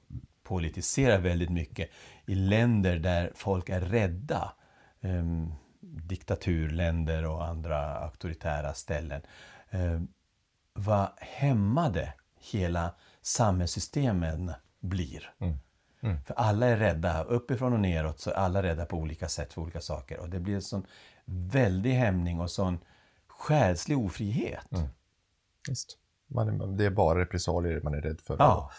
politisera 0.45 1.19
väldigt 1.19 1.51
mycket, 1.51 1.91
i 2.27 2.35
länder 2.35 2.99
där 2.99 3.33
folk 3.35 3.69
är 3.69 3.81
rädda, 3.81 4.53
um, 5.01 5.55
diktaturländer 5.81 7.27
och 7.27 7.45
andra 7.45 7.95
auktoritära 7.95 8.75
ställen, 8.75 9.23
ehm, 9.71 10.09
vad 10.73 11.09
hämmade 11.19 12.13
hela 12.53 12.95
samhällssystemen 13.23 14.53
blir. 14.81 15.31
För 16.27 16.35
alla 16.35 16.67
är 16.67 16.77
rädda, 16.77 17.25
uppifrån 17.25 17.73
och 17.73 17.81
neråt 17.81 18.21
så 18.21 18.31
är 18.31 18.35
alla 18.35 18.63
rädda 18.63 18.87
på 18.87 18.97
olika 18.97 19.29
sätt 19.29 19.53
för 19.53 19.61
olika 19.63 19.81
saker. 19.81 20.19
Och 20.21 20.29
det 20.31 20.41
blir 20.41 20.55
en 20.55 20.63
sån 20.63 20.87
väldig 21.25 21.93
hämning 21.93 22.41
och 22.41 22.51
sån 22.51 22.79
själslig 23.27 23.99
ofrihet. 23.99 24.67
Visst. 25.69 25.99
Man, 26.27 26.57
man- 26.57 26.77
det 26.77 26.85
är 26.85 26.91
bara 26.91 27.19
repressalier 27.21 27.81
man 27.81 27.95
är 27.95 28.01
rädd 28.01 28.21
för. 28.21 28.37
Ja. 28.39 28.71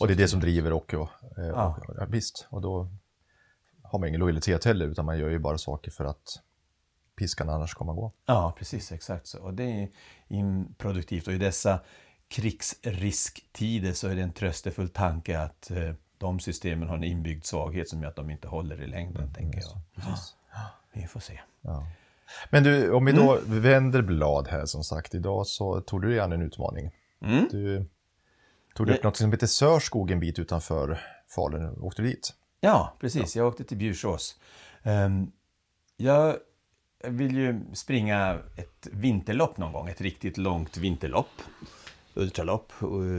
Och 0.00 0.06
det 0.06 0.12
är 0.12 0.16
det 0.16 0.28
som 0.28 0.40
driver 0.40 0.72
och, 0.72 0.94
och, 0.94 1.08
eh, 1.38 1.44
Ja. 1.46 1.76
och 1.88 1.94
ja, 1.98 2.04
visst. 2.08 2.46
Och 2.50 2.60
då 2.60 2.88
har 3.82 3.98
man 3.98 4.08
ingen 4.08 4.20
lojalitet 4.20 4.64
heller 4.64 4.86
utan 4.86 5.04
man 5.04 5.18
gör 5.18 5.28
ju 5.28 5.38
bara 5.38 5.58
saker 5.58 5.90
för 5.90 6.04
att 6.04 6.40
piskan 7.16 7.48
annars 7.48 7.74
kommer 7.74 7.92
gå. 7.92 8.12
Ja, 8.26 8.54
precis, 8.58 8.92
exakt 8.92 9.26
så. 9.26 9.38
Och 9.42 9.54
det 9.54 9.64
är 9.82 9.88
improduktivt. 10.28 11.26
Och 11.26 11.32
i 11.32 11.38
dessa 11.38 11.80
krigsrisktider 12.28 13.92
så 13.92 14.08
är 14.08 14.14
det 14.14 14.22
en 14.22 14.32
tröstefull 14.32 14.88
tanke 14.88 15.38
att 15.40 15.70
eh, 15.70 15.92
de 16.18 16.40
systemen 16.40 16.88
har 16.88 16.96
en 16.96 17.04
inbyggd 17.04 17.44
svaghet 17.44 17.88
som 17.88 18.02
gör 18.02 18.08
att 18.08 18.16
de 18.16 18.30
inte 18.30 18.48
håller 18.48 18.82
i 18.82 18.86
längden, 18.86 19.32
tänker 19.34 19.60
jag. 19.60 19.78
Vi 20.92 21.06
får 21.06 21.20
se. 21.20 21.40
Ja. 21.60 21.86
Men 22.50 22.62
du, 22.62 22.90
om 22.92 23.04
vi 23.04 23.12
då 23.12 23.36
Mm. 23.36 23.60
vänder 23.62 24.02
blad 24.02 24.48
här 24.48 24.66
som 24.66 24.84
sagt. 24.84 25.14
Idag 25.14 25.46
så 25.46 25.80
tog 25.80 26.02
du 26.02 26.08
dig 26.08 26.20
an 26.20 26.32
en 26.32 26.42
utmaning. 26.42 26.90
Mm. 27.22 27.48
Du 27.50 27.86
tog 28.74 28.90
upp 28.90 28.96
Det- 28.96 29.04
något 29.04 29.16
som 29.16 29.32
heter 29.32 29.46
Sörskog 29.46 30.10
en 30.10 30.20
bit 30.20 30.38
utanför 30.38 31.00
Falun 31.28 31.68
och 31.68 31.86
åkte 31.86 32.02
dit. 32.02 32.34
Ja, 32.60 32.96
precis. 33.00 33.36
Jag 33.36 33.46
åkte 33.46 33.64
till 33.64 33.76
Bjursås. 33.76 34.40
Ehm, 34.82 35.32
jag 35.96 36.36
vill 37.04 37.36
ju 37.36 37.60
springa 37.74 38.38
ett 38.56 38.86
vinterlopp 38.92 39.56
någon 39.56 39.72
gång. 39.72 39.88
Ett 39.88 40.00
riktigt 40.00 40.36
långt 40.36 40.76
vinterlopp. 40.76 41.42
Ultralopp. 42.14 42.72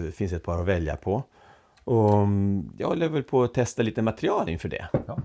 Det 0.06 0.12
finns 0.12 0.32
ett 0.34 0.44
par 0.44 0.60
att 0.62 0.68
välja 0.68 0.96
på. 0.96 1.24
Och 1.84 2.14
mm, 2.14 2.72
jag 2.78 2.88
håller 2.88 3.10
väl 3.10 3.24
på 3.24 3.44
att 3.44 3.54
testa 3.54 3.82
lite 3.82 4.02
material 4.02 4.50
inför 4.50 4.70
det. 4.70 4.88
Ja. 5.08 5.18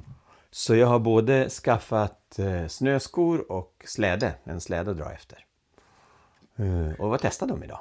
Så 0.51 0.75
jag 0.77 0.87
har 0.87 0.99
både 0.99 1.51
skaffat 1.51 2.39
eh, 2.39 2.67
snöskor 2.67 3.53
och 3.53 3.85
släde. 3.87 4.35
En 4.45 4.61
släde 4.61 4.91
att 4.91 4.97
dra 4.97 5.13
efter. 5.13 5.45
Eh, 6.57 7.01
och 7.01 7.11
vad 7.11 7.21
testar 7.23 7.47
de 7.47 7.65
idag? 7.65 7.79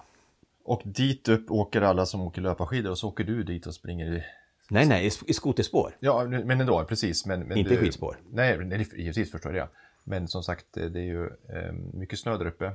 Och 0.65 0.82
dit 0.86 1.30
upp 1.30 1.51
åker 1.51 1.82
alla 1.82 2.06
som 2.06 2.21
åker 2.21 2.41
löparskidor 2.41 2.91
och 2.91 2.97
så 2.97 3.08
åker 3.08 3.23
du 3.23 3.43
dit 3.43 3.67
och 3.67 3.73
springer 3.73 4.06
i... 4.06 4.23
Nej, 4.69 4.86
nej, 4.86 5.12
i, 5.28 5.34
skoterspår. 5.34 5.95
Ja, 5.99 6.23
men 6.23 6.62
ändå, 6.62 6.86
precis. 6.86 7.25
Men, 7.25 7.39
men 7.39 7.58
Inte 7.58 7.69
du... 7.69 7.78
skidspår. 7.78 8.17
Nej, 8.32 8.58
nej, 8.58 8.88
givetvis 8.97 9.32
förstår 9.32 9.56
jag 9.56 9.67
det. 9.67 9.69
Men 10.04 10.28
som 10.28 10.43
sagt, 10.43 10.65
det 10.73 10.89
det 10.89 10.99
är 10.99 11.04
ju 11.04 11.25
eh, 11.25 11.73
mycket 11.93 12.19
snö 12.19 12.38
där 12.38 12.45
uppe. 12.45 12.71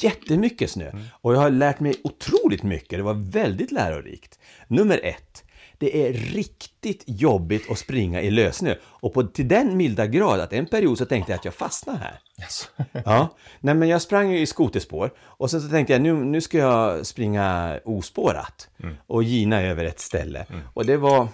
Jättemycket 0.00 0.70
snö. 0.70 0.92
Och 1.20 1.34
jag 1.34 1.38
har 1.38 1.50
lärt 1.50 1.80
mig 1.80 1.94
otroligt 2.04 2.62
mycket. 2.62 2.98
Det 2.98 3.02
var 3.02 3.14
väldigt 3.14 3.72
lärorikt. 3.72 4.38
Nummer 4.68 5.00
ett. 5.02 5.44
Det 5.82 6.08
är 6.08 6.12
riktigt 6.12 7.02
jobbigt 7.06 7.70
att 7.70 7.78
springa 7.78 8.20
i 8.20 8.30
lössnö. 8.30 8.74
Och 8.84 9.14
på, 9.14 9.22
till 9.22 9.48
den 9.48 9.76
milda 9.76 10.06
grad 10.06 10.40
att 10.40 10.52
en 10.52 10.66
period 10.66 10.98
så 10.98 11.04
tänkte 11.04 11.32
jag 11.32 11.38
att 11.38 11.44
jag 11.44 11.54
fastnar 11.54 11.96
här. 11.96 12.18
Yes. 12.40 12.70
Ja, 13.04 13.36
nej 13.60 13.74
men 13.74 13.88
jag 13.88 14.02
sprang 14.02 14.34
i 14.34 14.46
skoterspår 14.46 15.10
och 15.18 15.50
sen 15.50 15.60
så 15.60 15.68
tänkte 15.68 15.92
jag 15.92 16.02
nu, 16.02 16.14
nu 16.14 16.40
ska 16.40 16.58
jag 16.58 17.06
springa 17.06 17.78
ospårat 17.84 18.68
och 19.06 19.22
gina 19.22 19.62
över 19.62 19.84
ett 19.84 20.00
ställe. 20.00 20.46
Och 20.74 20.86
det 20.86 20.96
var, 20.96 21.28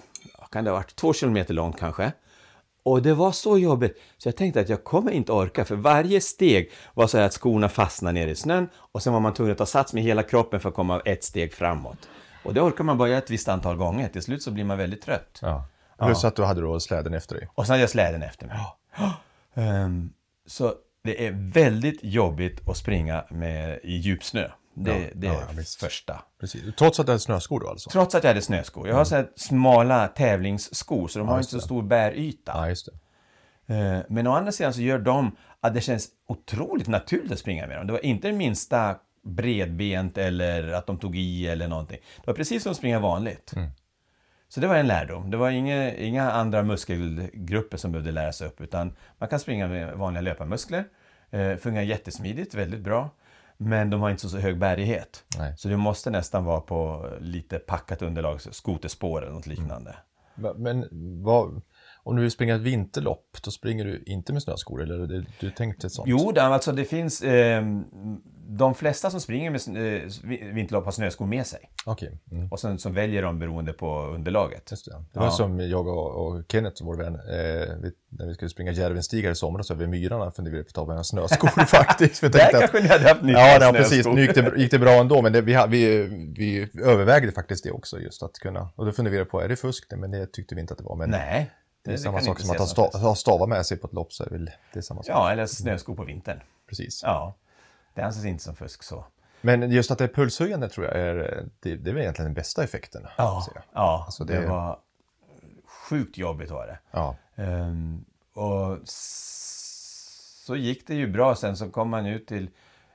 kan 0.51 0.63
det 0.63 0.69
ha 0.69 0.77
varit, 0.77 0.95
två 0.95 1.13
kilometer 1.13 1.53
långt 1.53 1.79
kanske. 1.79 2.11
Och 2.83 3.01
det 3.01 3.13
var 3.13 3.31
så 3.31 3.57
jobbigt 3.57 4.01
så 4.17 4.27
jag 4.27 4.35
tänkte 4.35 4.59
att 4.59 4.69
jag 4.69 4.83
kommer 4.83 5.11
inte 5.11 5.31
orka 5.31 5.65
för 5.65 5.75
varje 5.75 6.21
steg 6.21 6.71
var 6.93 7.07
så 7.07 7.17
här 7.17 7.25
att 7.25 7.33
skorna 7.33 7.69
fastnade 7.69 8.13
ner 8.13 8.27
i 8.27 8.35
snön 8.35 8.69
och 8.75 9.03
sen 9.03 9.13
var 9.13 9.19
man 9.19 9.33
tvungen 9.33 9.51
att 9.51 9.57
ta 9.57 9.65
sats 9.65 9.93
med 9.93 10.03
hela 10.03 10.23
kroppen 10.23 10.59
för 10.59 10.69
att 10.69 10.75
komma 10.75 10.99
ett 10.99 11.23
steg 11.23 11.53
framåt. 11.53 12.09
Och 12.43 12.53
det 12.53 12.61
orkar 12.61 12.83
man 12.83 12.97
bara 12.97 13.09
göra 13.09 13.17
ett 13.17 13.29
visst 13.29 13.47
antal 13.47 13.75
gånger. 13.75 14.07
Till 14.09 14.21
slut 14.21 14.43
så 14.43 14.51
blir 14.51 14.63
man 14.63 14.77
väldigt 14.77 15.01
trött. 15.01 15.39
Ja. 15.41 15.65
Plus 15.99 16.23
att 16.23 16.35
du 16.35 16.43
hade 16.43 16.61
då 16.61 16.79
släden 16.79 17.13
efter 17.13 17.35
dig. 17.35 17.49
Och 17.55 17.65
sen 17.65 17.73
hade 17.73 17.81
jag 17.81 17.89
släden 17.89 18.23
efter 18.23 18.47
mig. 18.47 18.57
Ehm, 19.53 20.13
så 20.47 20.73
det 21.03 21.27
är 21.27 21.51
väldigt 21.53 21.99
jobbigt 22.03 22.69
att 22.69 22.77
springa 22.77 23.25
med, 23.29 23.79
i 23.83 23.95
djupsnö. 23.95 24.47
Det, 24.73 24.99
Ja, 24.99 25.07
det 25.15 25.27
är 25.27 25.33
ja, 25.33 25.63
första. 25.79 26.21
Precis. 26.39 26.75
Trots 26.75 26.99
att 26.99 27.07
det 27.07 27.13
är 27.13 27.17
snöskor 27.17 27.59
då 27.59 27.69
alltså? 27.69 27.89
Trots 27.89 28.15
att 28.15 28.23
jag 28.23 28.29
hade 28.29 28.41
snöskor. 28.41 28.87
Jag 28.87 28.95
har 28.95 29.05
så 29.05 29.15
här 29.15 29.29
smala 29.35 30.07
tävlingsskor 30.07 31.07
så 31.07 31.19
de 31.19 31.27
har 31.27 31.37
inte 31.37 31.51
så 31.51 31.59
stor 31.59 31.83
bäryta. 31.83 32.51
Ja, 32.55 32.69
just 32.69 32.85
det. 32.85 33.75
Eh, 33.75 33.99
Men 34.09 34.27
å 34.27 34.33
andra 34.33 34.51
sidan 34.51 34.73
så 34.73 34.81
gör 34.81 34.99
de 34.99 35.35
att 35.59 35.73
det 35.73 35.81
känns 35.81 36.07
otroligt 36.27 36.87
naturligt 36.87 37.31
att 37.31 37.39
springa 37.39 37.67
med 37.67 37.77
dem. 37.77 37.87
Det 37.87 37.93
var 37.93 38.05
inte 38.05 38.27
det 38.27 38.33
minsta 38.33 38.95
bredbent 39.29 40.17
eller 40.17 40.71
att 40.71 40.87
de 40.87 40.97
tog 40.99 41.15
i 41.17 41.47
eller 41.47 41.67
någonting. 41.67 41.97
Det 42.17 42.27
var 42.27 42.33
precis 42.33 42.63
som 42.63 42.71
att 42.71 42.77
springa 42.77 42.99
vanligt. 42.99 43.53
Så 44.51 44.59
det 44.59 44.67
var 44.67 44.75
en 44.75 44.87
lärdom. 44.87 45.31
Det 45.31 45.37
var 45.37 45.49
inga, 45.49 45.93
inga 45.95 46.31
andra 46.31 46.63
muskelgrupper 46.63 47.77
som 47.77 47.91
behövde 47.91 48.11
läras 48.11 48.41
upp 48.41 48.61
utan 48.61 48.95
man 49.17 49.29
kan 49.29 49.39
springa 49.39 49.67
med 49.67 49.93
vanliga 49.97 50.21
löparmuskler. 50.21 50.85
Eh, 51.31 51.55
fungerar 51.55 51.83
jättesmidigt, 51.83 52.53
väldigt 52.53 52.79
bra. 52.81 53.09
Men 53.57 53.89
de 53.89 54.01
har 54.01 54.09
inte 54.09 54.21
så, 54.21 54.29
så 54.29 54.37
hög 54.37 54.57
bärighet. 54.57 55.23
Nej. 55.37 55.57
Så 55.57 55.67
du 55.67 55.77
måste 55.77 56.09
nästan 56.09 56.45
vara 56.45 56.61
på 56.61 57.09
lite 57.21 57.59
packat 57.59 58.01
underlag, 58.01 58.41
skoterspår 58.41 59.21
eller 59.21 59.33
något 59.33 59.47
liknande. 59.47 59.95
Va- 60.35 60.53
Men 60.57 60.87
vad, 61.23 61.61
om 62.03 62.15
du 62.15 62.21
vill 62.21 62.31
springa 62.31 62.55
ett 62.55 62.61
vinterlopp, 62.61 63.37
då 63.43 63.51
springer 63.51 63.85
du 63.85 64.03
inte 64.05 64.33
med 64.33 64.43
snöskor? 64.43 64.81
Eller 64.81 65.07
du, 65.07 65.25
du 65.39 65.51
tänkte 65.51 65.87
ett 65.87 65.93
sånt? 65.93 66.07
Jo, 66.09 66.33
alltså 66.37 66.71
det 66.71 66.85
finns... 66.85 67.21
Eh, 67.21 67.63
de 68.51 68.75
flesta 68.75 69.09
som 69.09 69.21
springer 69.21 69.51
med 69.51 69.61
eh, 70.01 70.53
vinterlopp 70.53 70.85
har 70.85 70.91
snöskor 70.91 71.25
med 71.25 71.45
sig. 71.47 71.69
Okej, 71.85 72.17
mm. 72.31 72.51
Och 72.51 72.59
sen 72.59 72.79
så 72.79 72.89
väljer 72.89 73.21
de 73.21 73.39
beroende 73.39 73.73
på 73.73 74.01
underlaget. 74.05 74.71
just 74.71 74.85
det. 74.85 75.03
Det 75.13 75.19
var 75.19 75.25
Ja. 75.25 75.31
som 75.31 75.59
jag 75.59 75.87
och, 75.87 76.27
och 76.27 76.43
Kenneth, 76.51 76.83
vår 76.83 76.95
vän, 76.97 77.15
eh, 77.15 77.75
vi, 77.81 77.91
när 78.09 78.27
vi 78.27 78.33
skulle 78.33 78.49
springa 78.49 78.71
Järvenstigar 78.71 79.31
i 79.31 79.35
somras 79.35 79.71
över 79.71 79.87
myrarna 79.87 80.31
funderade 80.31 80.57
vi 80.57 80.63
på 80.63 80.67
att 80.81 80.87
ta 80.87 80.95
med 80.95 81.05
snöskor 81.05 81.47
faktiskt. 81.65 82.21
Där 82.21 82.27
att- 82.45 82.51
kanske 82.59 82.81
ni 82.81 82.87
hade 82.87 83.09
haft 83.09 83.21
nytta 83.21 83.39
Ja, 83.39 83.57
ja 83.61 83.71
precis. 83.73 84.05
Nu 84.05 84.21
gick 84.21 84.35
det, 84.35 84.53
gick 84.57 84.71
det 84.71 84.79
bra 84.79 84.91
ändå, 84.91 85.21
men 85.21 85.33
det, 85.33 85.41
vi, 85.41 85.57
vi, 85.69 86.07
vi 86.37 86.69
övervägde 86.83 87.31
faktiskt 87.31 87.63
det 87.63 87.71
också, 87.71 87.99
just 87.99 88.23
att 88.23 88.33
kunna... 88.33 88.69
Och 88.75 88.85
då 88.85 88.91
funderade 88.91 89.23
vi 89.23 89.29
på, 89.29 89.41
är 89.41 89.47
det 89.49 89.55
fusk? 89.55 89.85
Men 89.97 90.11
det 90.11 90.31
tyckte 90.31 90.55
vi 90.55 90.61
inte 90.61 90.73
att 90.73 90.77
det 90.77 90.83
var. 90.85 90.95
Men 90.95 91.09
Nej. 91.09 91.51
det 91.85 91.91
är 91.93 91.97
samma 91.97 92.17
kan 92.17 92.25
sak 92.25 92.39
som 92.39 92.51
att 92.51 92.93
ha, 93.01 93.15
stavar 93.15 93.47
med 93.47 93.65
sig 93.65 93.77
på 93.77 93.87
ett 93.87 93.93
lopp, 93.93 94.13
så 94.13 94.23
är 94.23 94.29
det 94.29 94.53
det 94.73 94.79
är 94.79 94.81
samma 94.81 95.03
sak. 95.03 95.15
Ja, 95.15 95.31
eller 95.31 95.45
snöskor 95.45 95.95
på 95.95 96.03
vintern. 96.03 96.39
Precis. 96.69 97.01
Ja. 97.03 97.35
Det 97.93 98.01
anses 98.01 98.25
inte 98.25 98.43
som 98.43 98.55
fusk 98.55 98.83
så. 98.83 99.05
Men 99.41 99.71
just 99.71 99.91
att 99.91 99.97
det 99.97 100.03
är 100.03 100.07
pulshöjande 100.07 100.69
tror 100.69 100.85
jag 100.85 100.95
är, 100.95 101.15
det, 101.59 101.75
det 101.75 101.89
är 101.89 101.93
väl 101.93 102.01
egentligen 102.01 102.25
den 102.27 102.33
bästa 102.33 102.63
effekten. 102.63 103.07
Ja, 103.17 103.45
ja 103.73 104.03
Alltså 104.05 104.23
det... 104.23 104.39
det- 104.39 104.47
var 104.47 104.79
sjukt 105.89 106.17
jobbigt 106.17 106.51
var 106.51 106.67
det. 106.67 106.79
Ja. 106.91 107.15
Ehm, 107.35 108.05
och 108.33 108.77
så 108.85 110.55
gick 110.55 110.87
det 110.87 110.95
ju 110.95 111.07
bra. 111.07 111.35
Sen 111.35 111.57
så 111.57 111.69
kom 111.69 111.89
man 111.89 112.05
ut 112.05 112.27
till 112.27 112.49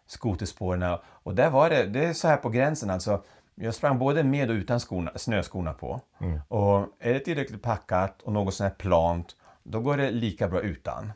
skoterspåren 0.06 0.98
och 1.04 1.34
där 1.34 1.50
var 1.50 1.70
det, 1.70 1.86
det 1.86 2.04
är 2.04 2.12
så 2.12 2.28
här 2.28 2.36
på 2.36 2.48
gränsen 2.50 2.90
alltså. 2.90 3.22
Jag 3.54 3.74
sprang 3.74 3.98
både 3.98 4.22
med 4.22 4.50
och 4.50 4.54
utan 4.54 4.80
skorna, 4.80 5.10
snöskorna 5.16 5.72
på. 5.72 6.00
Och 6.48 6.86
är 6.98 7.14
det 7.14 7.20
tillräckligt 7.20 7.62
packat 7.62 8.22
och 8.22 8.32
något 8.32 8.54
sånt 8.54 8.68
här 8.72 8.76
plant, 8.78 9.36
då 9.62 9.80
går 9.80 9.96
det 9.96 10.10
lika 10.10 10.48
bra 10.48 10.60
utan. 10.60 11.12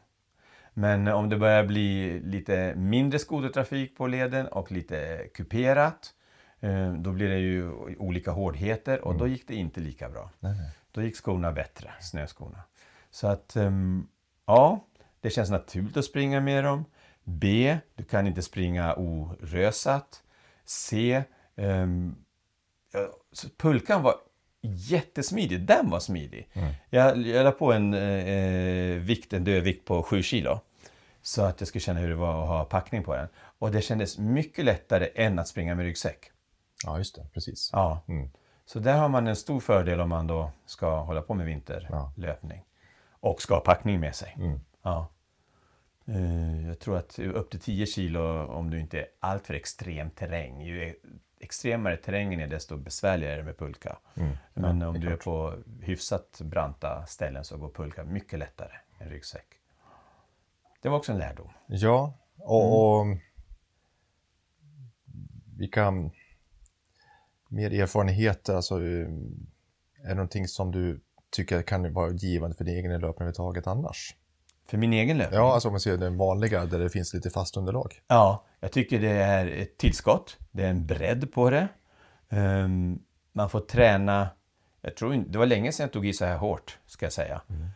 Men 0.78 1.08
om 1.08 1.28
det 1.28 1.36
börjar 1.36 1.64
bli 1.64 2.20
lite 2.20 2.74
mindre 2.76 3.18
skotertrafik 3.18 3.96
på 3.96 4.06
leden 4.06 4.46
och 4.46 4.72
lite 4.72 5.28
kuperat, 5.34 6.14
eh, 6.60 6.92
då 6.92 7.12
blir 7.12 7.28
det 7.28 7.38
ju 7.38 7.70
olika 7.98 8.30
hårdheter 8.30 9.04
och 9.04 9.14
då 9.18 9.26
gick 9.26 9.48
det 9.48 9.54
inte 9.54 9.80
lika 9.80 10.08
bra. 10.08 10.30
Då 10.92 11.02
gick 11.02 11.16
skorna 11.16 11.52
bättre, 11.52 11.90
snöskorna. 12.00 12.62
Så 13.10 13.26
att, 13.26 13.56
ehm, 13.56 14.06
ja, 14.46 14.84
det 15.20 15.30
känns 15.30 15.50
naturligt 15.50 15.96
att 15.96 16.04
springa 16.04 16.40
med 16.40 16.64
dem. 16.64 16.84
B, 17.24 17.78
du 17.94 18.04
kan 18.04 18.26
inte 18.26 18.42
springa 18.42 18.94
orösat. 18.94 20.22
C, 20.64 21.22
så 23.32 23.48
pulkan 23.56 24.02
var 24.02 24.14
jättesmidig. 24.62 25.60
Den 25.60 25.90
var 25.90 26.00
smidig. 26.00 26.48
Jag, 26.90 27.26
jag 27.26 27.44
la 27.44 27.50
på 27.50 27.72
en 27.72 27.94
eh, 27.94 28.98
vikt, 28.98 29.32
en 29.32 29.44
dödvikt 29.44 29.84
på 29.84 30.02
7 30.02 30.22
kilo. 30.22 30.60
Så 31.22 31.42
att 31.42 31.60
jag 31.60 31.68
skulle 31.68 31.80
känna 31.80 32.00
hur 32.00 32.08
det 32.08 32.14
var 32.14 32.42
att 32.42 32.48
ha 32.48 32.64
packning 32.64 33.04
på 33.04 33.14
den. 33.14 33.28
Och 33.58 33.70
det 33.70 33.80
kändes 33.82 34.18
mycket 34.18 34.64
lättare 34.64 35.08
än 35.14 35.38
att 35.38 35.48
springa 35.48 35.74
med 35.74 35.84
ryggsäck. 35.84 36.30
Ja, 36.84 36.98
just 36.98 37.14
det. 37.16 37.26
Precis. 37.32 37.70
Ja. 37.72 38.00
Mm. 38.08 38.30
Så 38.66 38.78
där 38.78 38.96
har 38.98 39.08
man 39.08 39.26
en 39.26 39.36
stor 39.36 39.60
fördel 39.60 40.00
om 40.00 40.08
man 40.08 40.26
då 40.26 40.50
ska 40.66 41.00
hålla 41.00 41.22
på 41.22 41.34
med 41.34 41.46
vinterlöpning. 41.46 42.64
Och 43.20 43.42
ska 43.42 43.54
ha 43.54 43.60
packning 43.60 44.00
med 44.00 44.14
sig. 44.14 44.34
Mm. 44.38 44.60
Ja. 44.82 45.08
Eh, 46.06 46.66
Jag 46.68 46.78
tror 46.78 46.96
att 46.96 47.18
upp 47.18 47.50
till 47.50 47.60
10 47.60 47.86
kilo 47.86 48.46
om 48.46 48.70
du 48.70 48.80
inte 48.80 48.98
är 49.00 49.06
alltför 49.20 49.54
extrem 49.54 50.10
terräng. 50.10 50.60
Ju 50.62 50.82
e- 50.88 50.94
extremare 51.40 51.96
terrängen 51.96 52.40
är 52.40 52.46
desto 52.46 52.76
besvärligare 52.76 53.32
är 53.32 53.36
det 53.38 53.42
med 53.44 53.58
pulka. 53.58 53.98
Mm. 54.16 54.36
Men 54.54 54.80
Ja, 54.80 54.88
om 54.88 54.94
är 54.96 54.98
du 54.98 55.06
är 55.06 55.10
klart. 55.16 55.24
på 55.24 55.54
hyfsat 55.82 56.40
branta 56.44 57.06
ställen 57.06 57.44
så 57.44 57.56
går 57.56 57.70
pulka 57.70 58.04
mycket 58.04 58.38
lättare 58.38 58.72
än 58.98 59.08
ryggsäck. 59.08 59.46
Det 60.82 60.88
var 60.88 60.96
också 60.96 61.12
en 61.12 61.18
lärdom. 61.18 61.50
Ja, 61.68 62.18
och, 62.38 62.98
och 63.00 63.06
vilka 65.56 65.92
mer 67.48 67.82
erfarenheter, 67.82 68.54
alltså 68.54 68.74
eh, 68.74 69.08
är 70.04 70.08
det 70.08 70.14
någonting 70.14 70.48
som 70.48 70.72
du 70.72 71.00
tycker 71.30 71.62
kan 71.62 71.92
vara 71.92 72.10
givande 72.12 72.56
för 72.56 72.64
din 72.64 72.74
egen 72.74 72.90
löpning 72.90 73.10
överhuvudtaget 73.10 73.66
annars? 73.66 74.14
För 74.66 74.78
min 74.78 74.92
egen 74.92 75.18
löpning? 75.18 75.40
Ja, 75.40 75.54
alltså 75.54 75.68
om 75.68 75.72
man 75.72 75.80
ser 75.80 75.96
den 75.96 76.16
vanliga 76.16 76.64
där 76.64 76.78
det 76.78 76.90
finns 76.90 77.14
lite 77.14 77.30
fast 77.30 77.56
underlag. 77.56 78.02
Ja, 78.08 78.44
jag 78.60 78.72
tycker 78.72 79.00
det 79.00 79.10
är 79.10 79.46
ett 79.46 79.78
tillskott. 79.78 80.36
Det 80.50 80.64
är 80.64 80.70
en 80.70 80.86
bredd 80.86 81.32
på 81.32 81.50
det. 81.50 81.68
Ehm, 82.28 82.98
man 83.32 83.50
får 83.50 83.60
träna. 83.60 84.28
Jag 84.80 84.96
tror 84.96 85.24
det 85.28 85.38
var 85.38 85.46
länge 85.46 85.72
sedan 85.72 85.84
jag 85.84 85.92
tog 85.92 86.06
i 86.06 86.12
så 86.12 86.24
här 86.24 86.36
hårt, 86.36 86.78
ska 86.86 87.06
jag 87.06 87.12
säga. 87.12 87.42
Ehm, 87.48 87.68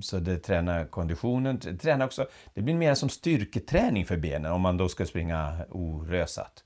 så 0.00 0.18
det 0.18 0.38
tränar 0.38 0.84
konditionen. 0.84 1.58
Det 1.62 1.76
Tränar 1.76 2.06
också, 2.06 2.26
det 2.54 2.62
blir 2.62 2.74
mer 2.74 2.94
som 2.94 3.08
styrketräning 3.08 4.06
för 4.06 4.16
benen 4.16 4.52
om 4.52 4.60
man 4.60 4.76
då 4.76 4.88
ska 4.88 5.06
springa 5.06 5.64
orösat. 5.70 6.64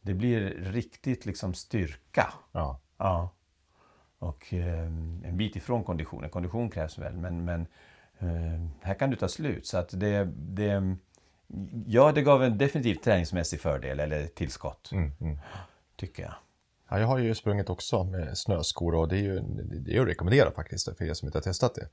Det 0.00 0.14
blir 0.14 0.40
riktigt 0.72 1.26
liksom 1.26 1.54
styrka. 1.54 2.32
Ja, 2.52 2.80
Ja. 2.98 3.30
Och 4.18 4.52
ehm, 4.52 5.22
en 5.24 5.36
bit 5.36 5.56
ifrån 5.56 5.84
konditionen. 5.84 6.30
Kondition 6.30 6.70
krävs 6.70 6.98
väl, 6.98 7.16
men, 7.16 7.44
men 7.44 7.66
ehm, 8.18 8.70
här 8.82 8.94
kan 8.94 9.10
du 9.10 9.16
ta 9.16 9.28
slut. 9.28 9.66
Så 9.66 9.78
att 9.78 10.00
det, 10.00 10.24
det, 10.36 10.96
ja, 11.86 12.12
det 12.12 12.22
gav 12.22 12.44
en 12.44 12.58
definitivt 12.58 13.02
träningsmässig 13.02 13.60
fördel, 13.60 14.00
eller 14.00 14.26
tillskott, 14.26 14.92
mm, 14.92 15.12
mm. 15.20 15.38
tycker 15.96 16.22
jag. 16.22 16.34
Ja, 16.90 17.00
jag 17.00 17.06
har 17.06 17.18
ju 17.18 17.34
sprungit 17.34 17.70
också 17.70 18.04
med 18.04 18.38
snöskor 18.38 18.94
och 18.94 19.08
det 19.08 19.16
är 19.16 19.22
ju 19.22 19.40
det 19.86 19.96
är 19.96 20.00
att 20.00 20.08
rekommendera 20.08 20.50
faktiskt 20.50 20.96
för 20.98 21.04
er 21.04 21.14
som 21.14 21.28
inte 21.28 21.38
har 21.38 21.42
testat 21.42 21.74
det. 21.74 21.88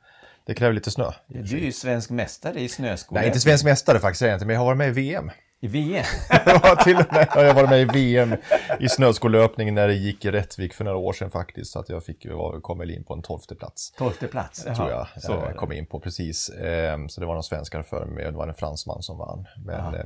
Det 0.45 0.53
kräver 0.53 0.73
lite 0.73 0.91
snö. 0.91 1.11
Du 1.27 1.57
är 1.57 1.61
ju 1.61 1.71
svensk 1.71 2.09
mästare 2.09 2.59
i 2.59 2.69
snöskor. 2.69 3.15
Nej, 3.15 3.27
inte 3.27 3.39
svensk 3.39 3.65
mästare 3.65 3.99
faktiskt, 3.99 4.19
säger 4.19 4.31
jag 4.31 4.37
inte, 4.37 4.45
men 4.45 4.53
jag 4.53 4.61
har 4.61 4.65
varit 4.65 4.77
med 4.77 4.87
i 4.87 4.91
VM. 4.91 5.31
I 5.59 5.67
VM. 5.67 6.05
ja, 6.45 6.75
till 6.83 6.95
och 6.97 7.13
med 7.13 7.27
har 7.29 7.43
jag 7.43 7.53
varit 7.53 7.69
med 7.69 7.81
i 7.81 7.85
VM 7.85 8.35
i 8.79 8.89
snöskolöpning 8.89 9.73
när 9.73 9.87
det 9.87 9.93
gick 9.93 10.25
i 10.25 10.31
Rättvik 10.31 10.73
för 10.73 10.83
några 10.83 10.97
år 10.97 11.13
sedan 11.13 11.31
faktiskt. 11.31 11.71
Så 11.71 11.79
att 11.79 11.89
jag 11.89 12.03
fick 12.03 12.25
kom 12.61 12.79
väl 12.79 12.91
in 12.91 13.03
på 13.03 13.13
en 13.13 13.21
tolfte 13.21 13.55
plats. 13.55 13.91
Tolfte 13.91 14.27
plats. 14.27 14.63
tror 14.63 14.89
jag 14.89 15.07
så 15.17 15.35
var 15.35 15.45
jag 15.45 15.55
kom 15.55 15.71
in 15.71 15.85
på 15.85 15.99
precis. 15.99 16.49
Ehm, 16.49 17.09
Så 17.09 17.21
det 17.21 17.27
var 17.27 17.33
någon 17.33 17.43
svenskar 17.43 17.83
för 17.83 18.05
mig 18.05 18.25
och 18.25 18.31
det 18.31 18.37
var 18.37 18.47
en 18.47 18.53
fransman 18.53 19.01
som 19.03 19.17
vann. 19.17 19.45
Men 19.65 19.95
eh, 19.95 20.05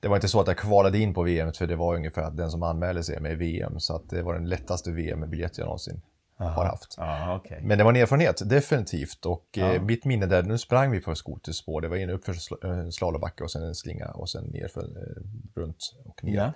det 0.00 0.08
var 0.08 0.16
inte 0.16 0.28
så 0.28 0.40
att 0.40 0.46
jag 0.46 0.58
kvalade 0.58 0.98
in 0.98 1.14
på 1.14 1.22
VM 1.22 1.52
för 1.52 1.66
det 1.66 1.76
var 1.76 1.94
ungefär 1.94 2.22
att 2.22 2.36
den 2.36 2.50
som 2.50 2.62
anmälde 2.62 3.04
sig 3.04 3.20
med 3.20 3.38
VM. 3.38 3.80
Så 3.80 3.96
att 3.96 4.10
det 4.10 4.22
var 4.22 4.34
den 4.34 4.48
lättaste 4.48 4.90
VM-biljett 4.92 5.58
jag 5.58 5.64
någonsin 5.64 6.00
har 6.36 6.64
haft. 6.64 6.94
Ja, 6.98 7.36
okej. 7.36 7.60
Men 7.62 7.78
det 7.78 7.84
var 7.84 7.90
en 7.90 7.96
erfarenhet, 7.96 8.48
definitivt. 8.48 9.26
Och 9.26 9.58
eh, 9.58 9.82
mitt 9.82 10.04
minne 10.04 10.26
där, 10.26 10.42
nu 10.42 10.58
sprang 10.58 10.90
vi 10.90 11.00
på 11.00 11.14
skoterspår. 11.14 11.80
Det 11.80 11.88
var 11.88 11.96
en 11.96 12.10
uppför 12.10 12.32
eh, 12.64 12.88
slalombacke 12.90 13.44
och 13.44 13.50
sen 13.50 13.62
en 13.62 13.74
slinga 13.74 14.06
och 14.06 14.30
sen 14.30 14.44
nerför, 14.44 14.82
eh, 14.82 15.22
runt 15.60 15.94
och 16.04 16.24
ner. 16.24 16.34
Ja. 16.34 16.52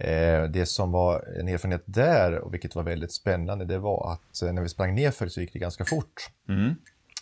Eh, 0.00 0.44
det 0.44 0.66
som 0.66 0.92
var 0.92 1.24
en 1.40 1.48
erfarenhet 1.48 1.82
där, 1.84 2.38
och 2.38 2.54
vilket 2.54 2.74
var 2.74 2.82
väldigt 2.82 3.12
spännande, 3.12 3.64
det 3.64 3.78
var 3.78 4.12
att 4.12 4.42
eh, 4.42 4.52
när 4.52 4.62
vi 4.62 4.68
sprang 4.68 4.94
nerför 4.94 5.28
så 5.28 5.40
gick 5.40 5.52
det 5.52 5.58
ganska 5.58 5.84
fort 5.84 6.30
Mm. 6.48 6.74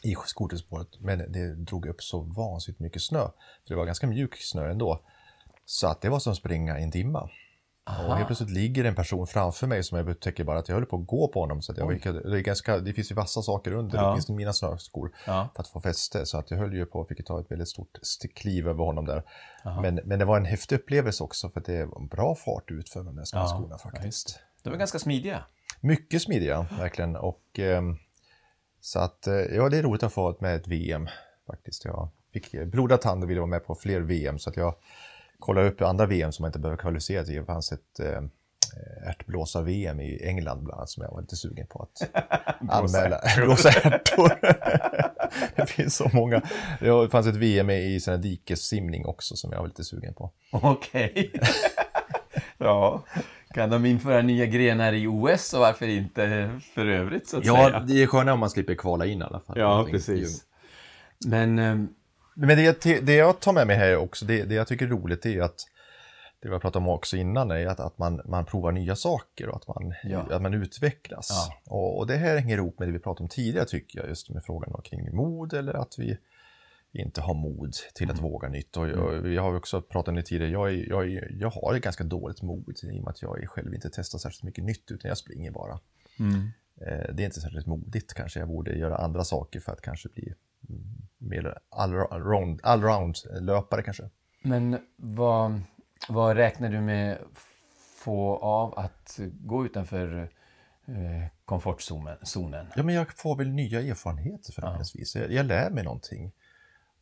i 0.02 0.16
skoterspåret. 0.26 0.88
Men 1.00 1.32
det 1.32 1.54
drog 1.54 1.86
upp 1.86 2.02
så 2.02 2.20
vansinnigt 2.20 2.80
mycket 2.80 3.02
snö. 3.02 3.20
För 3.20 3.68
det 3.68 3.74
var 3.74 3.86
ganska 3.86 4.06
mjuk 4.06 4.36
snö 4.36 4.70
ändå. 4.70 5.00
Så 5.66 5.86
att 5.86 6.00
det 6.00 6.08
var 6.08 6.18
som 6.18 6.30
att 6.32 6.38
springa 6.38 6.78
i 6.78 6.82
en 6.82 6.90
dimma. 6.90 7.30
Och 8.08 8.14
helt 8.16 8.26
plötsligt 8.26 8.50
ligger 8.50 8.84
en 8.84 8.94
person 8.94 9.26
framför 9.26 9.66
mig 9.66 9.82
som 9.84 9.98
jag 9.98 10.08
upptäcker 10.08 10.44
bara 10.44 10.58
att 10.58 10.68
jag 10.68 10.76
höll 10.76 10.86
på 10.86 10.96
att 10.96 11.06
gå 11.06 11.28
på 11.28 11.40
honom. 11.40 11.62
Så 11.62 11.72
att 11.72 11.78
jag, 11.78 12.00
det, 12.02 12.06
är 12.38 12.40
ganska, 12.40 12.78
det 12.78 12.92
finns 12.92 13.10
ju 13.10 13.14
vassa 13.14 13.42
saker 13.42 13.72
under, 13.72 13.98
Ja. 13.98 14.10
åtminstone 14.10 14.36
mina 14.36 14.52
snöskor, 14.52 15.12
Ja. 15.26 15.48
för 15.56 15.62
att 15.62 15.68
få 15.68 15.80
fäste. 15.80 16.26
Så 16.26 16.38
att 16.38 16.50
jag 16.50 16.58
höll 16.58 16.74
ju 16.74 16.86
på 16.86 17.04
fick 17.04 17.26
ta 17.26 17.40
ett 17.40 17.50
väldigt 17.50 17.68
stort 17.68 17.98
st- 18.02 18.28
kliv 18.28 18.68
över 18.68 18.84
honom 18.84 19.04
där. 19.06 19.22
Men, 19.82 20.00
men 20.04 20.18
det 20.18 20.24
var 20.24 20.36
en 20.36 20.44
häftig 20.44 20.76
upplevelse 20.76 21.24
också 21.24 21.48
för 21.48 21.60
det 21.60 21.84
var 21.84 22.00
en 22.00 22.06
bra 22.08 22.34
fart 22.34 22.70
ut 22.70 22.88
för 22.88 23.02
de 23.02 23.16
där 23.16 23.24
snöskorna 23.24 23.78
faktiskt. 23.78 24.40
De 24.62 24.72
är 24.72 24.76
ganska 24.76 24.98
smidiga. 24.98 25.44
Mycket 25.80 26.22
smidiga, 26.22 26.66
verkligen. 26.78 27.16
Och, 27.16 27.42
ehm, 27.58 27.96
så 28.80 28.98
att, 28.98 29.26
eh, 29.26 29.34
ja, 29.34 29.68
det 29.68 29.78
är 29.78 29.82
roligt 29.82 30.02
att 30.02 30.12
få 30.12 30.36
med 30.40 30.56
ett 30.56 30.66
VM 30.66 31.08
faktiskt. 31.46 31.84
Jag 31.84 32.08
fick 32.32 32.54
eh, 32.54 32.64
blodad 32.66 33.00
tand 33.00 33.24
och 33.24 33.30
ville 33.30 33.40
vara 33.40 33.50
med 33.50 33.64
på 33.66 33.74
fler 33.74 34.00
VM 34.00 34.38
så 34.38 34.50
att 34.50 34.56
jag 34.56 34.74
kollade 35.38 35.68
upp 35.68 35.82
andra 35.82 36.06
VM 36.06 36.32
som 36.32 36.42
man 36.42 36.48
inte 36.48 36.58
behöver 36.58 36.78
kvalificera 36.78 37.24
till. 37.24 37.34
Det 37.34 37.44
fanns 37.44 37.72
ett 37.72 38.00
eh, 38.00 38.22
ärtblåsar-VM 39.08 40.00
i 40.00 40.22
England 40.24 40.64
bland 40.64 40.78
annat 40.78 40.90
som 40.90 41.02
jag 41.02 41.10
var 41.10 41.20
lite 41.20 41.36
sugen 41.36 41.66
på 41.66 41.82
att 41.82 42.10
anmäla. 42.70 43.20
Blåsa 43.36 43.68
ärtor. 43.70 44.38
det 45.56 45.66
finns 45.66 45.96
så 45.96 46.10
många. 46.12 46.42
Det 46.80 47.08
fanns 47.10 47.26
ett 47.26 47.36
VM 47.36 47.70
i 47.70 48.00
sån 48.00 48.20
dikessimning 48.20 49.06
också 49.06 49.36
som 49.36 49.52
jag 49.52 49.58
var 49.58 49.66
lite 49.66 49.84
sugen 49.84 50.14
på. 50.14 50.32
Okej. 50.50 51.32
ja. 52.58 53.04
Kan 53.54 53.70
de 53.70 53.86
införa 53.86 54.22
nya 54.22 54.46
grenar 54.46 54.92
i 54.92 55.06
OS 55.06 55.54
och 55.54 55.60
varför 55.60 55.88
inte 55.88 56.50
för 56.74 56.86
övrigt 56.86 57.28
så 57.28 57.38
att 57.38 57.46
säga? 57.46 57.80
det 57.80 58.02
är 58.02 58.06
skönare 58.06 58.32
om 58.32 58.40
man 58.40 58.50
slipper 58.50 58.74
kvala 58.74 59.06
in 59.06 59.20
i 59.20 59.24
alla 59.24 59.40
fall. 59.40 59.58
Ja, 59.58 59.86
precis. 59.90 60.44
Men 61.26 61.58
ehm, 61.58 61.88
Men 62.38 62.48
det, 62.48 62.82
det 63.00 63.14
jag 63.14 63.40
tar 63.40 63.52
med 63.52 63.66
mig 63.66 63.76
här 63.76 63.96
också, 63.96 64.24
det, 64.24 64.42
det 64.44 64.54
jag 64.54 64.66
tycker 64.68 64.84
är 64.86 64.90
roligt 64.90 65.26
är 65.26 65.40
att 65.42 65.56
det 66.40 66.48
vi 66.48 66.52
har 66.54 66.60
pratat 66.60 66.76
om 66.76 66.88
också 66.88 67.16
innan 67.16 67.50
är 67.50 67.66
att, 67.66 67.80
att 67.80 67.98
man, 67.98 68.20
man 68.24 68.44
provar 68.44 68.72
nya 68.72 68.96
saker 68.96 69.48
och 69.48 69.56
att 69.56 69.68
man, 69.68 69.94
Ja. 70.04 70.26
att 70.30 70.42
man 70.42 70.54
utvecklas. 70.54 71.28
Ja. 71.30 71.72
Och, 71.72 71.98
och 71.98 72.06
det 72.06 72.16
här 72.16 72.36
hänger 72.38 72.56
ihop 72.56 72.78
med 72.78 72.88
det 72.88 72.92
vi 72.92 72.98
pratade 72.98 73.22
om 73.22 73.28
tidigare 73.28 73.66
tycker 73.66 73.98
jag, 73.98 74.08
just 74.08 74.30
med 74.30 74.44
frågan 74.44 74.82
kring 74.84 75.16
mod 75.16 75.52
eller 75.52 75.74
att 75.74 75.98
vi 75.98 76.18
inte 76.92 77.20
har 77.20 77.34
mod 77.34 77.72
till 77.94 78.10
att 78.10 78.20
våga 78.22 78.48
nytt. 78.48 78.76
Och, 78.76 78.84
och 78.86 79.26
vi 79.26 79.36
har 79.36 79.56
också 79.56 79.82
pratat 79.82 80.08
om 80.08 80.14
det 80.14 80.22
tidigare, 80.22 80.52
jag, 80.52 80.68
är, 80.70 80.88
jag, 80.88 81.12
är, 81.12 81.36
jag 81.40 81.50
har 81.50 81.74
ett 81.74 81.82
ganska 81.82 82.04
dåligt 82.04 82.42
mod 82.42 82.74
i 82.82 82.90
och 83.00 83.04
med 83.04 83.08
att 83.08 83.22
jag 83.22 83.44
själv 83.48 83.74
inte 83.74 83.90
testar 83.92 84.18
särskilt 84.18 84.42
mycket 84.42 84.64
nytt 84.64 84.90
utan 84.90 85.08
jag 85.08 85.18
springer 85.18 85.50
bara. 85.50 85.72
Eh, 86.80 87.14
Det 87.14 87.22
är 87.22 87.26
inte 87.26 87.40
särskilt 87.40 87.66
modigt 87.66 88.14
kanske. 88.14 88.38
Jag 88.40 88.48
borde 88.48 88.72
göra 88.78 88.96
andra 88.96 89.24
saker 89.24 89.60
för 89.60 89.72
att 89.72 89.80
kanske 89.80 90.08
bli 90.08 90.22
mm, 90.24 90.36
mer 91.18 91.58
allround, 91.70 92.60
allround 92.62 93.16
löpare 93.40 93.82
kanske. 93.82 94.10
Men 94.42 94.78
vad, 94.96 95.60
vad 96.08 96.36
räknar 96.36 96.68
du 96.68 96.80
med 96.80 97.18
få 97.96 98.36
av 98.36 98.78
att 98.78 99.20
gå 99.32 99.66
utanför 99.66 100.30
eh, 100.86 101.28
komfortzonen? 101.44 102.16
zonen? 102.22 102.66
Ja, 102.76 102.82
men 102.82 102.94
jag 102.94 103.12
får 103.12 103.36
väl 103.36 103.48
nya 103.48 103.80
erfarenheter 103.80 104.52
förhoppningsvis. 104.52 105.16
Jag, 105.16 105.32
jag 105.32 105.46
lär 105.46 105.70
mig 105.70 105.84
någonting. 105.84 106.32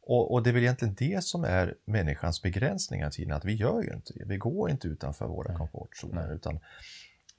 Och, 0.06 0.32
och 0.32 0.42
det 0.42 0.50
är 0.50 0.54
väl 0.54 0.62
egentligen 0.62 0.94
det 0.98 1.24
som 1.24 1.44
är 1.44 1.74
människans 1.84 2.42
begränsningar 2.42 3.10
tiden, 3.10 3.32
att 3.32 3.44
vi 3.44 3.54
gör 3.54 3.82
ju 3.82 3.94
inte 3.94 4.12
det. 4.12 4.24
Vi 4.24 4.36
går 4.36 4.70
inte 4.70 4.88
utanför 4.88 5.26
våra 5.26 5.54
komfortzoner, 5.54 6.34
utan 6.34 6.60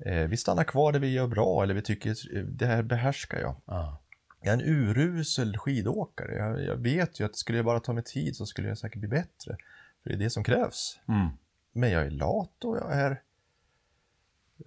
eh, 0.05 0.23
vi 0.27 0.38
stannar 0.38 0.63
kvar 0.63 0.91
där 0.91 0.99
vi 0.99 1.13
gör 1.13 1.27
bra 1.27 1.63
eller 1.63 1.73
vi 1.73 1.81
tycker 1.81 2.38
eh, 2.38 2.43
det 2.43 2.65
här 2.65 2.83
behärskar 2.83 3.39
jag. 3.39 3.55
Ja. 3.65 4.01
Jag 4.45 4.53
är 4.53 4.63
en 4.63 4.69
urusel 4.73 5.58
skidåkare. 5.58 6.36
Jag, 6.36 6.63
jag 6.63 6.75
vet 6.75 7.19
ju 7.19 7.25
att 7.25 7.36
skulle 7.36 7.58
jag 7.58 7.65
bara 7.65 7.79
ta 7.79 7.93
mig 7.93 8.03
tid 8.03 8.36
så 8.36 8.45
skulle 8.45 8.67
jag 8.67 8.77
säkert 8.77 8.99
bli 8.99 9.10
bättre. 9.10 9.58
För 10.03 10.10
det 10.10 10.15
är 10.15 10.19
det 10.19 10.29
som 10.29 10.43
krävs. 10.43 10.99
Mm. 11.08 11.27
Men 11.71 11.91
jag 11.91 12.05
är 12.05 12.10
lat 12.10 12.63
och 12.63 12.77
jag 12.77 12.93
är... 12.93 13.21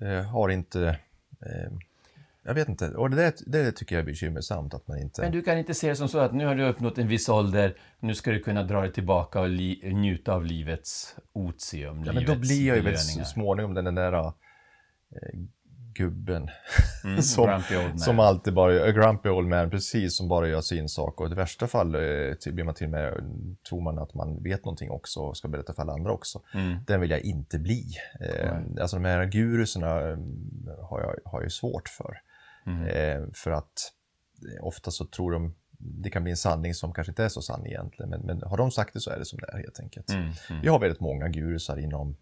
Eh, 0.00 0.22
har 0.22 0.48
inte... 0.48 0.98
Eh, 1.40 1.72
jag 2.42 2.54
vet 2.54 2.68
inte. 2.68 2.88
Och 2.88 3.10
det, 3.10 3.16
där, 3.16 3.32
det 3.46 3.72
tycker 3.72 3.94
jag 3.96 4.02
är 4.02 4.06
bekymmersamt 4.06 4.74
att 4.74 4.88
man 4.88 4.98
inte... 4.98 5.22
Men 5.22 5.32
du 5.32 5.42
kan 5.42 5.58
inte 5.58 5.74
se 5.74 5.88
det 5.88 5.96
som 5.96 6.08
så 6.08 6.18
att 6.18 6.34
nu 6.34 6.46
har 6.46 6.54
du 6.54 6.68
uppnått 6.68 6.98
en 6.98 7.08
viss 7.08 7.28
ålder, 7.28 7.76
nu 8.00 8.14
ska 8.14 8.30
du 8.30 8.40
kunna 8.40 8.62
dra 8.62 8.80
dig 8.80 8.92
tillbaka 8.92 9.40
och 9.40 9.48
li- 9.48 9.94
njuta 9.94 10.32
av 10.32 10.44
livets 10.44 11.16
otium, 11.32 12.04
ja, 12.04 12.12
men 12.12 12.14
livets 12.14 12.32
då 12.32 12.38
blir 12.38 12.66
jag 12.66 12.76
ju 12.76 12.82
väl 12.82 12.98
så 12.98 13.24
småningom 13.24 13.74
den 13.74 13.94
där 13.94 14.12
eh, 14.12 14.32
gubben 15.98 16.48
Mm, 17.04 17.22
som, 17.22 17.62
som 17.98 18.18
alltid 18.20 18.54
bara, 18.54 18.92
grumpy 18.92 19.28
old 19.28 19.48
man, 19.48 19.70
precis, 19.70 20.16
som 20.16 20.28
bara 20.28 20.48
gör 20.48 20.60
sin 20.60 20.88
sak. 20.88 21.20
Och 21.20 21.26
i 21.26 21.30
det 21.30 21.34
värsta 21.36 21.66
fall 21.66 21.94
eh, 21.94 22.34
till- 22.40 22.54
blir 22.54 22.64
man 22.64 22.74
till 22.74 22.86
och 22.86 22.90
med, 22.90 23.14
tror 23.68 23.80
man 23.80 23.98
att 23.98 24.14
man 24.14 24.42
vet 24.42 24.64
någonting 24.64 24.90
också 24.90 25.20
och 25.20 25.36
ska 25.36 25.48
berätta 25.48 25.72
för 25.72 25.82
alla 25.82 25.92
andra 25.92 26.12
också. 26.12 26.42
Mm. 26.54 26.76
Den 26.86 27.00
vill 27.00 27.10
jag 27.10 27.20
inte 27.20 27.58
bli. 27.58 27.84
Eh, 28.20 28.56
alltså 28.80 28.96
de 28.96 29.04
här 29.04 29.24
guruserna 29.26 30.00
eh, 30.00 30.18
har 30.90 31.00
jag, 31.00 31.30
har 31.32 31.42
jag 31.42 31.52
svårt 31.52 31.88
för. 31.88 32.14
Mm. 32.66 32.86
Eh, 32.86 33.28
för 33.34 33.50
att 33.50 33.92
eh, 34.58 34.66
ofta 34.66 34.90
så 34.90 35.04
tror 35.06 35.32
de, 35.32 35.54
det 35.78 36.10
kan 36.10 36.22
bli 36.22 36.30
en 36.30 36.36
sanning 36.36 36.74
som 36.74 36.92
kanske 36.92 37.10
inte 37.10 37.24
är 37.24 37.28
så 37.28 37.42
sann 37.42 37.66
egentligen. 37.66 38.10
Men, 38.10 38.20
men 38.20 38.42
har 38.42 38.56
de 38.56 38.70
sagt 38.70 38.94
det 38.94 39.00
så 39.00 39.10
är 39.10 39.18
det 39.18 39.24
som 39.24 39.38
det 39.38 39.46
är 39.52 39.56
helt 39.58 39.80
enkelt. 39.80 40.10
Mm, 40.10 40.22
mm. 40.50 40.62
Vi 40.62 40.68
har 40.68 40.78
väldigt 40.78 41.00
många 41.00 41.28
gurusar 41.28 41.76
inom 41.76 42.16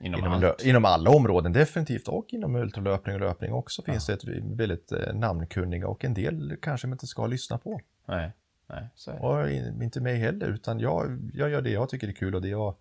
Inom, 0.00 0.20
Inom, 0.20 0.32
allt. 0.44 0.64
inom 0.64 0.84
alla 0.84 1.10
områden 1.10 1.52
definitivt 1.52 2.08
och 2.08 2.26
inom 2.28 2.56
ultralöpning 2.56 3.14
och 3.14 3.20
löpning 3.20 3.52
också 3.52 3.82
finns 3.82 4.06
det 4.06 4.12
ett 4.12 4.24
väldigt 4.42 4.92
eh, 4.92 5.14
namnkunniga 5.14 5.88
och 5.88 6.04
en 6.04 6.14
del 6.14 6.56
kanske 6.62 6.86
man 6.86 6.92
inte 6.94 7.06
ska 7.06 7.26
lyssna 7.26 7.58
på. 7.58 7.80
Nej, 8.06 8.32
nej, 8.66 8.88
så. 8.94 9.12
Och 9.12 9.50
in- 9.50 9.82
inte 9.82 10.00
mig 10.00 10.16
heller 10.16 10.46
utan 10.48 10.80
jag, 10.80 11.30
jag 11.34 11.50
gör 11.50 11.62
det 11.62 11.70
jag 11.70 11.88
tycker 11.88 12.08
är 12.08 12.12
kul 12.12 12.34
och 12.34 12.42
det 12.42 12.48
jag... 12.48 12.74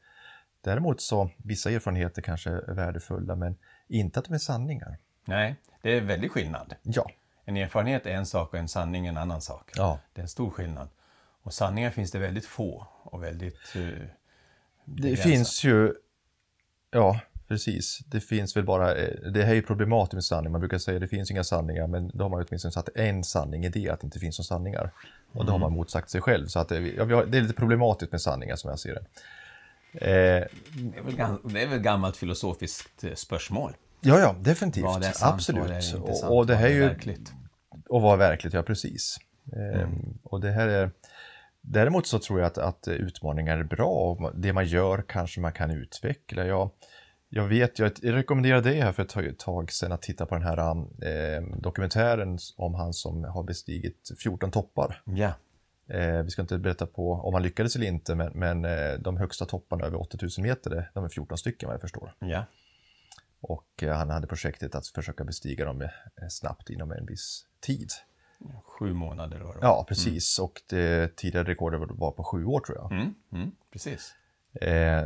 Däremot 0.62 1.02
så, 1.02 1.30
vissa 1.38 1.72
erfarenheter 1.72 2.22
kanske 2.22 2.50
är 2.50 2.74
värdefulla 2.74 3.36
men 3.36 3.56
inte 3.88 4.20
att 4.20 4.26
de 4.26 4.34
är 4.34 4.38
sanningar. 4.38 4.98
Nej, 5.26 5.56
det 5.82 5.98
är 5.98 6.02
väldigt 6.02 6.32
skillnad. 6.32 6.76
Ja, 6.82 7.10
En 7.46 7.58
erfarenhet 7.58 8.06
är 8.06 8.12
en 8.12 8.26
sak 8.26 8.54
och 8.54 8.60
en 8.60 8.68
sanning 8.68 9.08
en 9.08 9.18
annan 9.18 9.42
sak. 9.42 9.72
ja. 9.78 10.00
Det 10.14 10.22
är 10.22 10.24
en 10.24 10.30
stor 10.30 10.50
skillnad. 10.50 10.90
Och 11.42 11.54
sanningar 11.54 11.90
finns 11.90 12.12
det 12.12 12.20
väldigt 12.20 12.46
få 12.46 12.88
och 13.04 13.24
väldigt... 13.24 13.76
eh, 13.76 14.06
Det 14.86 15.16
finns 15.16 15.64
ju... 15.64 15.94
Ja, 16.96 17.20
precis. 17.48 18.00
Det 18.06 18.20
finns 18.20 18.56
väl 18.58 18.64
bara... 18.64 18.96
eh, 18.96 19.32
Det 19.32 19.44
här 19.44 19.52
är 19.52 19.56
ju 19.56 19.62
problematiskt 19.62 20.14
med 20.14 20.24
sanning. 20.24 20.52
Man 20.52 20.62
brukar 20.62 20.78
säga 20.78 20.98
att 20.98 21.02
det 21.02 21.08
finns 21.08 21.32
inga 21.32 21.44
sanningar 21.44 21.88
men 21.88 22.12
då 22.14 22.24
har 22.24 22.30
man 22.30 22.46
åtminstone 22.48 22.72
satt 22.72 22.90
en 22.96 23.24
sanning 23.24 23.66
i 23.66 23.70
det 23.70 23.90
att 23.90 24.00
det 24.02 24.06
inte 24.06 24.20
finns 24.20 24.40
några 24.40 24.46
sanningar. 24.46 24.92
Och 25.32 25.46
då 25.46 25.52
har 25.52 25.60
man 25.60 25.74
motsagt 25.74 26.10
sig 26.10 26.22
själv. 26.22 26.48
Så 26.48 26.60
att 26.60 26.70
det, 26.70 26.76
har- 26.76 27.26
det 27.26 27.38
är 27.38 27.42
lite 27.42 27.54
problematiskt 27.54 28.12
med 28.12 28.22
sanningar 28.22 28.56
som 28.56 28.70
jag 28.70 28.80
ser 28.80 28.94
det. 28.94 29.02
Eh, 29.94 30.48
Det 30.74 30.98
är, 30.98 31.04
väl, 31.04 31.16
gam- 31.16 31.40
det 31.54 31.62
är 31.64 31.68
väl 31.68 31.80
gammalt 31.80 32.18
filosofiskt 32.18 33.04
eh, 33.04 33.14
spörsmål. 33.14 33.74
ja, 34.02 34.20
ja, 34.20 34.36
definitivt. 34.40 34.84
Vad 34.84 35.04
är 35.04 35.12
sant, 35.12 35.34
Absolut. 35.34 35.62
vad 35.62 35.72
är 35.72 36.26
och, 36.26 36.38
och 36.38 36.48
det 36.48 36.56
här 36.56 36.66
är 36.66 36.70
är 36.70 36.74
ju... 36.76 36.82
verkligt? 36.88 37.34
Och 37.90 38.02
vad 38.02 38.14
är 38.14 38.18
verkligt, 38.18 38.54
ja 38.54 38.64
precis. 38.64 39.18
Mm. 39.56 39.80
Ehm, 39.80 40.18
och 40.24 40.42
det 40.42 40.52
här 40.52 40.68
är... 40.68 40.92
Däremot 41.68 42.08
så 42.08 42.20
tror 42.20 42.40
jag 42.40 42.48
att, 42.48 42.58
att 42.58 42.88
utmaningar 42.88 43.58
är 43.58 43.64
bra 43.64 43.90
och 43.90 44.32
det 44.36 44.54
man 44.54 44.66
gör 44.66 45.04
kanske 45.08 45.42
man 45.42 45.54
kan 45.54 45.72
utveckla. 45.72 46.46
Jag, 46.46 46.72
jag 47.30 47.48
vet, 47.48 47.80
jag, 47.80 47.92
rekommenderade 48.02 48.70
dig 48.70 48.80
här 48.80 48.92
för 48.92 49.04
ett 49.04 49.40
tag- 49.40 49.72
sedan 49.72 49.92
att 49.92 50.02
titta 50.02 50.26
på 50.26 50.36
den 50.36 50.44
här 50.44 50.58
eh, 50.58 51.44
dokumentären 51.58 52.38
om 52.58 52.74
han 52.74 52.94
som 52.94 53.24
har 53.24 53.44
bestigit 53.44 54.12
14 54.24 54.52
toppar. 54.52 55.02
Ja. 55.06 55.34
Eh, 55.90 56.24
vi 56.24 56.30
ska 56.30 56.42
inte 56.42 56.58
berätta 56.58 56.86
på 56.86 57.12
om 57.12 57.34
han 57.34 57.44
lyckades 57.44 57.76
eller 57.76 57.88
inte, 57.88 58.16
men, 58.16 58.32
men 58.34 58.66
eh, 58.66 58.94
de 59.00 59.18
högsta 59.18 59.46
topparna 59.46 59.86
över 59.86 60.02
8000 60.02 60.44
meter, 60.44 60.92
de 60.94 61.06
är 61.06 61.10
14 61.10 61.38
stycken 61.38 61.68
vad 61.68 61.74
jag 61.74 61.82
förstår. 61.82 62.14
Ja. 62.20 62.46
Och 63.42 63.84
eh, 63.84 63.96
han 63.98 64.10
hade 64.10 64.28
projektet 64.28 64.76
att 64.76 64.88
försöka 64.88 65.24
bestiga 65.24 65.66
dem 65.66 65.82
eh, 65.82 65.90
snabbt 66.30 66.70
inom 66.70 66.92
en 66.92 67.06
viss 67.06 67.46
tid. 67.62 67.90
Sju 68.64 68.94
månader 68.94 69.40
då. 69.40 69.46
då. 69.46 69.60
Ja, 69.62 69.86
precis. 69.88 70.40
Och 70.40 70.62
det 70.70 71.16
tidigare 71.16 71.48
rekordet 71.48 71.82
var 71.90 72.12
på 72.12 72.24
sju 72.24 72.46
år 72.46 72.60
tror 72.60 72.78
jag. 72.78 72.92
Mm, 72.92 73.14
mm, 73.32 73.52
precis. 73.72 74.14
Eh, 74.62 75.06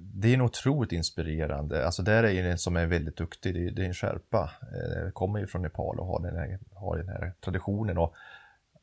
det 0.00 0.28
är 0.28 0.34
en 0.34 0.40
otroligt 0.40 0.92
inspirerande. 0.92 1.86
Alltså 1.86 2.02
där 2.02 2.24
är 2.24 2.44
en 2.44 2.58
som 2.58 2.76
är 2.76 2.86
väldigt 2.86 3.16
duktig, 3.16 3.54
det 3.54 3.66
är, 3.66 3.70
det 3.70 3.82
är 3.82 3.86
en 3.86 3.94
skärpa. 3.94 4.50
Eh, 4.62 5.10
kommer 5.10 5.38
ju 5.38 5.46
från 5.46 5.62
Nepal 5.62 6.00
och 6.00 6.06
har 6.06 6.22
den 6.22 6.36
här, 6.36 6.58
har 6.74 6.96
den 6.96 7.08
här 7.08 7.32
traditionen 7.40 7.98
och 7.98 8.14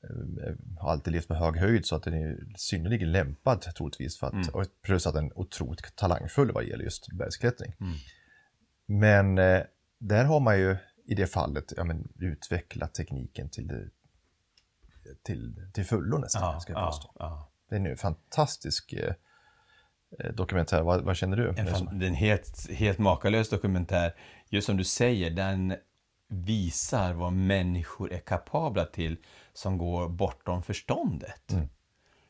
eh, 0.04 0.56
har 0.80 0.92
alltid 0.92 1.13
levt 1.13 1.28
på 1.28 1.36
hög 1.36 1.56
höjd 1.58 1.86
så 1.86 1.96
att 1.96 2.04
den 2.04 2.13
är 2.13 2.38
synnerligen 2.56 3.12
lämpad 3.12 3.62
troligtvis 3.62 4.20
för 4.20 4.28
att, 4.28 4.34
och 4.50 4.65
plus 4.82 5.08
att 5.08 5.13
den 5.13 5.26
är 5.26 5.39
otroligt 5.39 5.96
talangfull 5.96 6.52
vad 6.52 6.63
gäller 6.63 6.84
just 6.84 7.12
bergsklättring. 7.12 7.74
Men 8.86 9.38
eh, 9.38 9.62
där 9.98 10.26
har 10.26 10.39
man 10.39 10.60
ju 10.60 10.78
i 11.10 11.15
det 11.15 11.28
fallet 11.28 11.74
ja, 11.78 11.84
men, 11.84 12.08
utvecklat 12.19 12.93
tekniken 12.93 13.50
till, 13.50 13.67
det, 13.67 13.89
till, 15.24 15.69
till 15.74 15.86
fullo 15.86 16.17
nästan, 16.17 16.41
Ja, 16.41 16.60
ska 16.60 16.74
jag 16.74 16.82
ja, 16.82 16.86
påstå. 16.86 17.12
ja. 17.19 17.52
Det 17.69 17.76
är 17.76 17.86
en 17.86 17.98
fantastisk 17.98 18.93
eh, 18.93 19.13
eh, 20.19 20.34
dokumentär. 20.34 20.82
Vad, 20.82 21.02
vad 21.04 21.17
känner 21.17 21.38
du? 21.38 21.50
En, 21.58 21.67
fan, 21.67 22.02
en 22.02 22.13
helt, 22.13 22.69
helt 22.72 22.98
makalös 22.98 23.50
dokumentär. 23.50 24.15
Just 24.50 24.65
som 24.65 24.78
du 24.78 24.84
säger, 24.84 25.30
den 25.30 25.76
visar 26.28 27.13
vad 27.13 27.34
människor 27.34 28.13
är 28.13 28.19
kapabla 28.19 28.86
till 28.86 29.17
som 29.54 29.78
går 29.78 30.10
bortom 30.10 30.63
förståndet. 30.63 31.52
Mm. 31.52 31.69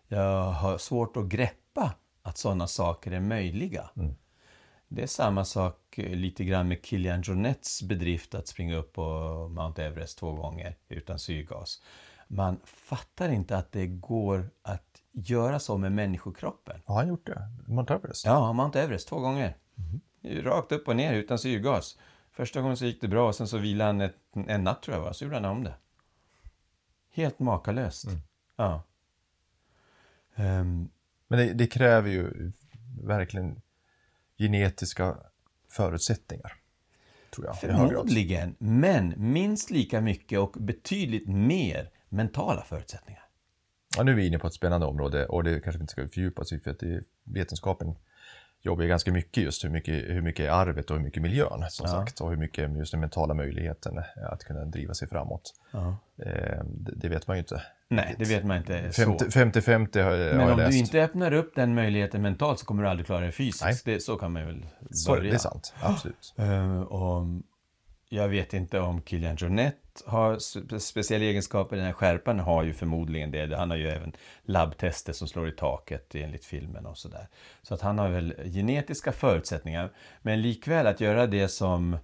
Jag 0.08 0.52
har 0.52 0.78
svårt 0.78 1.18
att 1.18 1.26
greppa 1.26 1.94
att 2.22 2.38
sådana 2.38 2.68
saker 2.68 3.12
är 3.12 3.20
möjliga. 3.20 3.89
Mm. 3.96 4.15
Det 4.91 5.02
är 5.02 5.08
samma 5.08 5.45
sak 5.45 5.97
eh, 5.97 6.15
lite 6.15 6.43
grann 6.43 6.67
med 6.67 6.86
Kilian 6.86 7.21
Jornets 7.21 7.82
bedrift 7.84 8.36
att 8.36 8.47
springa 8.47 8.75
upp 8.75 8.93
på 8.93 9.04
Mount 9.52 9.84
Everest 9.84 10.17
två 10.17 10.32
gånger 10.32 10.75
utan 10.88 11.19
syrgas. 11.19 11.82
Man 12.28 12.60
fattar 12.63 13.30
inte 13.30 13.58
att 13.58 13.71
det 13.71 13.88
går 13.88 14.49
att 14.62 15.02
göra 15.12 15.60
så 15.60 15.78
med 15.78 15.91
människokroppen. 15.91 16.82
Har 16.86 16.95
han 16.95 17.08
gjort 17.08 17.25
det? 17.25 17.49
Mount 17.67 17.93
Everest? 17.93 18.25
Ja, 18.25 18.54
Mount 18.54 18.82
Everest 18.82 19.08
två 19.08 19.19
gånger. 19.19 19.58
Mhm. 19.75 20.02
Rakt 20.43 20.71
upp 20.71 20.88
och 20.88 20.95
ner 20.95 21.13
utan 21.13 21.39
syrgas. 21.39 21.97
Första 22.32 22.62
gången 22.62 22.78
så 22.78 22.86
gick 22.86 23.02
det 23.02 23.08
bra 23.08 23.28
och 23.28 23.36
sen 23.36 23.47
så 23.47 23.58
vilade 23.58 23.88
han 23.89 24.02
ett, 24.02 24.15
en 24.47 24.63
natt 24.63 24.84
tror 24.84 24.97
jag 24.97 25.04
var, 25.04 25.13
så 25.13 25.23
gjorde 25.23 25.36
han 25.36 25.45
om 25.45 25.63
det. 25.63 25.73
Helt 27.13 27.39
makalöst. 27.39 28.06
Mm. 28.06 28.19
Ja. 28.56 28.84
Ehm, 30.36 30.89
Men 31.28 31.39
det, 31.39 31.54
det 31.54 31.67
kräver 31.67 32.10
ju 32.10 32.52
verkligen 33.02 33.62
genetiska 34.39 35.17
förutsättningar. 35.69 36.54
Tror 37.36 37.45
jag. 37.45 37.60
förmodligen, 37.60 38.56
men 38.60 39.13
minst 39.17 39.69
lika 39.69 40.02
mycket 40.02 40.39
och 40.39 40.52
betydligt 40.52 41.28
mer 41.28 41.89
mentala 42.10 42.62
förutsättningar. 42.62 43.23
Ja, 43.97 44.04
nu 44.04 44.12
är 44.12 44.15
vi 44.15 44.28
inne 44.28 44.39
på 44.39 44.47
ett 44.47 44.54
spännande 44.54 44.88
område 44.88 45.25
och 45.25 45.43
det 45.43 45.60
kanske 45.60 45.78
vi 45.78 45.84
inte 45.84 45.91
ska 45.91 46.08
fördjupa 46.08 46.41
oss 46.41 46.54
i 46.54 46.60
för 46.60 46.71
att 46.71 46.80
det, 46.80 47.04
vetenskapen 47.23 47.95
jobbar 48.62 48.84
ju 48.84 48.89
ganska 48.89 49.12
mycket 49.12 49.43
just 49.43 49.63
hur 49.65 49.69
mycket, 49.69 49.93
hur 49.95 50.22
mycket 50.22 50.45
är 50.45 50.50
arvet 50.50 50.89
och 50.91 50.98
hur 50.98 51.04
mycket 51.04 51.22
miljön 51.24 51.65
som 51.69 51.86
Ja. 51.86 51.91
sagt 51.91 52.22
och 52.22 52.30
hur 52.30 52.38
mycket 52.38 52.78
just 52.78 52.91
den 52.91 53.00
mentala 53.02 53.34
möjligheten 53.34 54.02
att 54.32 54.43
kunna 54.43 54.65
driva 54.65 54.93
sig 54.93 55.08
framåt. 55.10 55.54
Ja. 55.72 55.98
Eh, 56.26 56.63
det, 56.65 56.91
det 56.95 57.10
vet 57.10 57.28
man 57.28 57.38
ju 57.38 57.39
inte. 57.39 57.62
Nej, 57.89 58.15
det 58.19 58.26
vet 58.26 58.43
man 58.45 58.58
inte 58.58 58.91
så. 58.93 59.02
50-50 59.02 60.02
har, 60.04 60.12
har 60.12 60.17
Men 60.17 60.39
jag 60.39 60.52
om 60.52 60.58
läst. 60.58 60.72
du 60.72 60.78
inte 60.78 61.02
öppnar 61.04 61.34
upp 61.34 61.56
den 61.56 61.76
möjligheten 61.76 62.22
mentalt 62.22 62.60
så 62.60 62.65
kommer 62.65 62.84
du 62.84 62.89
aldrig 62.89 63.06
klara 63.06 63.26
det 63.26 63.32
fysiskt. 63.32 63.86
Det, 63.86 64.00
så 64.04 64.15
kan 64.15 64.32
man 64.32 64.45
väl 64.45 64.65
Så, 64.91 65.12
börja. 65.12 65.24
det 65.30 65.36
är 65.36 65.38
sant, 65.38 65.74
absolut. 65.82 66.34
Eh, 66.38 66.82
och 66.82 67.26
jag 68.10 68.28
vet 68.30 68.54
inte 68.54 68.80
om 68.80 69.02
Kilian 69.02 69.36
Jornet 69.36 69.76
har 70.06 70.36
spe- 70.36 70.80
speciella 70.80 71.26
egenskaper. 71.26 71.76
Den 71.76 71.86
här 71.86 71.93
skärpan 71.93 72.39
har 72.39 72.63
ju 72.63 72.74
förmodligen 72.74 73.32
det. 73.32 73.58
Han 73.58 73.69
har 73.69 73.78
ju 73.78 73.88
även 73.88 74.13
labbtester 74.43 75.13
som 75.13 75.28
slår 75.28 75.48
i 75.48 75.52
taket 75.52 76.15
enligt 76.15 76.45
filmen 76.45 76.86
och 76.86 76.98
sådär. 76.98 77.28
Så 77.62 77.74
att 77.74 77.82
han 77.82 78.00
har 78.00 78.10
väl 78.10 78.34
genetiska 78.45 79.12
förutsättningar. 79.12 79.89
Men 80.22 80.41
likväl 80.41 80.88
att 80.88 81.02
göra 81.02 81.28
det 81.28 81.48
som, 81.48 81.98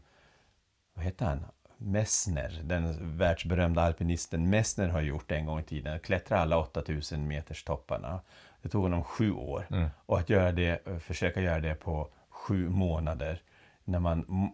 vad 0.93 1.05
heter 1.05 1.25
han? 1.25 1.45
Messner, 1.77 2.61
den 2.63 3.17
världsberömda 3.17 3.81
alpinisten 3.81 4.49
Messner 4.49 4.87
har 4.87 5.01
gjort 5.01 5.31
en 5.31 5.45
gång 5.45 5.59
i 5.59 5.63
tiden. 5.63 5.99
Klättra 5.99 6.39
alla 6.39 6.57
8000 6.57 7.27
meters 7.27 7.63
topparna. 7.63 8.21
Det 8.61 8.69
tog 8.69 8.83
honom 8.83 9.03
sju 9.03 9.31
år. 9.31 9.67
Och 10.05 10.19
att 10.19 10.29
göra 10.29 10.51
det, 10.51 11.01
försöka 11.01 11.41
göra 11.41 11.59
det 11.59 11.75
på 11.75 12.09
sju 12.29 12.69
månader. 12.69 13.41
När 13.83 13.99
man 13.99 14.51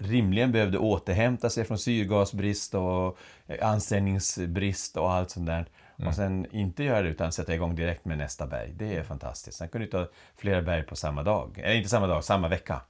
rimligen 0.00 0.52
behövde 0.52 0.78
återhämta 0.78 1.50
sig 1.50 1.64
från 1.64 1.78
syrgasbrist 1.78 2.74
och 2.74 3.18
eh, 3.46 3.68
ansträngningsbrist 3.68 4.96
och 4.96 5.12
allt 5.12 5.30
sånt 5.30 5.46
där. 5.46 5.66
Och 6.06 6.14
sen 6.14 6.46
inte 6.50 6.84
göra 6.84 7.02
det 7.02 7.08
utan 7.08 7.32
sätta 7.32 7.54
igång 7.54 7.74
direkt 7.74 8.04
med 8.04 8.18
nästa 8.18 8.46
berg. 8.46 8.72
Det 8.76 8.96
är 8.96 9.02
fantastiskt. 9.02 9.58
Sen 9.58 9.68
kunde 9.68 9.86
du 9.86 9.90
ta 9.90 10.08
flera 10.36 10.62
berg 10.62 10.82
på 10.82 10.96
samma 10.96 11.22
dag. 11.22 11.58
Eller 11.58 11.74
inte 11.74 11.88
samma 11.88 12.06
dag, 12.06 12.24
samma 12.24 12.48
vecka. 12.48 12.80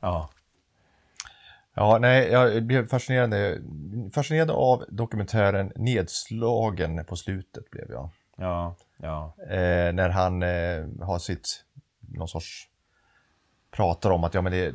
Ja. 0.00 0.30
Ja, 1.74 1.98
nej, 1.98 2.28
jag 2.28 2.62
blev 2.62 2.88
fascinerande, 2.88 3.60
fascinerad 4.14 4.50
av 4.50 4.84
dokumentären 4.88 5.72
Nedslagen 5.76 7.04
på 7.04 7.16
slutet 7.16 7.70
blev 7.70 7.90
jag. 7.90 8.10
Ja, 8.36 8.74
ja. 8.96 9.34
Eh, 9.50 9.92
när 9.92 10.08
han 10.08 10.42
eh, 10.42 11.06
har 11.06 11.18
sitt, 11.18 11.64
någon 12.00 12.28
sorts, 12.28 12.68
pratar 13.76 14.10
om 14.10 14.24
att 14.24 14.34
ja, 14.34 14.42
men 14.42 14.52
det, 14.52 14.74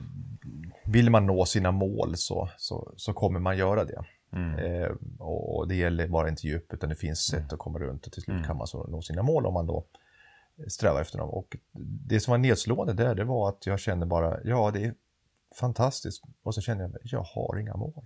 vill 0.86 1.10
man 1.10 1.26
nå 1.26 1.46
sina 1.46 1.72
mål 1.72 2.18
så, 2.18 2.50
så, 2.58 2.94
så 2.98 3.14
kommer 3.14 3.40
man 3.40 3.58
göra 3.58 3.86
det. 3.86 4.04
Mm. 4.34 4.60
Eh, 4.60 4.90
och, 5.20 5.68
det 5.68 5.76
gäller 5.76 6.08
bara 6.08 6.30
inte 6.30 6.48
djup 6.48 6.74
utan 6.74 6.90
det 6.90 6.96
finns 6.96 7.20
sätt 7.20 7.54
att 7.54 7.60
komma 7.60 7.80
runt 7.80 8.06
och 8.08 8.14
till 8.14 8.22
slut 8.22 8.34
Mm. 8.36 8.48
kan 8.48 8.58
man 8.58 8.68
så 8.68 8.88
nå 8.88 9.02
sina 9.02 9.24
mål 9.24 9.46
om 9.46 9.54
man 9.54 9.68
då 9.68 9.86
strävar 10.68 11.02
efter 11.02 11.18
dem. 11.18 11.30
Och 11.30 11.58
det 12.08 12.20
som 12.20 12.32
var 12.32 12.38
nedslående 12.38 12.94
där, 12.94 13.16
det 13.16 13.24
var 13.24 13.50
att 13.50 13.66
jag 13.66 13.80
kände 13.80 14.06
bara, 14.06 14.44
ja 14.44 14.72
det 14.72 14.86
är 14.86 14.94
fantastiskt. 15.60 16.24
Och 16.44 16.56
så 16.56 16.62
kände 16.62 16.84
jag, 16.84 16.94
jag 17.04 17.22
har 17.24 17.58
inga 17.60 17.76
mål. 17.76 18.06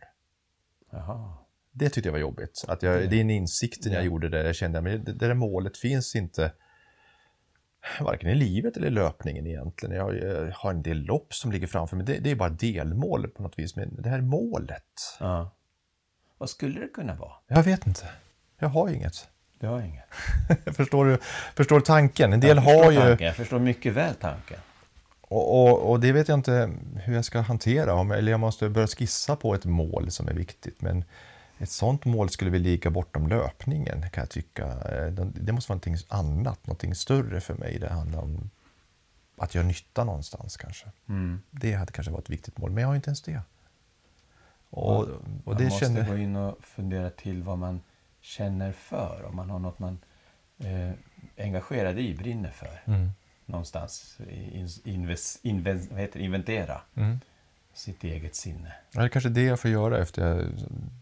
Jaha. 0.92 1.34
Det 1.72 1.90
tyckte 1.90 2.08
jag 2.08 2.14
var 2.14 2.20
jobbigt. 2.20 2.66
Att 2.68 2.84
jag, 2.84 3.10
det 3.10 3.16
är 3.18 3.22
en 3.22 3.30
insikten 3.30 3.92
jag 3.92 4.02
Ja. 4.02 4.06
gjorde 4.06 4.30
där 4.30 4.46
jag 4.46 4.56
kände 4.56 4.80
att 4.80 4.86
det, 4.86 4.98
det 4.98 5.14
där 5.14 5.34
målet 5.34 5.78
finns 5.78 6.16
inte 6.16 6.52
varken 8.00 8.30
i 8.30 8.36
livet 8.36 8.78
eller 8.78 8.88
i 8.88 8.92
löpningen 8.92 9.48
egentligen. 9.48 9.96
Jag, 9.96 10.18
jag 10.18 10.52
har 10.56 10.72
en 10.72 10.82
del 10.82 10.98
lopp 10.98 11.34
som 11.34 11.52
ligger 11.52 11.68
framför 11.68 11.96
mig. 11.96 12.06
Det, 12.06 12.20
det 12.20 12.32
är 12.32 12.36
bara 12.36 12.50
delmål 12.50 13.28
på 13.28 13.44
något 13.44 13.60
vis. 13.60 13.76
Men 13.76 14.02
det 14.02 14.10
här 14.10 14.22
målet, 14.22 14.84
Ja. 15.20 15.52
Vad 16.38 16.50
skulle 16.50 16.80
det 16.80 16.88
kunna 16.88 17.16
vara? 17.16 17.32
jag 17.48 17.64
vet 17.64 17.88
inte. 17.88 18.10
Jag 18.60 18.70
har 18.70 18.90
inget. 18.90 19.30
Du 19.60 19.68
har 19.68 19.82
inget. 19.82 20.06
förstår, 20.76 21.06
du, 21.06 21.18
förstår 21.56 21.80
tanken? 21.80 22.34
En 22.34 22.40
del 22.40 22.58
jag 22.58 22.64
har 22.64 22.92
ju... 22.92 23.00
tanken. 23.00 23.28
Jag 23.28 23.36
förstår 23.36 23.60
mycket 23.60 23.94
väl 23.94 24.16
tanken. 24.16 24.58
Och, 25.22 25.62
och, 25.62 25.92
och 25.92 26.00
det 26.00 26.12
vet 26.12 26.28
jag 26.28 26.38
inte 26.38 26.72
hur 26.96 27.16
jag 27.16 27.26
ska 27.26 27.40
hantera. 27.40 27.94
Om, 27.94 28.12
eller 28.12 28.32
jag 28.32 28.40
måste 28.40 28.70
börja 28.70 28.88
skissa 28.88 29.36
på 29.36 29.56
ett 29.56 29.66
mål 29.66 30.12
som 30.12 30.28
är 30.28 30.34
viktigt. 30.34 30.82
Men 30.82 31.04
ett 31.62 31.70
sånt 31.70 32.06
mål 32.06 32.30
skulle 32.30 32.52
väl 32.52 32.62
ligga 32.62 32.90
bortom 32.92 33.28
löpningen 33.28 34.10
kan 34.10 34.22
jag 34.22 34.30
tycka. 34.30 34.66
Eh, 34.66 35.12
Det 35.14 35.52
måste 35.52 35.70
vara 35.72 35.76
någonting 35.76 35.98
annat, 36.08 36.68
någonting 36.68 36.96
större 36.96 37.42
för 37.42 37.54
mig. 37.54 37.80
Det 37.80 37.90
handlar 37.90 38.20
om 38.20 38.50
att 39.38 39.56
göra 39.56 39.66
nytta 39.68 40.04
någonstans 40.04 40.58
kanske. 40.58 40.92
Mm. 41.10 41.42
Det 41.52 41.74
hade 41.74 41.92
kanske 41.92 42.12
varit 42.12 42.24
ett 42.24 42.30
viktigt 42.30 42.58
mål, 42.58 42.72
men 42.72 42.82
jag 42.82 42.88
har 42.88 42.96
inte 42.96 43.10
ens 43.10 43.22
det. 43.22 43.42
Och, 44.70 45.00
och 45.00 45.08
man 45.46 45.58
det 45.58 45.64
måste 45.64 45.86
känner... 45.86 46.08
gå 46.08 46.18
in 46.18 46.36
och 46.36 46.58
fundera 46.64 47.10
till 47.10 47.44
vad 47.44 47.58
man 47.58 47.82
känner 48.22 48.72
för. 48.72 49.24
Om 49.30 49.36
man 49.36 49.50
har 49.50 49.60
något 49.60 49.80
man 49.80 50.00
eh, 50.58 50.90
är 50.90 50.96
engagerad 51.38 52.00
i, 52.00 52.16
brinner 52.16 52.52
för. 52.52 52.82
Mm, 52.86 53.10
Någonstans 53.46 54.18
in, 54.30 54.70
inves, 54.84 55.40
inves, 55.42 56.16
inventera 56.16 56.82
mm. 56.96 57.20
Sitt 57.74 58.04
eget 58.04 58.36
sinne. 58.36 58.74
Ja, 58.92 59.00
det 59.00 59.06
är 59.06 59.10
kanske 59.10 59.30
det 59.30 59.44
jag 59.44 59.60
får 59.60 59.72
göra 59.72 59.98
efter 59.98 60.28
jag, 60.28 60.46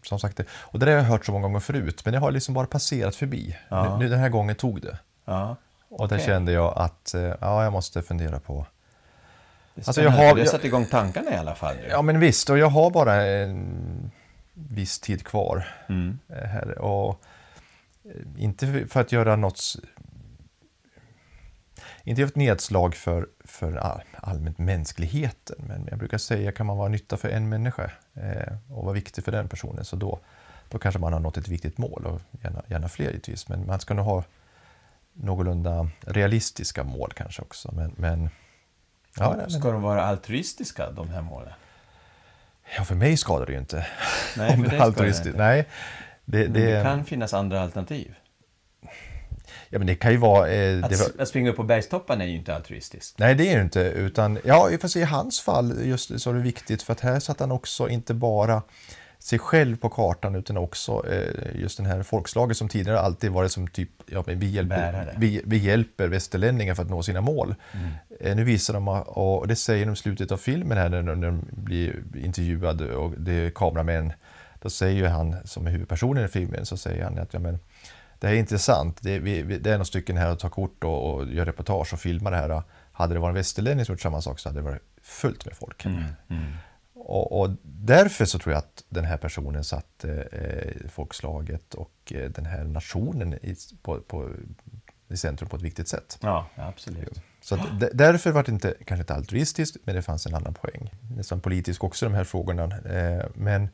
som 0.02 0.18
sagt, 0.20 0.36
det- 0.36 0.44
och 0.52 0.78
det 0.78 0.86
där 0.86 0.92
har 0.92 0.98
jag 0.98 1.04
hört 1.10 1.26
så 1.26 1.32
många 1.32 1.42
gånger 1.42 1.60
förut, 1.60 2.02
men 2.04 2.14
jag 2.14 2.20
har 2.20 2.30
liksom 2.30 2.54
bara 2.54 2.66
passerat 2.66 3.16
förbi. 3.16 3.56
Ja. 3.68 3.98
Nu, 3.98 4.08
den 4.08 4.18
här 4.18 4.28
gången 4.28 4.56
tog 4.56 4.80
det. 4.82 4.98
Ja, 5.24 5.56
Och 5.88 6.08
där 6.08 6.16
Okej. 6.16 6.26
kände 6.26 6.52
jag 6.52 6.78
att 6.78 7.14
eh, 7.14 7.20
ja, 7.40 7.64
jag 7.64 7.72
måste 7.72 8.02
fundera 8.02 8.40
på. 8.40 8.66
det 9.74 9.88
Alltså, 9.88 10.02
jag 10.02 10.10
har- 10.10 10.34
Det 10.34 10.40
jag- 10.40 10.48
satt 10.48 10.64
igång 10.64 10.86
tankarna 10.86 11.30
i 11.30 11.36
alla 11.36 11.54
fall. 11.54 11.76
nu. 11.76 11.86
Ja, 11.90 12.02
men 12.02 12.20
visst, 12.20 12.50
och 12.50 12.58
jag 12.58 12.66
har 12.68 12.90
bara 12.90 13.14
en 13.26 14.10
viss 14.54 14.98
tid 15.00 15.24
kvar 15.24 15.66
Mm. 15.88 16.18
eh, 16.28 16.48
här. 16.48 16.78
Och 16.78 17.20
eh, 18.04 18.42
inte 18.44 18.86
för 18.90 19.00
att 19.00 19.12
göra 19.12 19.36
något... 19.36 19.60
Inte 22.10 22.22
ett 22.22 22.36
nedslag 22.36 22.94
för, 22.94 23.28
för 23.44 23.76
all, 23.76 24.02
allmänt 24.12 24.58
mänskligheten, 24.58 25.56
men 25.58 25.86
jag 25.90 25.98
brukar 25.98 26.18
säga 26.18 26.52
kan 26.52 26.66
man 26.66 26.76
vara 26.76 26.88
nytta 26.88 27.16
för 27.16 27.28
en 27.28 27.48
människa 27.48 27.90
eh, 28.14 28.54
och 28.68 28.84
vara 28.84 28.94
viktig 28.94 29.24
för 29.24 29.32
den 29.32 29.48
personen, 29.48 29.84
så 29.84 29.96
då, 29.96 30.20
då 30.68 30.78
kanske 30.78 31.00
man 31.00 31.12
har 31.12 31.20
nått 31.20 31.36
ett 31.36 31.48
viktigt 31.48 31.78
mål 31.78 32.06
och 32.06 32.20
gärna, 32.42 32.62
gärna 32.66 32.88
fler 32.88 33.06
givetvis. 33.06 33.48
Men 33.48 33.66
man 33.66 33.80
ska 33.80 33.94
nog 33.94 34.04
ha 34.04 34.24
någorlunda 35.12 35.88
realistiska 36.00 36.84
mål 36.84 37.12
kanske 37.16 37.42
också. 37.42 37.72
Men, 37.74 37.94
men, 37.96 38.30
ja, 39.16 39.34
men, 39.36 39.50
Ska 39.50 39.70
de 39.70 39.82
vara 39.82 40.02
altruistiska, 40.02 40.90
de 40.90 41.08
här 41.08 41.22
målen? 41.22 41.52
ja, 42.76 42.84
för 42.84 42.94
mig 42.94 43.16
skadar 43.16 43.46
det 43.46 43.52
ju 43.52 43.58
inte. 43.58 43.86
Nej, 44.36 44.56
för 44.56 45.02
det 45.04 45.24
det. 45.24 45.38
Nej, 45.38 45.68
det, 46.24 46.38
Men 46.38 46.52
det 46.52 46.76
det, 46.76 46.82
kan 46.82 47.04
finnas 47.04 47.34
andra 47.34 47.60
alternativ. 47.60 48.14
Ja, 49.68 49.78
men 49.78 49.86
det 49.86 49.94
kan 49.94 50.12
ju 50.12 50.16
vara... 50.16 50.48
Eh, 50.48 50.84
Att, 50.84 50.98
var, 50.98 51.22
att 51.22 51.28
springa 51.28 51.50
upp 51.50 51.56
på 51.56 51.62
bergstoppen 51.62 52.20
är 52.20 52.26
ju 52.26 52.36
inte 52.36 52.54
altruistiskt. 52.54 53.18
nej, 53.18 53.34
det 53.34 53.48
är 53.48 53.56
ju 53.56 53.62
inte, 53.62 53.80
utan 53.80 54.38
ja, 54.44 54.70
fast 54.80 54.96
i 54.96 55.02
hans 55.02 55.40
fall 55.40 55.74
just 55.84 56.20
så 56.20 56.30
är 56.30 56.34
det 56.34 56.40
viktigt 56.40 56.82
för 56.82 56.92
att 56.92 57.00
här 57.00 57.20
satt 57.20 57.40
han 57.40 57.52
också 57.52 57.88
inte 57.88 58.14
bara 58.14 58.62
sig 59.18 59.38
själv 59.38 59.76
på 59.76 59.88
kartan 59.88 60.34
utan 60.34 60.56
också 60.56 61.04
eh, 61.10 61.60
just 61.60 61.76
den 61.76 61.86
här 61.86 62.02
folkslaget 62.02 62.56
som 62.56 62.68
tidigare 62.68 63.00
alltid 63.00 63.30
varit 63.30 63.52
som 63.52 63.68
typ, 63.68 63.90
ja, 64.06 64.24
men 64.26 64.38
vi, 64.38 64.46
hjälper, 64.50 65.14
vi, 65.18 65.42
vi 65.44 65.56
hjälper 65.56 66.08
västerlänningar 66.08 66.74
för 66.74 66.82
att 66.82 66.90
nå 66.90 67.02
sina 67.02 67.20
mål. 67.20 67.54
Eh, 68.20 68.36
nu 68.36 68.44
visar 68.44 68.74
de, 68.74 68.88
och 68.88 69.48
det 69.48 69.56
säger 69.56 69.86
de 69.86 69.92
i 69.92 69.96
slutet 69.96 70.32
av 70.32 70.36
filmen 70.36 70.78
här 70.78 70.88
när, 70.88 71.02
när 71.02 71.26
de 71.26 71.44
blir 71.50 72.02
intervjuade 72.14 72.94
och 72.94 73.12
det 73.16 73.32
är 73.32 73.50
kameramän. 73.50 74.12
Då 74.62 74.70
säger 74.70 74.96
ju 74.96 75.06
han 75.06 75.36
som 75.44 75.66
är 75.66 75.70
huvudpersonen 75.70 76.24
i 76.24 76.28
filmen, 76.28 76.66
så 76.66 76.76
säger 76.76 77.04
han 77.04 77.18
att 77.18 77.34
ja, 77.34 77.40
men, 77.40 77.58
det 78.20 78.26
här 78.26 78.34
är 78.34 78.38
intressant. 78.38 79.02
Det, 79.02 79.18
vi, 79.18 79.42
vi, 79.42 79.58
det 79.58 79.70
är 79.70 79.74
några 79.74 79.84
stycken 79.84 80.16
här 80.16 80.32
och 80.32 80.38
tar 80.38 80.48
kort 80.48 80.84
och, 80.84 81.14
och 81.14 81.32
gör 81.32 81.46
reportage 81.46 81.92
och 81.92 82.00
filmar 82.00 82.30
det 82.30 82.36
här. 82.36 82.62
Hade 82.92 83.14
det 83.14 83.20
varit 83.20 83.30
en 83.30 83.34
västerlänning 83.34 83.84
som 83.84 83.92
gjort 83.92 84.00
samma 84.00 84.22
sak 84.22 84.38
så 84.38 84.48
hade 84.48 84.60
det 84.60 84.64
varit 84.64 84.82
fullt 85.02 85.46
med 85.46 85.56
folk. 85.56 85.84
Mm. 85.84 86.04
Mm. 86.28 86.52
Och, 86.94 87.40
och 87.40 87.50
därför 87.62 88.24
så 88.24 88.38
tror 88.38 88.52
jag 88.52 88.58
att 88.58 88.84
den 88.88 89.04
här 89.04 89.16
personen 89.16 89.64
satte 89.64 90.12
eh, 90.22 90.88
folkslaget 90.90 91.74
och 91.74 92.12
eh, 92.14 92.30
den 92.30 92.46
här 92.46 92.64
nationen 92.64 93.34
i, 93.34 93.56
på, 93.82 94.00
på, 94.00 94.28
i 95.08 95.16
centrum 95.16 95.48
på 95.48 95.56
ett 95.56 95.62
viktigt 95.62 95.88
sätt. 95.88 96.18
Ja, 96.20 96.46
absolut. 96.56 97.22
Så 97.40 97.54
att, 97.54 97.60
därför 97.92 98.30
var 98.30 98.42
det 98.42 98.52
inte, 98.52 98.74
kanske 98.86 99.02
inte 99.02 99.14
altruistiskt, 99.14 99.76
men 99.84 99.94
det 99.94 100.02
fanns 100.02 100.26
en 100.26 100.34
annan 100.34 100.54
poäng. 100.54 100.90
Nästan 101.16 101.40
politisk 101.40 101.84
också 101.84 102.06
de 102.06 102.14
här 102.14 102.24
frågorna. 102.24 102.64
Eh, 102.64 103.26
men 103.34 103.68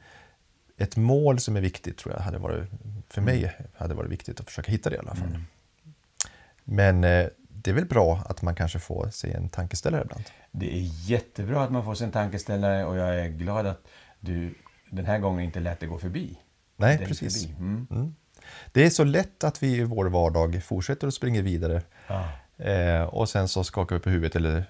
ett 0.77 0.97
mål 0.97 1.41
som 1.41 1.57
är 1.57 1.61
viktigt 1.61 1.99
tror 1.99 2.15
jag 2.15 2.21
hade 2.21 2.39
varit, 2.39 2.69
för 3.09 3.21
mig 3.21 3.57
hade 3.77 3.95
varit 3.95 4.11
viktigt 4.11 4.41
att 4.41 4.47
försöka 4.47 4.73
hitta 4.73 4.91
det 4.91 4.97
i 4.97 4.99
alla 4.99 5.15
fall. 5.15 5.29
Mm. 5.29 5.45
Men 6.65 7.05
eh, 7.05 7.27
det 7.49 7.71
är 7.71 7.75
väl 7.75 7.87
bra 7.87 8.23
att 8.29 8.43
man 8.43 8.55
kanske 8.55 8.79
får 8.79 9.11
sig 9.11 9.33
en 9.33 9.49
tankeställare 9.49 10.03
ibland. 10.03 10.25
Det 10.51 10.77
är 10.77 11.11
jättebra 11.11 11.63
att 11.63 11.73
man 11.73 11.85
får 11.85 11.95
sig 11.95 12.05
en 12.05 12.13
tankeställare 12.13 12.85
och 12.85 12.97
jag 12.97 13.21
är 13.21 13.29
glad 13.29 13.67
att 13.67 13.81
du 14.21 14.55
den 14.91 15.07
här 15.07 15.19
gången 15.19 15.45
inte 15.45 15.61
lät 15.61 15.81
det 15.81 15.87
gå 15.87 15.99
förbi. 15.99 16.39
Nej, 16.77 16.97
Dig 16.99 17.07
precis. 17.07 17.43
Förbi. 17.43 17.57
Mm. 17.59 17.87
Mm. 17.91 18.15
Det 18.73 18.87
är 18.87 18.91
så 18.91 19.05
lätt 19.05 19.45
att 19.45 19.63
vi 19.63 19.77
i 19.77 19.85
vår 19.85 20.07
vardag 20.07 20.63
fortsätter 20.65 21.07
och 21.07 21.15
springer 21.15 21.43
vidare 21.43 21.83
Ja, 22.07 22.29
eh, 22.59 23.03
och 23.03 23.29
sen 23.29 23.49
så 23.49 23.65
skakar 23.65 23.97
vi 23.97 24.01
på 24.03 24.11
huvudet 24.11 24.37
eller 24.37 24.65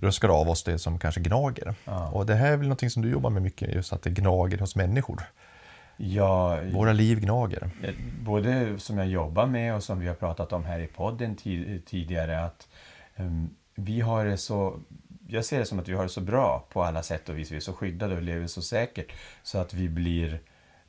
ruskar 0.00 0.28
av 0.28 0.48
oss 0.48 0.64
det 0.64 0.78
som 0.78 0.98
kanske 0.98 1.20
gnager. 1.20 1.74
Ja. 1.84 2.08
Och 2.08 2.26
det 2.26 2.34
här 2.34 2.52
är 2.52 2.56
väl 2.56 2.66
någonting 2.68 2.90
som 2.90 3.02
du 3.02 3.10
jobbar 3.10 3.30
med 3.30 3.42
mycket, 3.42 3.74
just 3.74 3.92
att 3.92 4.02
det 4.02 4.10
gnager 4.10 4.58
hos 4.58 4.76
människor. 4.76 5.22
ja 5.96 6.58
Våra 6.72 6.92
liv 6.92 7.20
gnager. 7.20 7.70
Eh, 7.82 7.94
Både 8.20 8.78
som 8.78 8.98
jag 8.98 9.06
jobbar 9.08 9.46
med 9.46 9.74
och 9.74 9.82
som 9.82 10.00
vi 10.00 10.06
har 10.08 10.14
pratat 10.14 10.52
om 10.52 10.64
här 10.64 10.78
i 10.80 10.86
podden 10.86 11.36
ti- 11.36 11.80
tidigare 11.86 12.44
att 12.44 12.68
ehm, 13.16 13.50
vi 13.74 14.00
har 14.00 14.24
det 14.24 14.36
så 14.36 14.76
jag 15.28 15.44
ser 15.44 15.58
det 15.58 15.64
som 15.64 15.78
att 15.78 15.88
vi 15.88 15.94
har 15.94 16.02
det 16.02 16.08
så 16.08 16.20
bra 16.20 16.64
på 16.72 16.82
alla 16.82 17.02
sätt 17.02 17.28
och 17.28 17.38
vis. 17.38 17.50
Vi 17.52 17.56
är 17.56 17.60
så 17.60 17.72
skyddade 17.72 18.14
och 18.16 18.22
lever 18.22 18.46
så 18.46 18.62
säkert 18.62 19.12
så 19.42 19.58
att 19.58 19.74
vi 19.74 19.88
blir 19.88 20.40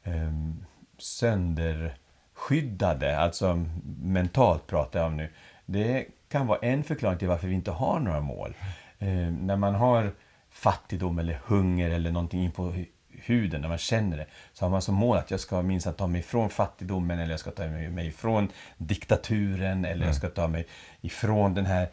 um, 0.03 0.65
sönderskyddade. 0.97 3.19
Alltså 3.19 3.65
mentalt 4.01 4.67
pratar 4.67 4.99
jag 4.99 5.07
om 5.07 5.17
nu. 5.17 5.29
Det 5.65 6.05
kan 6.29 6.47
vara 6.47 6.59
en 6.59 6.83
förklaring 6.83 7.17
till 7.19 7.27
varför 7.27 7.47
vi 7.47 7.53
inte 7.55 7.71
har 7.71 7.99
några 7.99 8.21
mål. 8.21 8.53
Ehm, 8.99 9.35
när 9.47 9.55
man 9.55 9.75
har 9.75 10.11
fattigdom 10.49 11.19
eller 11.19 11.39
hunger 11.45 11.89
eller 11.89 12.11
någonting 12.11 12.43
in 12.43 12.51
på 12.51 12.71
hu- 12.71 12.87
huden, 13.09 13.61
när 13.61 13.69
man 13.69 13.77
känner 13.77 14.17
det, 14.17 14.25
så 14.53 14.65
har 14.65 14.69
man 14.69 14.81
som 14.81 14.95
mål 14.95 15.17
att 15.17 15.31
jag 15.31 15.39
ska 15.39 15.61
minst 15.61 15.97
ta 15.97 16.07
mig 16.07 16.19
ifrån 16.19 16.49
fattigdomen 16.49 17.19
eller 17.19 17.31
jag 17.31 17.39
ska 17.39 17.51
ta 17.51 17.63
mig 17.67 18.07
ifrån 18.07 18.49
diktaturen 18.77 19.85
eller 19.85 20.05
jag 20.05 20.15
ska 20.15 20.29
ta 20.29 20.47
mig 20.47 20.67
ifrån 21.01 21.53
den 21.53 21.65
här 21.65 21.89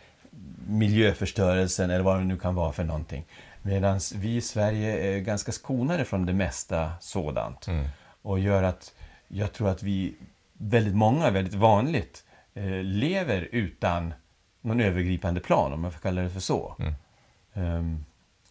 miljöförstörelsen 0.67 1.91
eller 1.91 2.05
vad 2.05 2.19
det 2.19 2.25
nu 2.25 2.37
kan 2.37 2.55
vara 2.55 2.73
för 2.73 2.85
någonting. 2.85 3.25
Medan 3.63 4.01
vi 4.15 4.37
i 4.37 4.41
Sverige 4.41 5.15
är 5.17 5.19
ganska 5.21 5.53
skonade 5.53 6.05
från 6.05 6.27
det 6.27 6.33
mesta 6.33 6.93
sådant. 7.01 7.67
Och 8.23 8.39
gör 8.39 8.63
att 8.63 8.93
jag 9.29 9.53
tror 9.53 9.69
att 9.69 9.83
vi, 9.83 10.15
väldigt 10.53 10.95
många, 10.95 11.31
väldigt 11.31 11.55
vanligt, 11.55 12.25
eh, 12.25 12.30
lever 12.83 13.49
utan 13.53 14.15
någon 14.61 14.81
övergripande 14.81 15.41
plan, 15.41 15.73
om 15.73 15.81
man 15.81 15.93
får 15.93 16.01
kalla 16.01 16.23
det 16.23 16.31
för 16.31 16.41
så. 16.41 16.77
Ehm, 17.55 18.05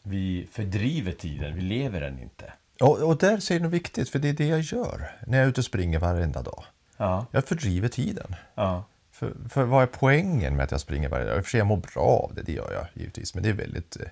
vi 0.03 0.47
fördriver 0.51 1.11
tiden, 1.11 1.55
vi 1.55 1.61
lever 1.61 2.01
den 2.01 2.19
inte. 2.19 2.53
Och, 2.81 2.97
och 3.01 3.17
där 3.17 3.39
säger 3.39 3.59
du 3.59 3.63
något 3.65 3.73
viktigt, 3.73 4.09
för 4.09 4.19
det 4.19 4.29
är 4.29 4.33
det 4.33 4.47
jag 4.47 4.59
gör 4.61 5.11
när 5.27 5.37
jag 5.37 5.45
är 5.45 5.49
ute 5.49 5.61
och 5.61 5.65
springer 5.65 5.99
varenda 5.99 6.41
dag. 6.41 6.63
Ja, 6.97 7.25
Jag 7.31 7.45
fördriver 7.45 7.87
tiden. 7.87 8.35
ja, 8.55 8.83
För, 9.11 9.33
för 9.49 9.63
vad 9.63 9.83
är 9.83 9.87
poängen 9.87 10.55
med 10.55 10.63
att 10.63 10.71
jag 10.71 10.81
springer 10.81 11.09
varje 11.09 11.25
dag? 11.25 11.37
I 11.37 11.39
och 11.39 11.43
för 11.43 11.49
sig 11.51 11.57
jag 11.57 11.67
mår 11.67 11.77
bra 11.93 12.01
av 12.01 12.33
det, 12.35 12.41
det 12.41 12.51
gör 12.51 12.73
jag 12.73 12.85
givetvis, 12.93 13.33
men 13.33 13.43
det 13.43 13.49
är 13.49 13.53
väldigt, 13.53 13.95
eh, 13.99 14.07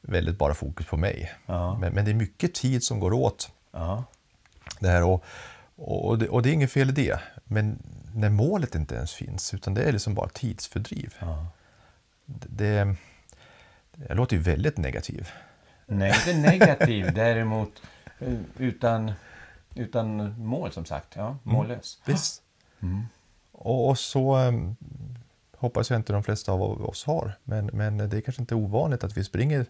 väldigt 0.00 0.38
bara 0.38 0.54
fokus 0.54 0.86
på 0.86 0.96
mig. 0.96 1.32
Ja. 1.46 1.78
Men, 1.80 1.92
men 1.92 2.04
det 2.04 2.10
är 2.10 2.14
mycket 2.14 2.54
tid 2.54 2.84
som 2.84 3.00
går 3.00 3.12
åt 3.12 3.52
det 4.80 4.88
här 4.88 5.04
och, 5.04 5.24
och, 5.76 6.18
det, 6.18 6.28
och 6.28 6.42
det 6.42 6.50
är 6.50 6.52
inget 6.52 6.72
fel 6.72 6.88
i 6.88 6.92
det. 6.92 7.20
Men 7.44 7.78
när 8.14 8.30
målet 8.30 8.74
inte 8.74 8.94
ens 8.94 9.12
finns, 9.12 9.54
utan 9.54 9.74
det 9.74 9.82
är 9.82 9.92
liksom 9.92 10.14
bara 10.14 10.28
tidsfördriv. 10.28 11.14
ja. 11.20 11.46
Det, 12.26 12.96
jag 14.08 14.16
låter 14.16 14.36
ju 14.36 14.42
väldigt 14.42 14.76
negativ. 14.76 15.28
Nej, 15.86 16.14
inte 16.16 16.50
negativ. 16.50 17.12
Däremot 17.14 17.82
eh, 18.18 18.34
utan, 18.58 19.12
utan 19.74 20.34
mål, 20.38 20.72
som 20.72 20.84
sagt. 20.84 21.16
Ja, 21.16 21.38
mållös. 21.42 22.00
Visst. 22.04 22.42
Mm. 22.82 23.02
Och, 23.52 23.88
och 23.88 23.98
så 23.98 24.36
um, 24.36 24.76
hoppas 25.56 25.90
jag 25.90 25.98
inte 25.98 26.12
de 26.12 26.22
flesta 26.22 26.52
av 26.52 26.62
oss 26.62 27.04
har. 27.04 27.32
Men, 27.44 27.70
men 27.72 27.96
det 27.96 28.16
är 28.16 28.20
kanske 28.20 28.42
inte 28.42 28.54
ovanligt 28.54 29.04
att 29.04 29.16
vi 29.16 29.24
springer 29.24 29.66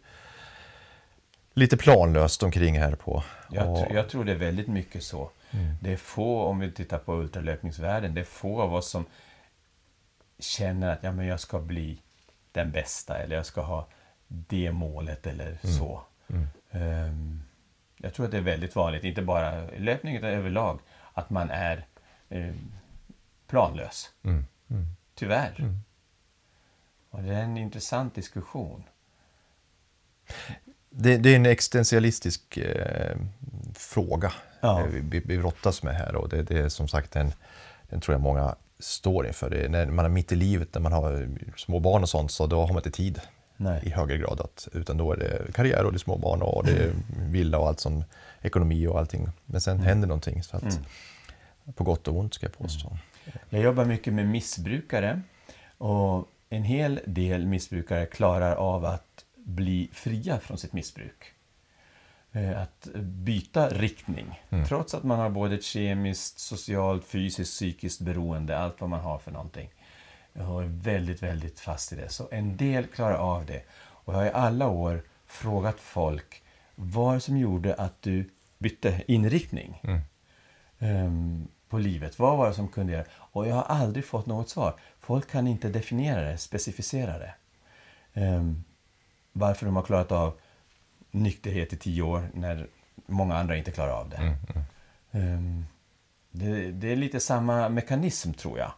lite 1.55 1.77
planlöst 1.77 2.43
omkring 2.43 2.79
här 2.79 2.95
på. 2.95 3.25
Jag, 3.51 3.67
tr- 3.67 3.95
jag 3.95 4.09
tror 4.09 4.25
det 4.25 4.33
är 4.33 4.37
väldigt 4.37 4.69
mycket 4.69 5.03
så. 5.03 5.31
Det 5.81 5.93
är 5.93 5.97
få, 5.97 6.43
om 6.43 6.59
vi 6.59 6.73
tittar 6.73 6.99
på 6.99 7.15
ultralöpningsvärlden, 7.15 8.15
det 8.15 8.21
är 8.21 8.25
få 8.25 8.63
av 8.63 8.75
oss 8.75 8.91
som 8.91 9.07
känner 10.39 10.93
att 10.93 11.03
ja, 11.03 11.13
men 11.13 11.27
jag 11.27 11.41
ska 11.41 11.59
bli 11.61 11.99
den 12.53 12.71
bästa 12.71 13.19
eller 13.19 13.37
jag 13.37 13.47
ska 13.47 13.61
ha 13.61 13.87
det 14.29 14.73
målet 14.73 15.27
eller 15.27 15.59
så. 15.79 16.03
Ehm, 16.71 17.43
jag 17.97 18.15
tror 18.15 18.27
att 18.27 18.33
det 18.33 18.39
är 18.39 18.43
väldigt 18.43 18.77
vanligt, 18.77 19.05
inte 19.05 19.23
bara 19.23 19.71
i 19.73 19.79
löpning 19.79 20.17
utan 20.17 20.31
överlag, 20.31 20.81
att 21.13 21.31
man 21.31 21.51
är 21.51 21.87
eh, 22.29 22.55
planlös. 23.47 24.11
Mm, 24.23 24.47
mm. 24.71 24.87
Tyvärr. 25.15 25.75
Och 27.11 27.23
det 27.23 27.35
är 27.35 27.43
en 27.43 27.57
intressant 27.57 28.15
diskussion. 28.15 28.83
Det, 30.91 31.17
det 31.17 31.33
är 31.33 31.37
en 31.37 31.47
existentialistisk 31.47 32.57
eh, 32.57 33.17
fråga 33.75 34.33
Ja. 34.61 34.81
eh, 34.81 34.87
vi, 34.87 35.21
vi 35.25 35.39
brottas 35.39 35.83
med 35.83 35.95
här 35.95 36.15
och 36.15 36.29
det, 36.29 36.43
det 36.43 36.59
är 36.59 36.69
som 36.69 36.89
sagt 36.89 37.17
en, 37.17 37.33
den 37.91 38.01
tror 38.01 38.15
jag 38.15 38.21
många 38.21 38.55
står 38.79 39.27
inför. 39.27 39.51
Det 39.51 39.65
är 39.65 39.69
när 39.69 39.87
man 39.87 40.05
är 40.05 40.09
mitt 40.09 40.33
i 40.33 40.37
livet, 40.37 40.69
när 40.75 40.81
man 40.81 40.93
har 40.93 41.29
små 41.57 41.81
barn 41.81 42.03
och 42.03 42.09
sånt, 42.09 42.31
så 42.31 42.47
då 42.47 42.61
har 42.61 42.69
man 42.69 42.77
inte 42.77 42.91
tid 42.91 43.21
Nej. 43.57 43.81
i 43.85 43.91
högre 43.91 44.19
grad. 44.19 44.41
Att, 44.41 44.69
utan 44.73 44.97
då 44.97 45.13
är 45.13 45.17
det 45.17 45.53
karriär 45.53 45.85
och 45.85 45.93
det 45.93 45.97
är 45.97 45.99
små 45.99 46.17
barn 46.17 46.43
och 46.43 46.65
det 46.67 46.73
är 46.73 46.93
villa 47.27 47.59
och 47.59 47.69
allt 47.69 47.81
som 47.81 48.05
ekonomi 48.43 48.87
och 48.87 48.99
allting. 48.99 49.29
Men 49.47 49.61
sen 49.61 49.81
händer 49.81 50.09
någonting. 50.09 50.43
Så 50.43 50.57
att, 50.57 50.81
På 51.75 51.85
gott 51.85 52.09
och 52.09 52.17
ont 52.17 52.35
ska 52.35 52.47
jag 52.47 52.59
påstå. 52.59 52.97
Jag 53.49 53.63
jobbar 53.63 53.85
mycket 53.85 54.13
med 54.13 54.29
missbrukare 54.29 55.21
och 55.79 56.29
en 56.51 56.63
hel 56.63 57.01
del 57.07 57.47
missbrukare 57.47 58.07
klarar 58.07 58.57
av 58.57 58.85
att 58.85 59.25
bli 59.51 59.91
fria 59.93 60.41
från 60.41 60.59
sitt 60.59 60.73
missbruk. 60.73 61.33
Eh, 62.33 62.63
Att 62.63 62.89
byta 63.03 63.69
riktning. 63.69 64.41
Trots 64.69 64.95
att 64.95 65.03
man 65.05 65.19
har 65.19 65.31
både 65.31 65.55
ett 65.55 65.65
kemiskt, 65.65 66.39
socialt, 66.39 67.05
fysiskt, 67.05 67.51
psykiskt 67.53 68.01
beroende, 68.01 68.59
allt 68.59 68.81
vad 68.81 68.91
man 68.91 69.01
har 69.01 69.19
för 69.19 69.31
någonting. 69.31 69.71
Jag 70.33 70.63
är 70.63 70.67
väldigt, 70.67 71.23
väldigt 71.23 71.61
fast 71.61 71.93
i 71.93 71.97
det. 71.97 72.09
Så 72.09 72.29
en 72.31 72.57
del 72.57 72.87
klarar 72.87 73.15
av 73.17 73.47
det. 73.47 73.63
Och 73.81 74.15
jag 74.15 74.19
har 74.19 74.27
i 74.27 74.31
alla 74.31 74.69
år 74.69 75.03
frågat 75.27 75.81
folk 75.81 76.43
vad 76.75 77.23
som 77.23 77.37
gjorde 77.39 77.75
att 77.75 78.03
du 78.03 78.31
bytte 78.59 79.03
inriktning 79.07 79.81
ehm, 80.79 81.49
på 81.69 81.79
livet. 81.79 82.19
Vad 82.19 82.39
var 82.39 82.49
det 82.49 82.55
som 82.55 82.69
kunde 82.69 82.93
göra? 82.93 83.05
Och 83.13 83.49
jag 83.49 83.55
har 83.55 83.63
aldrig 83.63 84.05
fått 84.05 84.27
något 84.27 84.49
svar. 84.49 84.75
Folk 85.01 85.31
kan 85.31 85.47
inte 85.47 85.69
definiera 85.69 86.23
det, 86.23 86.39
specificera 86.39 87.19
det. 87.19 87.35
Ehm, 88.15 88.65
varför 89.33 89.67
de 89.67 89.77
har 89.77 89.83
klarat 89.83 90.13
av 90.13 90.39
nykterhet 91.11 91.73
i 91.73 91.77
tio 91.77 92.03
år 92.03 92.31
när 92.35 92.67
många 93.07 93.37
andra 93.37 93.57
inte 93.57 93.71
klarar 93.71 93.93
av 93.93 94.09
det. 94.09 94.37
Ehm, 95.13 95.67
det, 96.31 96.71
det 96.71 96.93
är 96.93 96.97
lite 96.97 97.21
samma 97.21 97.69
mekanism 97.69 98.33
tror 98.33 98.59
jag. 98.59 98.73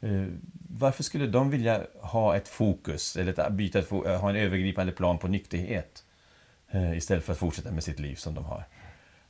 Eh, 0.00 0.26
varför 0.68 1.02
skulle 1.02 1.26
de 1.26 1.50
vilja 1.50 1.86
ha 2.00 2.36
ett 2.36 2.48
fokus 2.48 3.16
eller 3.16 3.40
ett, 3.40 3.52
byta 3.52 3.78
ett, 3.78 3.92
eh, 3.92 4.20
ha 4.20 4.30
en 4.30 4.36
övergripande 4.36 4.92
plan 4.92 5.18
på 5.18 5.28
nykterhet 5.28 6.04
eh, 6.70 6.96
istället 6.96 7.24
för 7.24 7.32
att 7.32 7.38
fortsätta 7.38 7.72
med 7.72 7.84
sitt 7.84 7.98
liv 7.98 8.16
som 8.16 8.34
de 8.34 8.44
har? 8.44 8.64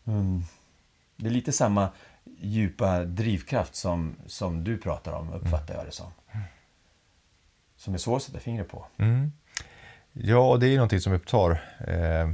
Mm. 0.04 0.42
Det 1.16 1.26
är 1.26 1.30
lite 1.30 1.52
samma 1.52 1.88
djupa 2.24 3.04
drivkraft 3.04 3.74
som, 3.74 4.16
som 4.26 4.64
du 4.64 4.78
pratar 4.78 5.12
om, 5.12 5.32
uppfattar 5.32 5.74
jag 5.74 5.86
det 5.86 5.92
som. 5.92 6.12
Som 7.76 7.94
är 7.94 7.98
svår 7.98 8.16
att 8.16 8.22
sätta 8.22 8.40
fingret 8.40 8.68
på. 8.68 8.86
Mm. 8.96 9.32
Ja, 10.12 10.56
det 10.60 10.66
är 10.66 10.76
någonting 10.76 11.00
som 11.00 11.12
upptar 11.12 11.50
eh, 11.86 12.30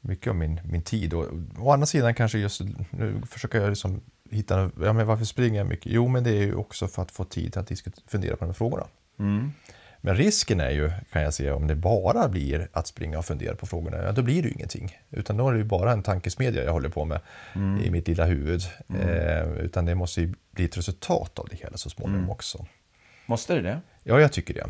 mycket 0.00 0.30
av 0.30 0.36
min, 0.36 0.60
min 0.64 0.82
tid. 0.82 1.14
Och, 1.14 1.26
å 1.58 1.70
andra 1.70 1.86
sidan 1.86 2.14
kanske 2.14 2.38
just 2.38 2.60
nu 2.90 3.22
försöker 3.30 3.60
jag 3.60 3.68
liksom 3.68 4.00
hitta, 4.30 4.70
ja 4.82 4.92
men 4.92 5.06
varför 5.06 5.24
springer 5.24 5.58
jag 5.58 5.66
mycket? 5.66 5.92
Jo, 5.92 6.08
men 6.08 6.24
det 6.24 6.30
är 6.30 6.42
ju 6.42 6.54
också 6.54 6.88
för 6.88 7.02
att 7.02 7.10
få 7.10 7.24
tid 7.24 7.56
att 7.56 7.70
fundera 8.06 8.36
på 8.36 8.44
de 8.44 8.46
här 8.46 8.52
frågorna. 8.52 8.86
Mm. 9.18 9.52
Men 10.04 10.16
risken 10.16 10.60
är 10.60 10.70
ju, 10.70 10.90
kan 11.12 11.22
jag 11.22 11.34
se, 11.34 11.50
om 11.50 11.66
det 11.66 11.74
bara 11.74 12.28
blir 12.28 12.68
att 12.72 12.86
springa 12.86 13.18
och 13.18 13.24
fundera 13.24 13.54
på 13.54 13.66
frågorna, 13.66 13.96
ja, 13.96 14.12
då 14.12 14.22
blir 14.22 14.42
det 14.42 14.48
ju 14.48 14.54
ingenting. 14.54 14.98
Utan 15.10 15.36
då 15.36 15.48
är 15.48 15.52
det 15.52 15.58
ju 15.58 15.64
bara 15.64 15.92
en 15.92 16.02
tankesmedja 16.02 16.64
jag 16.64 16.72
håller 16.72 16.88
på 16.88 17.04
med 17.04 17.20
i 17.84 17.90
mitt 17.90 18.08
lilla 18.08 18.24
huvud. 18.24 18.62
Eh, 18.88 19.52
utan 19.52 19.84
det 19.84 19.94
måste 19.94 20.20
ju 20.20 20.34
bli 20.50 20.64
ett 20.64 20.76
resultat 20.76 21.38
av 21.38 21.48
det 21.50 21.56
hela 21.56 21.76
så 21.76 21.90
småningom 21.90 22.30
också. 22.30 22.66
Måste 23.26 23.54
det 23.54 23.62
det? 23.62 23.80
Ja, 24.02 24.20
jag 24.20 24.32
tycker 24.32 24.54
det. 24.54 24.66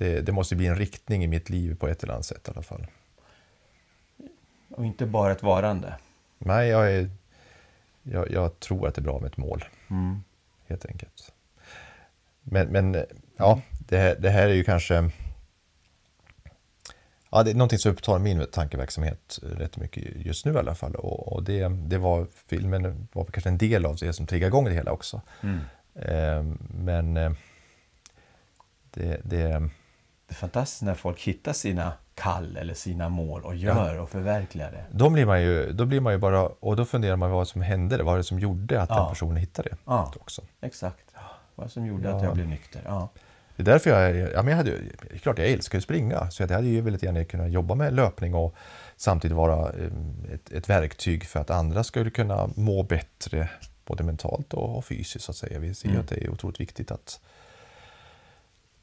Det. 0.00 0.20
Det 0.20 0.32
måste 0.32 0.56
bli 0.56 0.66
en 0.66 0.76
riktning 0.76 1.24
i 1.24 1.26
mitt 1.26 1.50
liv 1.50 1.74
på 1.74 1.88
ett 1.88 2.02
eller 2.02 2.12
annat 2.12 2.26
sätt 2.26 2.48
i 2.48 2.50
alla 2.50 2.62
fall. 2.62 2.86
Och 4.68 4.84
inte 4.86 5.06
bara 5.06 5.32
ett 5.32 5.42
varande. 5.42 5.94
Nej, 6.38 6.68
jag, 6.68 6.92
är, 6.92 7.10
jag, 8.02 8.30
jag 8.30 8.60
tror 8.60 8.88
att 8.88 8.94
det 8.94 9.00
är 9.00 9.02
bra 9.04 9.18
med 9.20 9.26
ett 9.26 9.36
mål, 9.36 9.64
Mm. 9.90 10.22
helt 10.68 10.86
enkelt. 10.86 11.32
Men, 12.42 12.68
men 12.68 13.04
ja, 13.36 13.60
det 13.78 13.98
här, 13.98 14.16
det 14.18 14.30
här 14.30 14.48
är 14.48 14.54
ju 14.54 14.64
kanske... 14.64 15.10
Ja, 17.30 17.42
det 17.42 17.50
är 17.50 17.54
någonting 17.54 17.78
som 17.78 17.92
upptar 17.92 18.18
min 18.18 18.46
tankeverksamhet 18.52 19.38
rätt 19.42 19.76
mycket 19.76 20.04
just 20.16 20.46
nu 20.46 20.52
i 20.52 20.56
alla 20.58 20.74
fall. 20.74 20.94
Och, 20.94 21.32
och 21.32 21.42
det, 21.42 21.68
det 21.68 21.98
var 21.98 22.26
filmen 22.46 23.08
var 23.12 23.24
kanske 23.24 23.50
en 23.50 23.58
del 23.58 23.86
av 23.86 23.96
det 23.96 24.12
som 24.12 24.26
triggade 24.26 24.48
igång 24.48 24.64
det 24.64 24.70
hela 24.70 24.92
också. 24.92 25.20
Mm. 25.42 25.58
Eh, 25.94 26.56
men 26.74 27.14
det, 28.90 29.20
det, 29.24 29.70
Det 30.30 30.34
är 30.34 30.36
fantastiskt 30.36 30.82
när 30.82 30.94
folk 30.94 31.20
hittar 31.20 31.52
sina 31.52 31.92
kall 32.14 32.56
eller 32.56 32.74
sina 32.74 33.08
mål 33.08 33.42
och 33.44 33.56
gör 33.56 33.98
och 33.98 34.10
förverkligar 34.10 34.70
det. 34.70 34.84
då, 34.90 35.10
blir 35.10 35.26
man 35.26 35.42
ju, 35.42 35.72
då 35.72 35.84
blir 35.84 36.00
man 36.00 36.12
ju 36.12 36.18
bara, 36.18 36.42
och 36.42 36.76
då 36.76 36.84
funderar 36.84 37.16
man 37.16 37.30
vad 37.30 37.48
som 37.48 37.62
hände, 37.62 38.02
vad 38.02 38.18
det 38.18 38.24
som 38.24 38.38
gjorde 38.38 38.82
att 38.82 38.90
Ja. 38.90 38.96
den 39.00 39.08
personen 39.08 39.36
hittade 39.36 39.68
det 39.68 39.76
Ja. 39.84 40.12
också. 40.20 40.42
Exakt. 40.60 41.04
Vad 41.54 41.70
som 41.72 41.86
gjorde 41.86 42.08
Ja. 42.08 42.16
att 42.16 42.22
jag 42.22 42.34
blev 42.34 42.48
nykter. 42.48 42.82
Ja. 42.84 43.08
Det 43.56 43.62
är 43.62 43.64
därför 43.64 43.90
jag, 43.90 44.16
ja, 44.32 44.42
men 44.42 44.48
jag 44.48 44.56
hade, 44.56 44.72
klart 45.22 45.38
jag 45.38 45.48
älskar 45.48 45.78
att 45.78 45.84
springa, 45.84 46.30
så 46.30 46.42
jag 46.42 46.50
hade 46.50 46.66
ju 46.66 46.80
väldigt 46.80 47.02
gärna 47.02 47.24
kunnat 47.24 47.50
jobba 47.50 47.74
med 47.74 47.92
löpning 47.94 48.34
och 48.34 48.54
samtidigt 48.96 49.36
vara 49.36 49.72
eh, 49.72 49.90
ett, 50.34 50.52
ett 50.52 50.68
verktyg 50.70 51.24
för 51.26 51.40
att 51.40 51.50
andra 51.50 51.84
skulle 51.84 52.10
kunna 52.10 52.50
må 52.56 52.82
bättre, 52.82 53.48
både 53.84 54.04
mentalt 54.04 54.54
och, 54.54 54.84
fysiskt 54.84 55.24
så 55.24 55.30
att 55.32 55.36
säga. 55.36 55.58
Vi 55.58 55.74
ser 55.74 55.88
Mm. 55.88 56.00
att 56.00 56.08
det 56.08 56.24
är 56.24 56.30
otroligt 56.30 56.60
viktigt 56.60 56.90
att 56.90 57.20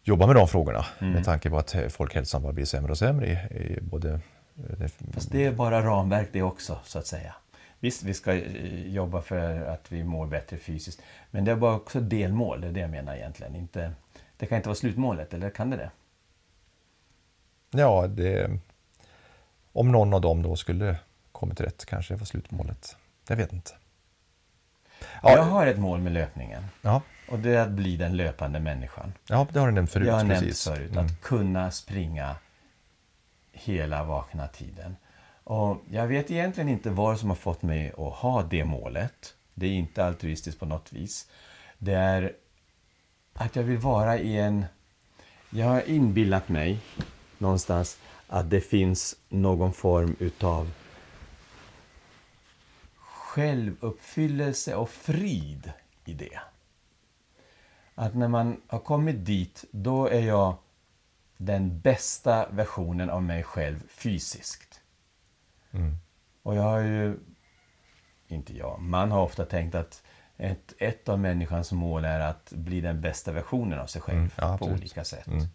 jobba 0.08 0.28
med 0.28 0.36
de 0.36 0.48
frågorna 0.48 0.86
Mm. 1.00 1.14
med 1.14 1.26
tanke 1.26 1.50
på 1.50 1.58
att 1.58 1.76
eh, 1.76 1.88
folkhälsan 1.88 2.42
bara 2.44 2.54
blir 2.54 2.66
sämre 2.66 2.92
och 2.92 2.98
sämre 2.98 3.28
i, 3.28 3.32
i 3.58 3.80
både 3.82 4.20
eh, 4.80 4.88
Fast 5.14 5.32
det 5.32 5.46
är 5.46 5.52
bara 5.52 5.82
ramverk 5.82 6.30
det 6.32 6.42
också, 6.42 6.80
så 6.84 7.00
att 7.00 7.08
säga. 7.08 7.36
Visst, 7.80 8.04
vi 8.04 8.14
ska 8.14 8.34
eh, 8.34 8.88
jobba 8.88 9.22
för 9.22 9.62
att 9.66 9.92
vi 9.92 10.04
mår 10.04 10.26
bättre 10.28 10.58
fysiskt. 10.58 11.02
Men 11.32 11.46
det 11.46 11.52
är 11.52 11.56
bara 11.56 11.76
också 11.76 12.00
delmål, 12.00 12.62
det 12.62 12.68
är 12.68 12.72
det 12.72 12.80
jag 12.80 12.90
menar 12.90 13.16
egentligen. 13.16 13.56
Inte, 13.56 13.92
det 14.38 14.46
kan 14.46 14.56
inte 14.56 14.70
vara 14.70 14.76
slutmålet, 14.76 15.34
eller 15.34 15.50
kan 15.50 15.70
det 15.70 15.78
det? 15.78 15.92
Ja, 17.72 18.08
det, 18.08 18.60
om 19.74 19.92
någon 19.92 20.14
av 20.14 20.22
dem 20.22 20.42
då 20.42 20.56
skulle 20.56 20.96
kommit 21.32 21.62
rätt 21.62 21.86
kanske 21.86 22.14
det 22.14 22.18
var 22.18 22.26
slutmålet. 22.26 22.96
Jag 23.30 23.36
vet 23.36 23.54
inte. 23.54 23.72
Jag 25.24 25.38
Ja, 25.38 25.42
har 25.42 25.68
ett 25.68 25.80
mål 25.80 26.00
med 26.02 26.12
löpningen. 26.14 26.64
ja, 26.82 27.02
Och 27.28 27.40
det 27.40 27.50
är 27.56 27.62
att 27.62 27.72
bli 27.72 27.98
den 27.98 28.18
löpande 28.18 28.60
människan. 28.60 29.14
ja, 29.28 29.48
det 29.54 29.60
har 29.60 29.68
du 29.68 29.74
nämnt 29.74 29.92
förut. 29.92 30.08
jag 30.08 30.14
har 30.14 30.24
nämnt 30.24 30.44
precis. 30.44 30.64
förut, 30.64 30.92
Mm. 30.92 31.06
att 31.06 31.22
kunna 31.22 31.72
springa 31.72 32.36
hela 33.52 34.04
vakna 34.04 34.48
tiden. 34.48 34.96
Och 35.44 35.78
jag 35.92 36.08
vet 36.08 36.32
egentligen 36.32 36.70
inte 36.70 36.90
vad 36.90 37.20
som 37.20 37.30
har 37.30 37.36
fått 37.36 37.62
mig 37.62 37.90
att 37.90 38.14
ha 38.14 38.44
det 38.44 38.66
målet. 38.66 39.34
Det 39.54 39.66
är 39.68 39.72
inte 39.72 40.06
altruistiskt 40.06 40.60
på 40.60 40.66
något 40.66 40.94
vis. 40.94 41.30
Det 41.78 41.94
är 41.94 42.34
att 43.34 43.56
jag 43.56 43.64
vill 43.64 43.78
vara 43.78 44.18
i 44.18 44.38
en... 44.38 44.66
Jag 45.50 45.66
har 45.66 45.90
inbillat 45.90 46.50
mig 46.50 46.80
någonstans 47.38 47.98
att 48.28 48.50
det 48.50 48.62
finns 48.62 49.16
någon 49.30 49.74
form 49.74 50.16
utav 50.20 50.72
självuppfyllelse 53.38 54.76
och 54.76 54.90
frid 54.90 55.72
i 56.06 56.14
det. 56.14 56.40
Att 58.00 58.16
när 58.16 58.28
man 58.28 58.62
har 58.68 58.80
kommit 58.80 59.26
dit, 59.26 59.66
då 59.72 60.08
är 60.08 60.22
jag 60.22 60.56
den 61.38 61.80
bästa 61.80 62.48
versionen 62.50 63.10
av 63.10 63.24
mig 63.24 63.44
själv 63.44 63.84
fysiskt. 63.88 64.82
Mm. 65.72 65.98
Och 66.44 66.56
jag 66.56 66.62
har 66.62 66.80
ju, 66.80 67.20
inte 68.28 68.58
jag, 68.58 68.82
man 68.82 69.12
har 69.12 69.22
ofta 69.22 69.46
tänkt 69.46 69.76
att 69.76 70.04
ett, 70.38 70.74
ett 70.78 71.10
av 71.10 71.20
människans 71.20 71.72
mål 71.72 72.06
är 72.06 72.20
att 72.20 72.52
bli 72.52 72.82
den 72.82 73.02
bästa 73.02 73.32
versionen 73.32 73.80
av 73.80 73.88
sig 73.88 74.02
själv 74.02 74.18
Mm, 74.18 74.32
ja, 74.36 74.58
på 74.58 74.66
olika 74.66 75.04
sätt. 75.04 75.28
Mm. 75.28 75.46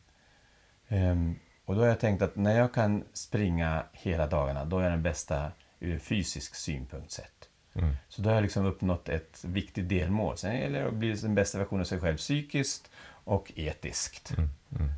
Ehm, 0.89 1.35
och 1.65 1.75
då 1.75 1.81
har 1.81 1.89
jag 1.89 2.01
tänkt 2.01 2.23
att 2.23 2.37
när 2.37 2.59
jag 2.59 2.75
kan 2.75 3.05
springa 3.13 3.85
hela 3.93 4.27
dagarna, 4.27 4.65
då 4.65 4.79
är 4.79 4.83
jag 4.83 4.93
den 4.93 5.03
bästa 5.03 5.53
ur 5.81 5.93
en 5.93 6.01
fysisk 6.01 6.55
synpunkt 6.55 7.11
sett. 7.11 7.49
Mm. 7.75 7.97
Så 8.09 8.23
då 8.23 8.29
har 8.29 8.35
jag 8.35 8.43
liksom 8.43 8.67
uppnått 8.67 9.09
ett 9.09 9.45
viktigt 9.45 9.89
delmål. 9.89 10.39
Sen 10.39 10.57
gäller 10.57 10.81
det 10.81 10.89
att 10.89 10.95
bli 10.95 11.13
den 11.13 11.35
bästa 11.35 11.59
versionen 11.59 11.81
av 11.81 11.85
sig 11.85 12.01
själv 12.01 12.17
psykiskt 12.17 12.91
och 13.25 13.53
etiskt. 13.57 14.31
Mm. 14.37 14.51
Mm. 14.79 14.93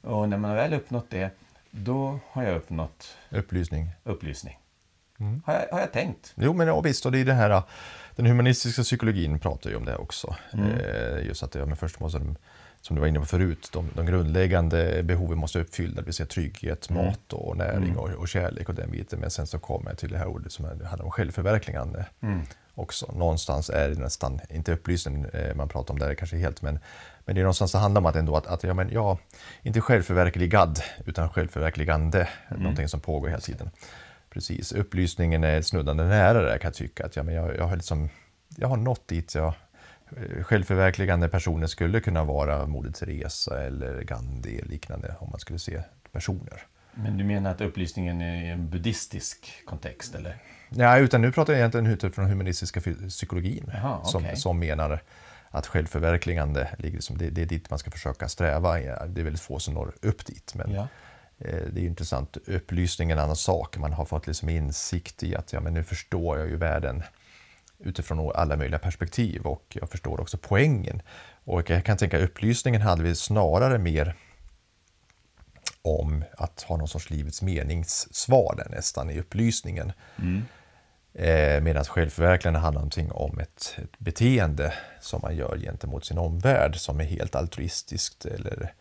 Och 0.00 0.28
när 0.28 0.38
man 0.38 0.54
väl 0.54 0.74
uppnått 0.74 1.10
det, 1.10 1.30
då 1.70 2.18
har 2.30 2.42
jag 2.42 2.56
uppnått 2.56 3.16
Upplysning. 3.30 3.90
upplysning. 4.04 4.58
Mm. 5.18 5.42
Har, 5.46 5.54
jag, 5.54 5.66
har 5.72 5.80
jag 5.80 5.92
tänkt. 5.92 6.32
Jo, 6.36 6.52
men 6.52 6.66
ja, 6.66 6.80
visst, 6.80 7.06
och 7.06 7.12
det 7.12 7.18
är 7.18 7.24
det 7.24 7.32
här, 7.32 7.62
den 8.16 8.26
humanistiska 8.26 8.82
psykologin 8.82 9.38
pratar 9.38 9.70
ju 9.70 9.76
om 9.76 9.84
det 9.84 9.96
också. 9.96 10.36
Mm. 10.52 10.70
Eh, 10.70 11.26
just 11.26 11.42
att 11.42 11.54
ja, 11.54 11.66
men 11.66 11.76
först 11.76 12.00
måste 12.00 12.18
de, 12.18 12.36
som 12.86 12.96
du 12.96 13.00
var 13.00 13.08
inne 13.08 13.18
på 13.20 13.26
förut, 13.26 13.68
de, 13.72 13.88
de 13.94 14.06
grundläggande 14.06 15.02
behoven 15.02 15.38
måste 15.38 15.58
vara 15.58 15.64
uppfyllda, 15.66 16.00
det 16.00 16.04
vill 16.04 16.14
säga 16.14 16.26
trygghet, 16.26 16.90
Mm. 16.90 17.04
mat 17.06 17.32
och 17.32 17.56
näring 17.56 17.82
Mm. 17.84 17.98
och, 17.98 18.10
och 18.10 18.28
kärlek 18.28 18.68
och 18.68 18.74
den 18.74 18.90
biten. 18.90 19.20
Men 19.20 19.30
sen 19.30 19.46
så 19.46 19.58
kommer 19.58 19.90
jag 19.90 19.98
till 19.98 20.10
det 20.10 20.18
här 20.18 20.26
ordet 20.26 20.52
som 20.52 20.64
handlar 20.64 21.02
om 21.04 21.10
självförverkligande 21.10 22.06
Mm. 22.22 22.40
också. 22.74 23.12
Någonstans 23.12 23.70
är 23.70 23.88
det 23.88 23.94
nästan, 23.94 24.40
inte 24.50 24.72
upplysning 24.72 25.24
eh, 25.24 25.54
man 25.54 25.68
pratar 25.68 25.94
om 25.94 25.98
där 26.00 26.14
kanske 26.14 26.36
helt, 26.36 26.62
men, 26.62 26.78
men 27.24 27.34
det 27.34 27.40
är 27.40 27.42
någonstans 27.42 27.72
det 27.72 27.78
handlar 27.78 28.00
om 28.00 28.06
att 28.06 28.16
ändå 28.16 28.36
att, 28.36 28.46
att 28.46 28.64
ja, 28.64 28.74
men, 28.74 28.88
ja, 28.92 29.18
inte 29.62 29.80
självförverkligad, 29.80 30.80
utan 31.06 31.28
självförverkligande, 31.30 32.28
Mm. 32.50 32.62
någonting 32.62 32.88
som 32.88 33.00
pågår 33.00 33.28
hela 33.28 33.40
tiden. 33.40 33.70
Precis, 34.30 34.72
upplysningen 34.72 35.44
är 35.44 35.62
snuddande 35.62 36.04
nära 36.04 36.42
det 36.52 36.58
kan 36.58 36.68
jag 36.68 36.74
tycka. 36.74 37.06
Att, 37.06 37.16
ja, 37.16 37.22
men 37.22 37.34
jag, 37.34 37.56
jag, 37.56 37.64
har 37.64 37.76
liksom, 37.76 38.08
jag 38.56 38.68
har 38.68 38.76
nått 38.76 39.08
dit 39.08 39.34
jag 39.34 39.54
Självförverkligande 40.42 41.28
personer 41.28 41.66
skulle 41.66 42.00
kunna 42.00 42.24
vara 42.24 42.66
Moder 42.66 42.90
Teresa 42.90 43.62
eller 43.62 44.02
Gandhi 44.02 44.58
eller 44.58 44.68
liknande 44.68 45.14
om 45.18 45.30
man 45.30 45.40
skulle 45.40 45.58
se 45.58 45.82
personer. 46.12 46.62
Men 46.94 47.18
du 47.18 47.24
menar 47.24 47.50
att 47.50 47.60
upplysningen 47.60 48.20
är 48.20 48.44
i 48.44 48.48
en 48.48 48.70
buddhistisk 48.70 49.52
kontext, 49.64 50.14
eller? 50.14 50.36
Nej, 50.68 51.02
utan 51.02 51.20
nu 51.22 51.32
pratar 51.32 51.52
jag 51.52 51.60
egentligen 51.60 51.86
utifrån 51.86 52.26
humanistiska 52.26 52.80
psykologin 53.08 53.70
Jaha, 53.74 54.04
som, 54.04 54.22
okej. 54.24 54.36
som 54.36 54.58
menar 54.58 55.00
att 55.50 55.66
självförverkligande 55.66 56.68
ligger 56.78 57.00
som, 57.00 57.18
det, 57.18 57.30
det 57.30 57.42
är 57.42 57.46
dit 57.46 57.70
man 57.70 57.78
ska 57.78 57.90
försöka 57.90 58.28
sträva. 58.28 58.72
Det 59.06 59.20
är 59.20 59.24
väldigt 59.24 59.40
få 59.40 59.58
som 59.58 59.74
når 59.74 59.92
upp 60.02 60.26
dit. 60.26 60.54
Men 60.54 60.70
Ja. 60.72 60.88
eh, 61.38 61.62
det 61.72 61.80
är 61.80 61.84
intressant. 61.84 62.36
Upplysning 62.46 63.10
är 63.10 63.16
en 63.16 63.22
annan 63.22 63.36
sak. 63.36 63.76
Man 63.78 63.92
har 63.92 64.04
fått 64.04 64.26
liksom 64.26 64.48
insikt 64.48 65.22
i 65.22 65.36
att 65.36 65.52
ja, 65.52 65.60
men 65.60 65.74
nu 65.74 65.84
förstår 65.84 66.38
jag 66.38 66.48
ju 66.48 66.56
världen 66.56 67.02
utifrån 67.84 68.32
alla 68.34 68.56
möjliga 68.56 68.78
perspektiv 68.78 69.42
och 69.46 69.76
jag 69.80 69.90
förstår 69.90 70.20
också 70.20 70.38
poängen. 70.38 71.02
Och 71.44 71.70
jag 71.70 71.84
kan 71.84 71.96
tänka 71.96 72.18
upplysningen 72.18 72.80
hade 72.80 73.02
vi 73.02 73.14
snarare 73.14 73.78
mer 73.78 74.14
om 75.82 76.24
att 76.38 76.62
ha 76.62 76.76
någon 76.76 76.88
sorts 76.88 77.10
livets 77.10 77.42
meningssvar 77.42 78.54
där 78.56 78.68
nästan 78.70 79.10
i 79.10 79.18
upplysningen. 79.20 79.92
Mm. 80.18 80.42
Eh, 81.14 81.60
Medan 81.60 81.84
självförverkligande 81.84 82.58
handlar 82.60 82.80
någonting 82.80 83.12
om 83.12 83.38
ett, 83.38 83.74
ett 83.82 83.98
beteende 83.98 84.74
som 85.00 85.20
man 85.22 85.36
gör 85.36 85.58
gentemot 85.58 86.04
sin 86.04 86.18
omvärld 86.18 86.76
som 86.76 87.00
är 87.00 87.04
helt 87.04 87.34
altruistiskt. 87.34 88.24
Eller, 88.26 88.72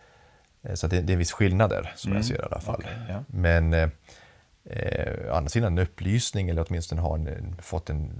eh, 0.63 0.73
så 0.73 0.87
det, 0.87 1.01
det 1.01 1.11
är 1.11 1.13
en 1.13 1.19
viss 1.19 1.31
skillnad 1.31 1.69
där 1.69 1.93
som 1.95 2.11
Mm, 2.11 2.17
jag 2.17 2.25
ser 2.25 2.41
i 2.41 2.45
alla 2.51 2.61
fall. 2.61 2.75
okej, 2.83 2.97
ja. 3.09 3.23
Men 3.27 3.73
eh, 3.73 3.89
eh, 4.65 5.35
andra 5.35 5.49
sidan 5.49 5.77
en 5.77 5.83
upplysning 5.85 6.49
eller 6.49 6.65
åtminstone 6.69 7.01
ha 7.01 7.15
en, 7.15 7.55
fått 7.61 7.89
en 7.89 8.11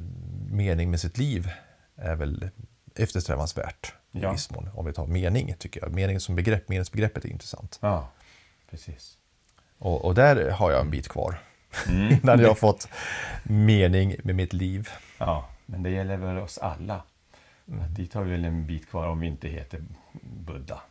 mening 0.51 0.91
med 0.91 0.99
sitt 0.99 1.17
liv 1.17 1.49
är 1.95 2.15
väl 2.15 2.49
eftersträvansvärt 2.95 3.93
i 4.11 4.19
Ja. 4.21 4.31
viss 4.31 4.51
mån. 4.51 4.69
Om 4.73 4.85
vi 4.85 4.93
tar 4.93 5.07
mening 5.07 5.55
tycker 5.59 5.81
jag. 5.81 5.93
Mening 5.93 6.19
som 6.19 6.35
begrepp, 6.35 6.69
meningsbegreppet 6.69 7.25
är 7.25 7.29
intressant. 7.29 7.79
ja, 7.81 8.09
precis. 8.69 9.17
Och, 9.77 10.05
och 10.05 10.15
där 10.15 10.49
har 10.51 10.71
jag 10.71 10.81
en 10.81 10.89
bit 10.91 11.09
kvar. 11.09 11.39
Mm. 11.87 12.13
Innan 12.23 12.39
jag 12.39 12.47
har 12.47 12.55
fått 12.55 12.87
mening 13.43 14.15
med 14.23 14.35
mitt 14.35 14.53
liv. 14.53 14.89
Ja, 15.17 15.49
men 15.65 15.83
det 15.83 15.89
gäller 15.89 16.17
väl 16.17 16.37
oss 16.37 16.57
alla. 16.57 17.01
Mm. 17.67 17.93
Dit 17.93 18.13
har 18.13 18.23
vi 18.23 18.31
väl 18.31 18.45
en 18.45 18.67
bit 18.67 18.89
kvar 18.89 19.07
om 19.07 19.19
vi 19.19 19.27
inte 19.27 19.47
heter 19.47 19.83
Buddha. 20.21 20.81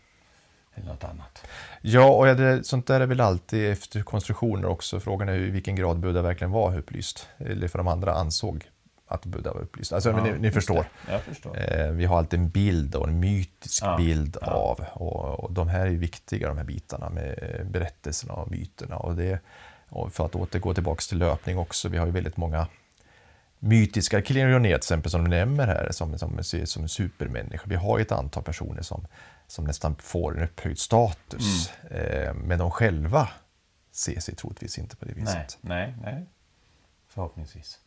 Eller 0.74 0.86
något 0.86 1.04
annat. 1.04 1.44
Ja, 1.80 2.10
och 2.10 2.26
det, 2.26 2.64
sånt 2.64 2.86
där 2.86 3.00
är 3.00 3.06
väl 3.06 3.20
alltid 3.20 3.72
efter 3.72 4.02
konstruktioner 4.02 4.68
också. 4.68 5.00
Frågan 5.00 5.28
är 5.28 5.34
i 5.34 5.50
vilken 5.50 5.76
grad 5.76 6.00
Buddha 6.00 6.22
verkligen 6.22 6.50
var 6.50 6.78
upplyst. 6.78 7.28
Eller 7.38 7.68
för 7.68 7.78
de 7.78 7.88
andra 7.88 8.14
ansåg 8.14 8.70
att 9.06 9.26
Buddha 9.26 9.52
var 9.52 9.60
upplyst. 9.60 9.92
Alltså, 9.92 10.10
Ja, 10.10 10.24
ni, 10.24 10.32
ni 10.38 10.50
förstår. 10.50 10.86
förstår. 11.24 11.58
Eh, 11.80 11.90
vi 11.90 12.04
har 12.04 12.18
alltid 12.18 12.40
en 12.40 12.48
bild 12.48 12.94
och 12.94 13.08
en 13.08 13.20
mytisk 13.20 13.82
Ja, 13.84 13.96
bild 13.96 14.36
ja. 14.40 14.46
av. 14.46 14.84
Och, 14.92 15.44
och 15.44 15.52
de 15.52 15.68
här 15.68 15.86
är 15.86 15.90
viktiga, 15.90 16.48
de 16.48 16.56
här 16.58 16.64
bitarna 16.64 17.08
med 17.10 17.66
berättelserna 17.70 18.32
och 18.34 18.50
myterna. 18.50 18.96
Och 18.96 19.16
det, 19.16 19.40
och 19.88 20.12
för 20.12 20.26
att 20.26 20.34
återgå 20.34 20.74
tillbaka 20.74 21.00
till 21.08 21.18
löpning 21.18 21.58
också, 21.58 21.88
vi 21.88 21.98
har 21.98 22.06
ju 22.06 22.12
väldigt 22.12 22.36
många 22.36 22.66
mytiska 23.58 24.22
Kilian 24.22 24.62
till 24.62 24.74
exempel 24.74 25.10
som 25.10 25.24
du 25.24 25.30
nämner 25.30 25.66
här, 25.66 25.88
som, 25.90 26.18
som, 26.18 26.42
som 26.64 26.82
en 26.82 26.88
supermänniska. 26.88 27.64
Vi 27.68 27.74
har 27.74 27.98
ett 27.98 28.12
antal 28.12 28.42
personer 28.42 28.82
som, 28.82 29.06
som 29.52 29.64
nästan 29.64 29.96
får 29.96 30.36
en 30.36 30.44
upphöjd 30.44 30.78
status. 30.78 31.72
Mm. 31.90 32.26
Eh, 32.26 32.34
men 32.34 32.58
de 32.58 32.70
själva 32.70 33.28
ser 33.90 34.20
sig 34.20 34.34
troligtvis 34.34 34.78
inte 34.78 34.96
på 34.96 35.04
det 35.04 35.12
Nej, 35.16 35.24
viset. 35.24 35.58
nej, 35.60 35.94
nej. 36.02 36.26
Förhoppningsvis. 37.08 37.78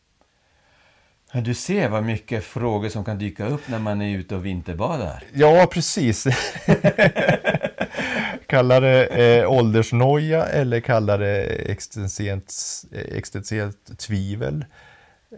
Men 1.32 1.44
Du 1.44 1.54
ser 1.54 1.88
vad 1.88 2.04
mycket 2.04 2.44
frågor 2.44 2.88
som 2.88 3.04
kan 3.04 3.18
dyka 3.18 3.46
upp 3.46 3.68
när 3.68 3.78
man 3.78 4.02
är 4.02 4.18
ute 4.18 4.36
och 4.36 4.46
vinterbadar. 4.46 5.24
Ja, 5.32 5.68
precis. 5.72 6.26
kalla 8.46 8.80
det 8.80 9.06
eh, 9.06 9.50
åldersnoja 9.50 10.46
eller 10.46 10.80
kalla 10.80 11.16
det 11.16 11.44
existentiellt, 11.44 12.54
existentiellt 12.92 13.98
tvivel. 13.98 14.64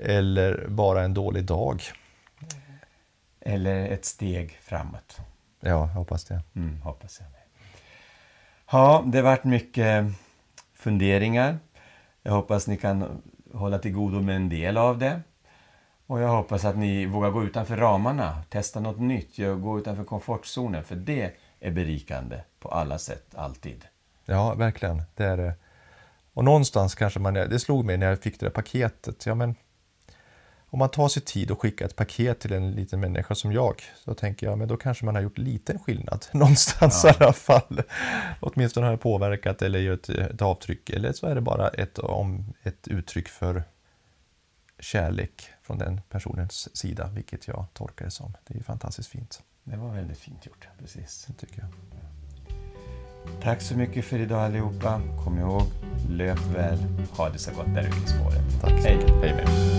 Eller 0.02 0.66
bara 0.68 1.02
en 1.02 1.14
dålig 1.14 1.44
dag. 1.44 1.82
Eller 3.40 3.88
ett 3.88 4.04
steg 4.04 4.58
framåt. 4.62 5.20
Ja, 5.68 5.80
jag 5.80 5.86
hoppas 5.86 6.24
det. 6.24 6.42
Mm, 6.56 6.80
hoppas 6.82 7.20
jag 7.20 7.30
med. 7.30 7.40
Ja, 8.70 9.02
det 9.06 9.18
har 9.18 9.22
varit 9.22 9.44
mycket 9.44 10.04
funderingar. 10.74 11.58
Jag 12.22 12.32
hoppas 12.32 12.66
ni 12.66 12.76
kan 12.76 13.22
hålla 13.54 13.78
till 13.78 13.92
godo 13.92 14.20
med 14.20 14.36
en 14.36 14.48
del 14.48 14.76
av 14.76 14.98
det. 14.98 15.20
Och 16.06 16.20
jag 16.20 16.28
hoppas 16.28 16.64
att 16.64 16.76
ni 16.76 17.06
vågar 17.06 17.30
gå 17.30 17.44
utanför 17.44 17.76
ramarna, 17.76 18.42
testa 18.48 18.80
något 18.80 19.00
nytt, 19.00 19.36
gå 19.36 19.78
utanför 19.78 20.04
komfortzonen, 20.04 20.84
för 20.84 20.96
det 20.96 21.32
är 21.60 21.70
berikande 21.70 22.40
på 22.60 22.68
alla 22.68 22.98
sätt, 22.98 23.34
alltid. 23.34 23.84
Ja, 24.24 24.54
verkligen. 24.54 25.02
Det 25.14 25.24
är 25.24 25.36
det. 25.36 25.54
Och 26.34 26.44
någonstans 26.44 26.94
kanske 26.94 27.20
man, 27.20 27.34
det 27.34 27.58
slog 27.58 27.84
mig 27.84 27.96
när 27.96 28.06
jag 28.06 28.18
fick 28.18 28.40
det 28.40 28.46
där 28.46 28.50
paketet. 28.50 29.26
Ja, 29.26 29.34
men 29.34 29.54
om 30.70 30.78
man 30.78 30.88
tar 30.88 31.08
sig 31.08 31.22
tid 31.22 31.50
och 31.50 31.60
skickar 31.62 31.86
ett 31.86 31.96
paket 31.96 32.40
till 32.40 32.52
en 32.52 32.70
liten 32.72 33.00
människa 33.00 33.34
som 33.34 33.52
jag, 33.52 33.82
så 34.04 34.14
tänker 34.14 34.46
jag, 34.46 34.58
men 34.58 34.68
då 34.68 34.76
kanske 34.76 35.04
man 35.04 35.14
har 35.14 35.22
gjort 35.22 35.38
liten 35.38 35.78
skillnad. 35.78 36.26
Någonstans 36.32 37.04
Ja. 37.04 37.10
i 37.10 37.14
alla 37.24 37.32
fall. 37.32 37.82
Åtminstone 38.40 38.86
har 38.86 38.92
det 38.92 38.98
påverkat 38.98 39.62
eller 39.62 39.78
gjort 39.78 40.08
ett 40.08 40.42
avtryck. 40.42 40.90
Eller 40.90 41.12
så 41.12 41.26
är 41.26 41.34
det 41.34 41.40
bara 41.40 41.68
ett, 41.68 41.98
om, 41.98 42.54
ett 42.62 42.88
uttryck 42.88 43.28
för 43.28 43.64
kärlek 44.80 45.48
från 45.62 45.78
den 45.78 46.00
personens 46.08 46.76
sida, 46.76 47.10
vilket 47.14 47.48
jag 47.48 47.66
tolkar 47.72 48.04
det 48.04 48.10
som. 48.10 48.32
Det 48.46 48.58
är 48.58 48.62
fantastiskt 48.62 49.08
fint, 49.08 49.42
Det 49.64 49.76
var 49.76 49.90
väldigt 49.94 50.18
fint 50.18 50.46
gjort, 50.46 50.68
precis. 50.78 51.24
det 51.28 51.46
tycker 51.46 51.58
jag. 51.60 51.68
Tack 53.42 53.60
så 53.62 53.76
mycket 53.76 54.04
för 54.04 54.18
idag 54.18 54.40
allihopa. 54.44 55.00
Kom 55.24 55.38
ihåg, 55.38 55.62
löp 56.08 56.38
väl, 56.54 56.78
ha 57.16 57.28
det 57.28 57.38
så 57.38 57.50
gott 57.50 57.74
där 57.74 57.82
ute 57.88 57.96
i 58.04 58.06
spåret. 58.06 58.60
Tack 58.60 58.72
Hej. 58.72 58.98
Hej 59.22 59.34
med. 59.34 59.77